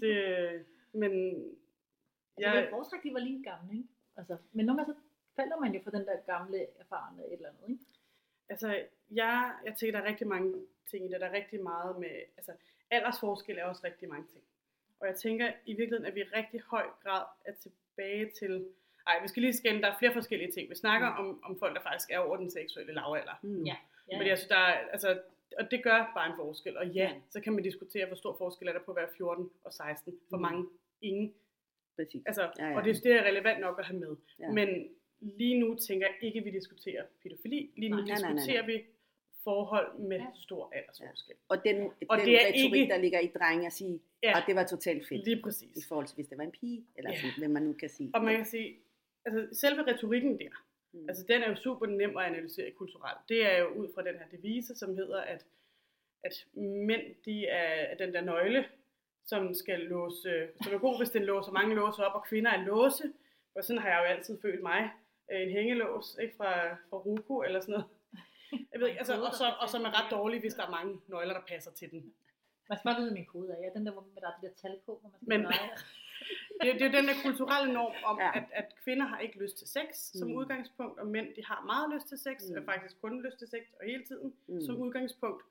[0.00, 0.14] det,
[0.92, 1.12] men
[2.38, 3.88] Jeg jeg, vil foretrække, de var lige gamle, ikke?
[4.16, 5.00] Altså, men nogle gange så
[5.36, 7.84] falder man jo for den der gamle, erfarne et eller andet, ikke?
[8.48, 8.68] altså,
[9.10, 10.54] jeg, jeg tænker, der er rigtig mange
[10.90, 11.20] ting i det.
[11.20, 12.52] Der er rigtig meget med, altså,
[12.90, 14.44] aldersforskel er også rigtig mange ting.
[15.00, 18.68] Og jeg tænker i virkeligheden, at vi i rigtig høj grad er tilbage til,
[19.06, 20.70] ej, vi skal lige skænde, der er flere forskellige ting.
[20.70, 23.34] Vi snakker om, om folk, der faktisk er over den seksuelle lavalder.
[23.42, 23.64] Mm.
[23.64, 23.76] Ja.
[24.10, 25.20] Ja, Men jeg synes, der er, altså,
[25.58, 26.76] og det gør bare en forskel.
[26.78, 29.50] Og ja, så kan man diskutere, hvor stor forskel er der på at være 14
[29.64, 30.14] og 16.
[30.30, 30.42] For Mm.
[30.42, 30.66] mange
[31.02, 31.34] ingen.
[31.96, 32.22] Præcis.
[32.26, 32.76] Altså, Ja, ja.
[32.76, 34.16] Og det, det er relevant nok at have med.
[34.38, 34.50] Ja.
[34.50, 34.88] Men
[35.20, 37.70] lige nu tænker jeg ikke, at vi diskuterer pædofili.
[37.76, 38.32] Lige nu Nej, nej, nej, nej.
[38.36, 38.82] diskuterer vi
[39.44, 40.26] forhold med Ja.
[40.34, 41.34] stor aldersforskel.
[41.48, 41.76] Og den,
[42.08, 44.38] Og den det er retorik, ikke- der ligger i drenge at sige, Ja.
[44.38, 45.24] at det var totalt fedt.
[45.24, 45.76] Lige præcis.
[45.76, 47.16] I forhold til, hvis det var en pige, eller Ja.
[47.16, 48.10] sådan, hvad man nu kan sige.
[48.14, 48.76] Og man kan sige,
[49.24, 50.50] altså selve retorikken der,
[50.94, 51.08] Mm.
[51.08, 53.18] altså den er jo super nem at analysere kulturelt.
[53.28, 55.46] Det er jo ud fra den her devise, som hedder, at,
[56.24, 56.46] at
[56.88, 58.64] mænd, de er den der nøgle,
[59.26, 62.64] som skal låse, som er god, hvis den låser mange låse op, og kvinder er
[62.64, 63.12] låse.
[63.54, 64.90] Og sådan har jeg jo altid følt mig.
[65.32, 67.86] Øh, En hængelås, ikke fra, fra Ruko eller sådan noget.
[68.72, 71.00] Jeg ved ikke, altså, og, så, og som er ret dårlig, hvis der er mange
[71.08, 72.14] nøgler, der passer til den.
[72.68, 73.56] Man skal bare vide, min kode er.
[73.64, 75.46] Ja, den der, hvor der er det der tal på, hvor man skal Men-.
[76.62, 78.30] Det, det er den der kulturelle norm om, Ja.
[78.38, 79.88] at, at kvinder har ikke lyst til sex
[80.18, 80.34] som Mm.
[80.36, 82.56] udgangspunkt, og mænd de har meget lyst til sex, Mm.
[82.56, 84.60] og faktisk kun lyst til sex og hele tiden mm.
[84.60, 85.42] som udgangspunkt.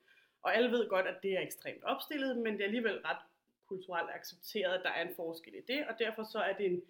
[0.42, 3.22] Og alle ved godt, at det er ekstremt opstillet, men det er alligevel ret
[3.68, 6.82] kulturelt accepteret, at der er en forskel i det, og derfor så er det en,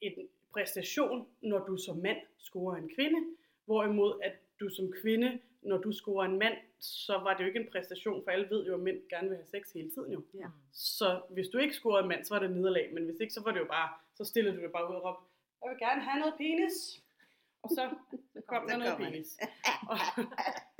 [0.00, 0.12] en
[0.52, 3.20] præstation, når du som mand scorer en kvinde,
[3.64, 7.60] hvorimod at du som kvinde, når du scorer en mand, så var det jo ikke
[7.60, 10.22] en præstation, for alle ved jo, at mænd gerne vil have sex hele tiden jo.
[10.34, 10.46] Ja.
[10.72, 13.42] Så hvis du ikke scorede en mand, så var det nederlag, men hvis ikke, så
[13.42, 15.24] var det jo bare, så stillede du det bare ud og råbte,
[15.62, 17.02] jeg vil gerne have noget penis.
[17.62, 17.90] Og så
[18.52, 19.06] kom der noget det.
[19.06, 19.38] penis.
[19.90, 19.98] Og,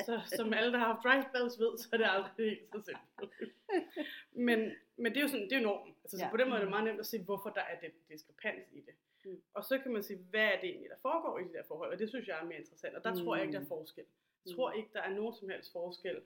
[0.07, 2.83] så som alle, der har haft dry spells ved, så er det aldrig helt så
[2.87, 3.55] simpelt.
[4.49, 4.59] Men,
[4.97, 5.95] men det er jo sådan, det er normen.
[6.05, 6.31] Altså, så Ja.
[6.31, 8.81] på den måde er det meget nemt at se, hvorfor der er den diskrepans i
[8.81, 8.95] det.
[9.25, 9.43] Mm.
[9.55, 11.93] Og så kan man sige, hvad er det egentlig, der foregår i de der forhold?
[11.93, 12.95] Og det synes jeg er mere interessant.
[12.97, 13.21] Og der mm.
[13.21, 14.05] tror jeg ikke, der er forskel.
[14.47, 16.21] Jeg tror ikke, der er nogen som helst forskel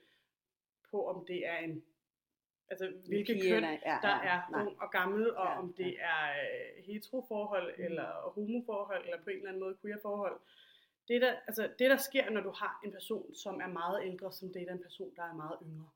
[0.91, 1.85] på, om det er en,
[2.69, 4.67] altså hvilket Pige køn, eller- ja, der ja, er nej.
[4.67, 7.85] ung og gammel, og Ja, om det er øh, heteroforhold, Mm.
[7.85, 10.41] eller homoforhold, eller på en eller anden måde queerforhold.
[11.09, 14.33] Det der, altså, det, der sker, når du har en person, som er meget ældre,
[14.33, 15.89] som dater en person, der er meget yngre,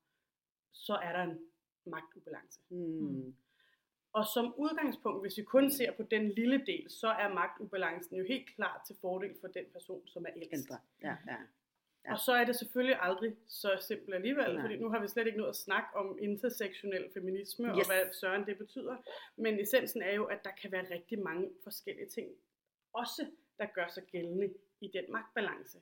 [0.73, 1.39] så er der en
[1.87, 2.61] magtubalance.
[2.69, 3.37] Mm.
[4.13, 8.25] Og som udgangspunkt, hvis vi kun ser på den lille del, så er magtubalancen jo
[8.25, 10.53] helt klart til fordel for den person, som er ældst.
[10.53, 10.79] Ældre.
[11.03, 11.37] Ja, ja.
[12.07, 12.13] Ja.
[12.13, 14.61] Og så er det selvfølgelig aldrig så simpelt alligevel, Nej.
[14.63, 17.67] fordi nu har vi slet ikke nået at snakke om intersektionel feminisme.
[17.69, 17.75] Yes.
[17.79, 18.97] og hvad søren det betyder.
[19.37, 22.29] Men essensen er jo, at der kan være rigtig mange forskellige ting,
[22.93, 23.27] også
[23.59, 25.79] der gør sig gældende i den magtbalance.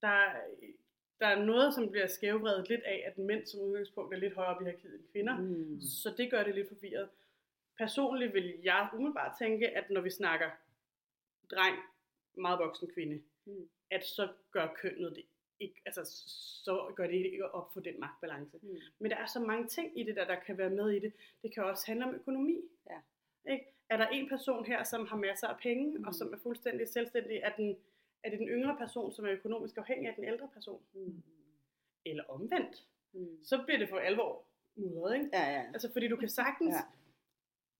[0.00, 0.32] Der,
[1.20, 4.54] der er noget, som bliver skævvredet lidt af, at mænd som udgangspunkt er lidt højere
[4.56, 5.36] op i hierarkiet end kvinder.
[5.38, 5.80] Mm.
[5.80, 7.08] Så det gør det lidt forvirret.
[7.78, 10.50] Personligt vil jeg umiddelbart tænke, at når vi snakker
[11.50, 11.76] dreng,
[12.34, 13.68] meget voksen kvinde, Mm.
[13.90, 15.24] at så gør kønnet det
[15.62, 16.04] ikke, altså
[16.64, 18.58] så gør det ikke op for den magtbalance.
[18.62, 18.76] Mm.
[18.98, 21.12] Men der er så mange ting i det, der, der kan være med i det.
[21.42, 22.60] Det kan også handle om økonomi.
[22.90, 22.98] Ja.
[23.52, 23.64] Ikke?
[23.88, 26.04] Er der en person her, som har masser af penge, mm.
[26.04, 27.76] og som er fuldstændig selvstændig, er, den,
[28.22, 30.82] er det den yngre person, som er økonomisk afhængig af den ældre person?
[30.94, 31.22] Mm.
[32.06, 32.86] Eller omvendt?
[33.12, 33.44] Mm.
[33.44, 34.44] Så bliver det for alvor
[34.76, 35.28] mudret, ikke?
[35.32, 35.62] Ja, ja.
[35.72, 36.80] Altså, fordi du kan sagtens Ja.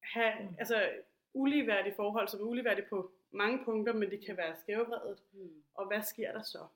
[0.02, 0.54] have Mm.
[0.58, 0.90] altså,
[1.34, 5.18] uligeværdige forhold, som er uligeværdige på mange punkter, men det kan være skævvredet.
[5.32, 5.62] Mm.
[5.74, 6.66] Og hvad sker der så?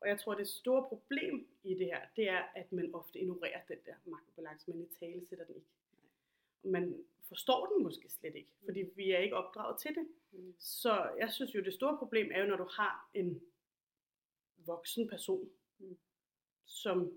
[0.00, 3.60] Og jeg tror, det store problem i det her, det er, at man ofte ignorerer
[3.68, 5.66] den der magtbalance, man i tale sætter den ikke.
[6.62, 10.08] Og man forstår den måske slet ikke, fordi vi er ikke opdraget til det.
[10.32, 10.54] Mm.
[10.58, 13.40] Så jeg synes jo, det store problem er jo, når du har en
[14.56, 15.96] voksen person, Mm.
[16.66, 17.12] som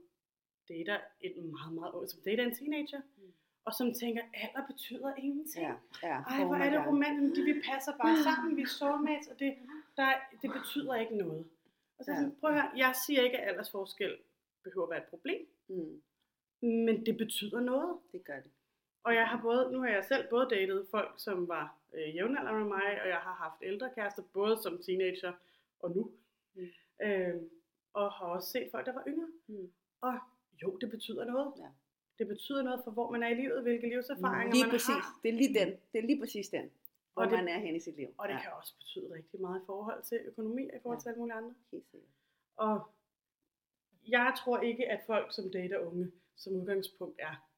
[0.69, 3.33] dater en meget, meget ung, som dater en teenager, Mm.
[3.65, 5.65] og som tænker, alder betyder ingenting.
[5.65, 5.73] Ja,
[6.03, 6.21] ja.
[6.21, 9.57] Ej, hvor er det romantisk, de, vi passer bare sammen, vi er soulmates, og det,
[9.97, 10.11] der,
[10.41, 11.49] det betyder ikke noget.
[11.99, 12.21] Og så Ja.
[12.21, 12.29] ja.
[12.39, 14.17] prøv at høre, jeg siger ikke, at aldersforskel
[14.63, 16.01] behøver at være et problem, Mm.
[16.61, 17.97] men det betyder noget.
[18.11, 18.51] Det gør det.
[19.03, 22.59] Og jeg har både, nu har jeg selv både datet folk, som var øh, jævnaldrende
[22.59, 25.33] med mig, og jeg har haft ældre kærester, både som teenager
[25.79, 26.11] og nu.
[26.53, 26.67] Mm.
[27.03, 27.35] Øh,
[27.93, 29.27] og har også set folk, der var yngre.
[29.47, 29.71] Mm.
[30.01, 30.13] Og
[30.61, 31.53] jo, det betyder noget.
[31.57, 31.67] Ja.
[32.19, 34.87] Det betyder noget for, hvor man er i livet, hvilke livserfaringer Lige man præcis.
[34.87, 35.19] har.
[35.23, 35.67] Det er lige den.
[35.91, 36.71] Det er lige præcis den.
[37.13, 38.09] Hvor Og det- man er hen i sit liv.
[38.17, 38.41] Og det ja.
[38.41, 41.01] kan også betyde rigtig meget i forhold til økonomi og i forhold Ja.
[41.01, 41.55] til alle mulige andre.
[41.71, 42.09] Helt sikkert.
[42.55, 42.91] Og
[44.07, 47.49] jeg tror ikke, at folk, som dater unge, som udgangspunkt er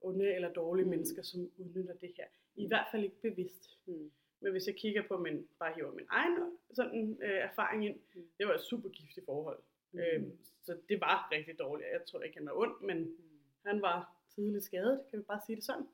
[0.00, 0.88] onde eller dårlige Mm.
[0.90, 0.96] mm.
[0.96, 2.26] mennesker, som udnytter det her.
[2.54, 3.78] I hvert fald ikke bevidst.
[3.86, 4.10] Mm.
[4.40, 8.28] Men hvis jeg kigger på min, bare hiver min egen sådan, øh, erfaring ind, Mm.
[8.38, 9.58] det var et super giftigt forhold.
[9.92, 9.98] Mm.
[9.98, 10.04] Mm.
[10.24, 11.88] Øhm, så det var rigtig dårligt.
[11.92, 13.40] Jeg tror ikke, han var ond, men Mm.
[13.66, 15.88] han var tidligt skadet, kan vi bare sige det sådan.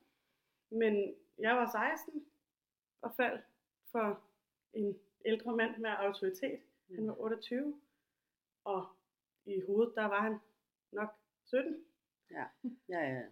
[0.70, 2.26] Men jeg var 16
[3.02, 3.44] og faldt
[3.90, 4.20] for
[4.72, 6.60] en ældre mand med autoritet.
[6.94, 7.80] Han var 28,
[8.64, 8.86] og
[9.44, 10.38] i hovedet, der var han
[10.92, 11.08] nok
[11.44, 11.84] 17.
[12.30, 12.44] Ja,
[12.88, 13.22] ja, ja.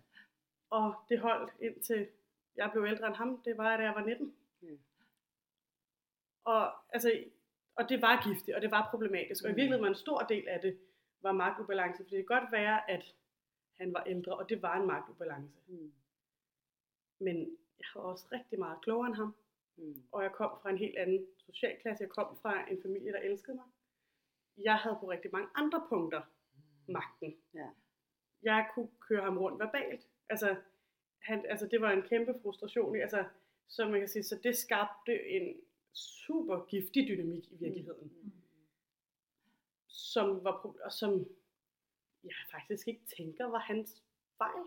[0.70, 2.08] Og det holdt indtil
[2.56, 3.42] jeg blev ældre end ham.
[3.42, 4.34] Det var, da jeg var 19.
[4.60, 4.78] Mm.
[6.44, 7.24] Og, altså,
[7.74, 9.44] og det var giftigt, og det var problematisk.
[9.44, 9.56] Og i Mm.
[9.56, 10.78] virkeligheden var en stor del af det,
[11.22, 12.04] var magtubalance.
[12.04, 13.14] For det kan godt være, at
[13.80, 15.58] han var ældre, og det var en magtubalance.
[15.66, 15.92] Mm.
[17.20, 17.36] Men
[17.78, 19.34] jeg var også rigtig meget klogere end ham.
[19.80, 20.02] Mm.
[20.12, 22.02] og jeg kom fra en helt anden socialklasse.
[22.04, 23.64] Jeg kom fra en familie, der elskede mig.
[24.56, 26.22] Jeg havde på rigtig mange andre punkter
[26.88, 27.36] magten.
[27.54, 27.68] Ja.
[28.42, 30.06] Jeg kunne køre ham rundt verbalt.
[30.28, 30.56] Altså,
[31.18, 32.96] han, altså det var en kæmpe frustration.
[32.96, 33.24] Altså,
[33.68, 35.56] så man kan sige, så det skabte en
[35.92, 38.32] super giftig dynamik i virkeligheden, Mm.
[39.88, 41.26] som var og som
[42.24, 44.02] jeg faktisk ikke tænker var hans
[44.38, 44.64] fejl.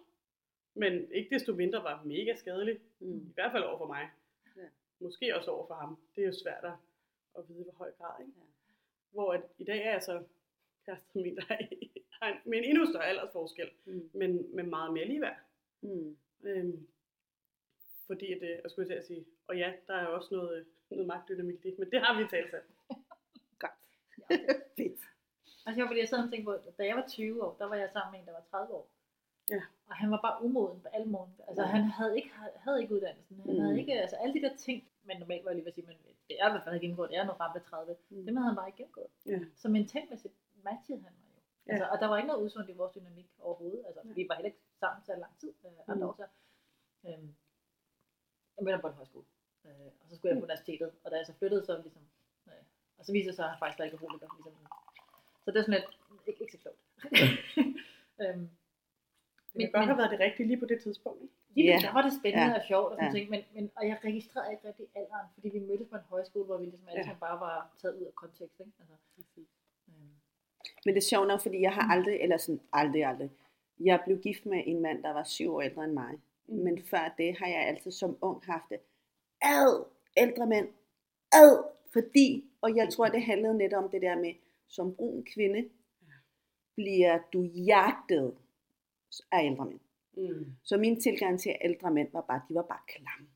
[0.76, 2.80] Men ikke desto mindre var mega skadelig.
[3.00, 3.18] Mm.
[3.30, 4.10] I hvert fald over for mig.
[5.04, 5.98] Måske også over for ham.
[6.16, 6.74] Det er jo svært at,
[7.38, 8.20] at vide, hvor høj grad.
[8.20, 8.32] Ikke?
[8.38, 8.44] Ja.
[9.12, 10.24] Hvor at, i dag er jeg så
[10.86, 14.10] kærester min, der er i- har en, med en endnu større aldersforskel, Mm.
[14.14, 15.38] men med meget mere ligeværd.
[15.82, 16.18] Mm.
[16.44, 16.88] Øhm,
[18.08, 20.66] fordi at, øh, jeg skulle til at sige, og ja, der er jo også noget,
[20.90, 22.72] noget magtdynamik i det, men det har vi talt sammen.
[23.60, 23.72] Godt.
[24.30, 24.36] Ja.
[24.78, 25.00] Fedt.
[25.66, 27.66] Altså, jeg, fordi jeg sad og tænkte på, at da jeg var 20 år, der
[27.66, 28.88] var jeg sammen med en, der var 30 år.
[29.50, 29.62] Ja.
[29.88, 31.28] Og han var bare umoden på alle måder.
[31.48, 31.68] Altså, Ja.
[31.68, 32.30] han havde ikke,
[32.66, 33.40] havde ikke uddannelsen.
[33.46, 33.60] Han Mm.
[33.62, 35.88] havde ikke, altså alle de der ting, men normalt var jeg lige ved at sige,
[35.88, 35.98] men
[36.30, 37.96] det er i hvert fald ikke gennemgået, det er noget ramt af 30.
[38.10, 38.26] Mm.
[38.26, 39.08] Dem havde han bare ikke gennemgået.
[39.26, 39.40] Ja.
[39.62, 40.34] Så mentalmæssigt
[40.68, 41.40] matchede han mig jo.
[41.68, 41.72] Ja.
[41.72, 43.84] Altså, og der var ikke noget usundt i vores dynamik overhovedet.
[43.88, 44.14] Altså, Ja.
[44.14, 46.10] vi var heller ikke sammen så lang tid, øh, andre Mm.
[46.10, 46.26] år så.
[47.08, 47.30] Øhm,
[48.56, 49.26] jeg mødte ham på en højskole,
[49.66, 52.04] øh, og så skulle jeg på universitetet, og da jeg så flyttede, så ligesom,
[52.48, 52.64] øh,
[52.98, 54.28] og så viser det sig, at han faktisk var alkoholiker.
[54.36, 54.54] Ligesom.
[55.44, 55.90] Så det er sådan lidt,
[56.28, 56.82] ikke, ikke så klogt.
[58.24, 58.50] øhm,
[59.54, 61.22] Det kan godt have været det rigtige lige på det tidspunkt.
[61.56, 61.82] Lige yeah.
[61.82, 62.60] der var det spændende Ja.
[62.60, 63.18] og sjovt og sådan Ja.
[63.18, 66.46] ting, men, men, og jeg registrerede ikke rigtig alderen, fordi vi mødtes på en højskole,
[66.46, 68.60] hvor vi ligesom alle sammen bare var taget ud af kontekst.
[68.60, 68.72] Ikke?
[68.80, 68.96] Altså,
[69.88, 70.14] øhm,
[70.86, 73.30] Men det er sjovt nok, fordi jeg har aldrig, eller sådan aldrig, aldrig,
[73.80, 76.14] jeg blev gift med en mand, der var syv år ældre end mig.
[76.48, 76.56] Mm.
[76.56, 78.80] Men før det har jeg altid som ung haft det.
[79.42, 79.86] Ad,
[80.18, 80.68] ældre mænd.
[81.34, 84.34] Ad, fordi, og jeg tror, det handlede netop om det der med,
[84.68, 85.70] som brun kvinde,
[86.76, 88.36] bliver du jagtet
[89.32, 89.80] af ældre mænd.
[90.18, 90.46] Mm.
[90.64, 93.28] Så min tilgang til ældre mænd var bare, de var bare klamme.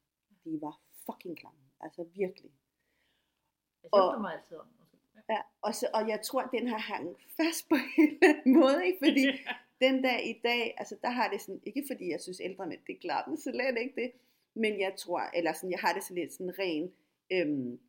[0.46, 1.60] De var fucking klamme.
[1.82, 2.52] Altså virkelig.
[3.84, 4.68] jeg Og- mig altid om.
[4.80, 5.34] Ja.
[5.34, 8.86] Ja, og, så, og jeg tror, den har hængt fast på en eller anden måde,
[8.88, 9.00] ikke?
[9.06, 9.26] fordi
[9.82, 12.82] den dag i dag, altså der har det sådan, ikke fordi jeg synes ældre mænd,
[12.88, 14.12] det er klart, men slet ikke det,
[14.54, 16.94] men jeg tror, eller sådan, jeg har det så lidt sådan ren,
[17.32, 17.80] øhm,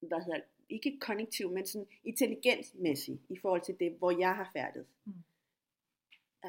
[0.00, 4.86] hvad hedder ikke kognitiv, men sådan intelligensmæssigt i forhold til det, hvor jeg har færdet.
[5.04, 5.12] Mm.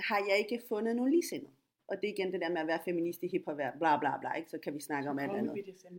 [0.01, 1.51] Har jeg ikke fundet nogen ligesindede.
[1.87, 4.33] Og det er igen det der med at være feminist i hiphop, bla bla bla,
[4.33, 4.49] ikke?
[4.49, 5.49] så kan vi snakke om alt andet.
[5.49, 5.97] Komme BDSM.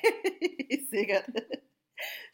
[0.96, 1.24] Sikkert.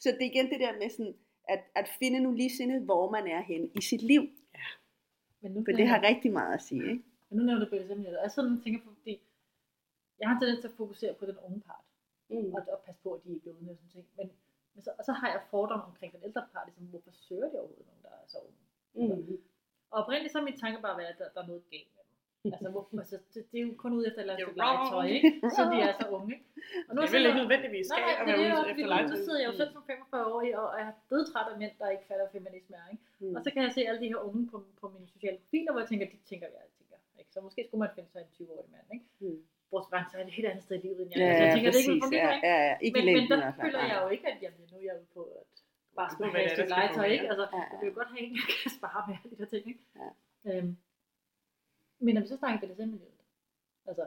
[0.01, 1.14] Så det er igen det der med sådan,
[1.49, 4.22] at, at finde nogle ligesindede, hvor man er henne i sit liv.
[5.41, 6.82] Men nu, For det har rigtig meget at sige.
[6.82, 7.05] Ikke?
[7.28, 9.20] Men nu nævner du BDSM, og jeg sidder og tænker på, fordi
[10.20, 11.84] jeg har en tendens til at fokusere på den unge part,
[12.30, 12.55] Mm.
[12.55, 14.07] og, og passe på, at de ikke bliver udnyttet sådan ting.
[14.18, 14.26] Men,
[14.74, 17.57] men så, og så har jeg fordomme omkring den ældre part, ligesom, hvorfor søger de
[17.61, 18.59] overhovedet nogen, der er så unge?
[19.16, 19.39] Mm.
[19.93, 22.03] Og oprindeligt så er min tanke bare været, at der, der er noget galt med
[22.07, 22.07] dem.
[22.55, 25.28] Altså, hvor, altså det, det, er jo kun ude efter andet You're stykke legetøj, ikke?
[25.57, 26.34] Så de er så unge.
[26.89, 28.84] Og Det er vel ikke nødvendigvis Nej, skal nej, at det er være ude efter
[28.84, 29.18] nu, nu legetøj.
[29.26, 32.24] sidder jeg jo selv som 45 år og er dødtræt af mænd, der ikke fatter,
[32.24, 32.86] hvad feminisme er.
[32.95, 33.05] Ikke?
[33.22, 33.34] Mm.
[33.36, 35.80] Og så kan jeg se alle de her unge på, på mine sociale profiler, hvor
[35.82, 36.97] jeg tænker, de tænker, jeg tænker.
[37.20, 37.30] Ikke?
[37.34, 38.86] Så måske skulle man finde sig en 20-årig mand.
[38.97, 39.07] Ikke?
[39.24, 39.41] Mm.
[40.11, 41.18] Så er et helt andet sted i livet end jeg.
[41.20, 42.07] Ja, altså, jeg tænker, det ikke vil præcis.
[42.07, 42.47] fungere, Ja, ikke?
[42.53, 42.74] ja, ja.
[42.86, 45.22] Ikke Men, men der føler jeg jo ikke, at jamen, nu er jeg ude på
[45.41, 45.45] at
[46.01, 47.28] bare stykke skal legetøj, ikke?
[47.32, 49.49] Altså, Ja, jeg vil jo godt have en, der kan spare med alle de der
[49.53, 49.82] ting, ikke?
[50.01, 50.09] Ja.
[50.49, 50.72] Øhm,
[52.05, 53.20] men når vi så snakker BDSM i livet,
[53.90, 54.05] altså,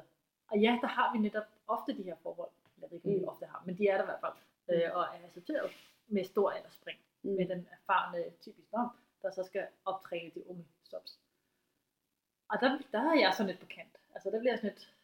[0.52, 3.20] og ja, der har vi netop ofte de her forhold, jeg ved ikke, om vi
[3.20, 3.28] Mm.
[3.34, 4.38] ofte har, men de er der i hvert fald,
[4.72, 5.72] øh, og er accepteret
[6.08, 7.30] med stor aldersspring, Mm.
[7.40, 8.90] med den erfarne typisk om,
[9.22, 11.20] der så skal optræne de unge stops.
[12.52, 13.96] Og der, der er jeg sådan lidt på kant.
[14.16, 14.96] Altså, der bliver jeg sådan lidt,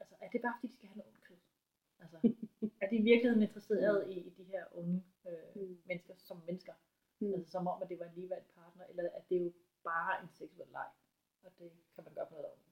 [0.00, 1.36] altså, er det bare fordi, de skal have noget kød?
[2.02, 2.16] Altså,
[2.82, 5.78] er de i virkeligheden interesseret i, i de her unge øh, Mm.
[5.88, 6.74] mennesker som mennesker?
[7.20, 7.34] Mm.
[7.34, 9.52] Altså, som om, at det var en ligeværdig partner, eller at det er jo
[9.84, 10.88] bare en seksuel leg,
[11.44, 12.62] og det kan man gøre på noget ondt.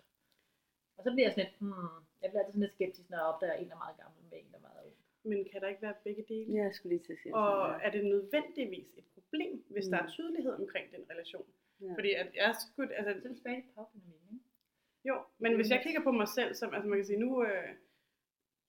[0.96, 3.26] Og så bliver jeg sådan lidt, hmm, jeg bliver altid sådan lidt skeptisk, når jeg
[3.32, 4.96] opdager, at en er meget gammel med en, der er meget ung.
[5.30, 6.52] Men kan der ikke være begge dele?
[6.56, 7.86] Ja, jeg skulle lige til at sige Og sådan, ja.
[7.86, 10.08] er det nødvendigvis et problem, hvis der er Mm.
[10.16, 11.46] tydelighed omkring den relation?
[11.80, 11.92] Ja.
[11.96, 14.40] Fordi at jeg skulle, Så altså, er det tilbage til ikke?
[15.08, 17.70] jo, men hvis jeg kigger på mig selv, som, altså man kan sige, nu øh,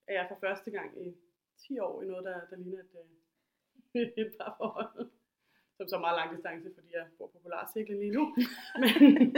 [0.08, 1.18] er jeg for første gang i
[1.58, 3.06] 10 år i noget, der, der ligner et, øh,
[4.22, 5.10] et par forhold.
[5.78, 8.24] Som så er meget lang distance, fordi jeg bor på Polarcirklen lige nu.
[8.84, 9.36] Men,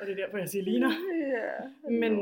[0.00, 0.90] og det er derfor, jeg siger ligner.
[1.36, 1.90] Ja.
[1.90, 2.12] Men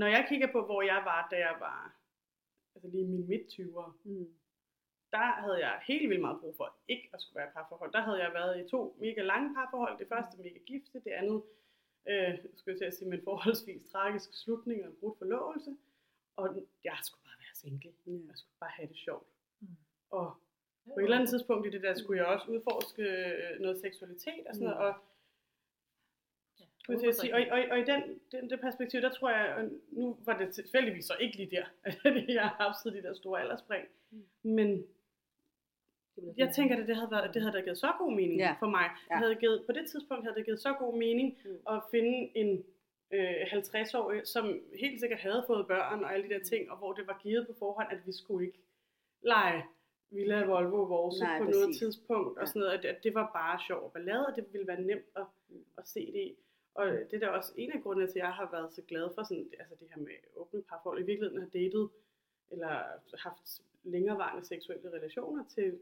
[0.00, 1.96] når jeg kigger på, hvor jeg var, da jeg var
[2.74, 4.28] altså lige i mine midt-20'ere, Mm.
[5.12, 7.92] der havde jeg helt vildt meget brug for ikke at skulle være i parforhold.
[7.92, 9.98] Der havde jeg været i to mega lange parforhold.
[9.98, 11.42] Det første mega gifte, det andet,
[12.08, 15.76] øh, skulle jeg til at sige, med en forholdsvis tragisk slutning og en brudt forlovelse.
[16.36, 16.46] Og
[16.84, 17.92] jeg skulle bare være single.
[18.06, 18.12] Ja.
[18.12, 19.28] Jeg skulle bare have det sjovt.
[20.22, 20.26] Mm.
[20.88, 23.80] Og på et eller andet tidspunkt i det der, skulle jeg også udforske øh, noget
[23.80, 24.78] seksualitet og sådan noget.
[24.86, 24.94] Og
[26.60, 26.64] Ja,
[26.94, 29.62] skulle jeg sige, og, og, og i den, den, det perspektiv, der tror jeg, og
[29.90, 31.64] nu var det tilfældigvis så ikke lige der,
[32.04, 33.84] at jeg har haft de der store aldersspring.
[34.10, 34.22] Mm.
[34.42, 34.84] Men
[36.36, 38.56] jeg tænker, at det havde, været, det havde da givet så god mening Ja.
[38.60, 38.84] for mig.
[39.10, 39.14] Ja.
[39.14, 41.58] Det havde givet, på det tidspunkt havde det givet så god mening Mm.
[41.74, 42.64] at finde en
[43.10, 46.92] øh, 50-årig, som helt sikkert havde fået børn og alle de der ting, og hvor
[46.92, 48.58] det var givet på forhånd, at vi skulle ikke
[49.22, 49.64] lege
[50.10, 51.60] Villa Volvo vores Nej, på præcis.
[51.60, 52.46] noget tidspunkt, og Ja.
[52.46, 55.26] sådan noget, at, det var bare sjov og ballade, og det ville være nemt at,
[55.78, 56.36] at se det i.
[56.74, 59.10] Og det er da også en af grundene til, at jeg har været så glad
[59.14, 61.00] for sådan, altså det her med åbne parforhold.
[61.02, 61.90] I virkeligheden har datet,
[62.50, 62.82] eller
[63.18, 65.78] haft længerevarende seksuelle relationer til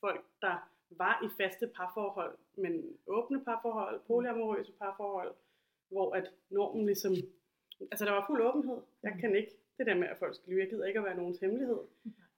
[0.00, 5.34] folk, der var i faste parforhold, men åbne parforhold, polyamorøse parforhold,
[5.88, 7.12] hvor at normen ligesom,
[7.80, 8.78] altså der var fuld åbenhed.
[9.02, 10.60] Jeg kan ikke det der med, at folk skal lyve.
[10.60, 11.78] Jeg gider ikke at være nogens hemmelighed.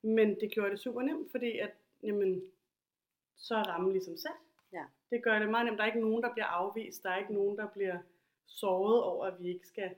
[0.03, 1.71] Men det gjorde det super nemt, fordi at,
[2.03, 2.43] jamen,
[3.37, 4.31] så er rammen ligesom sat.
[4.73, 4.85] Ja.
[5.11, 5.79] Det gør det meget nemt.
[5.79, 7.03] Der er ikke nogen, der bliver afvist.
[7.03, 7.99] Der er ikke nogen, der bliver
[8.47, 9.89] såret over, at vi ikke skal...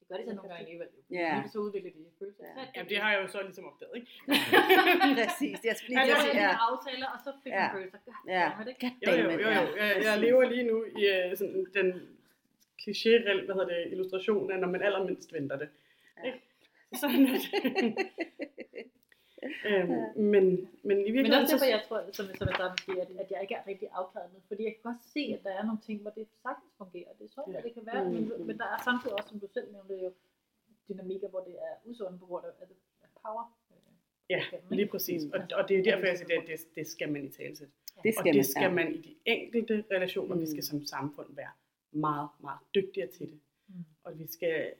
[0.00, 0.88] Det gør de så nogle gange alligevel.
[1.10, 1.42] Ja.
[1.52, 2.44] Så udvikler de følelser.
[2.44, 2.60] Ja.
[2.60, 4.06] Det- Jamen, det har jeg jo så ligesom opdaget, ikke?
[5.24, 6.56] Præcis, jeg skulle lige det at sige, ja.
[6.70, 7.60] aftaler, og så fik Ja.
[7.62, 7.98] man følelser.
[8.26, 8.50] Ja.
[9.06, 9.76] Jo, jo, jo, jo.
[9.76, 12.16] Jeg, jeg lever lige nu i uh, sådan den
[12.82, 15.68] kliché hvad hedder det, illustration af, når man allermindst venter det.
[16.24, 16.32] Ja.
[17.00, 17.38] Sådan er
[19.42, 19.50] det.
[19.70, 19.88] øhm,
[20.32, 20.44] men,
[20.88, 21.32] men i Men virkeligheden...
[21.42, 23.54] også derfor, så- jeg tror, som, som jeg startede med at sige, at, jeg ikke
[23.60, 24.40] er rigtig afklaret med.
[24.50, 27.10] Fordi jeg kan godt se, at der er nogle ting, hvor det sagtens fungerer.
[27.18, 27.58] Det er sådan, Ja.
[27.58, 28.02] at det kan være.
[28.04, 28.46] Mm, Men, mm.
[28.48, 30.10] men der er samtidig også, som du selv nævnte, jo
[30.88, 32.52] dynamikker, hvor det er usundt på grund af
[33.04, 33.44] af power.
[33.70, 33.76] øh,
[34.34, 34.40] Ja,
[34.78, 35.22] lige præcis.
[35.34, 37.70] Og, og det er derfor, jeg siger, at det, det skal man i tale Det
[37.96, 38.70] Og skal det man, skal ja.
[38.78, 40.46] man i de enkelte relationer, vi Mm.
[40.54, 41.52] skal som samfund være
[41.92, 43.40] meget, meget dygtigere til det.
[43.68, 43.74] Mm.
[44.04, 44.72] Og vi skal,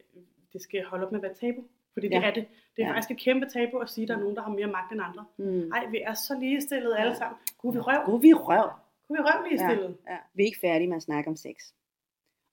[0.52, 1.64] det skal holde op med at være tabu.
[1.92, 2.22] Fordi det Ja.
[2.28, 2.46] er det.
[2.76, 2.92] Det er Ja.
[2.92, 5.00] faktisk et kæmpe tabu at sige, at der er nogen, der har mere magt end
[5.02, 5.26] andre.
[5.36, 5.72] Mm.
[5.72, 7.38] Ej, vi er så ligestillede alle sammen.
[7.58, 8.04] Gud, vi røv.
[8.06, 8.70] Gud, vi røv.
[9.08, 9.96] Gud, vi røv ligestillede.
[10.08, 10.16] Ja.
[10.34, 11.56] Vi er ikke færdige med at snakke om sex.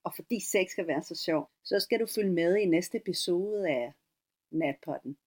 [0.04, 3.68] Og fordi sex skal være så sjov, så skal du følge med i næste episode
[3.70, 3.94] af
[4.52, 5.18] Natpotten.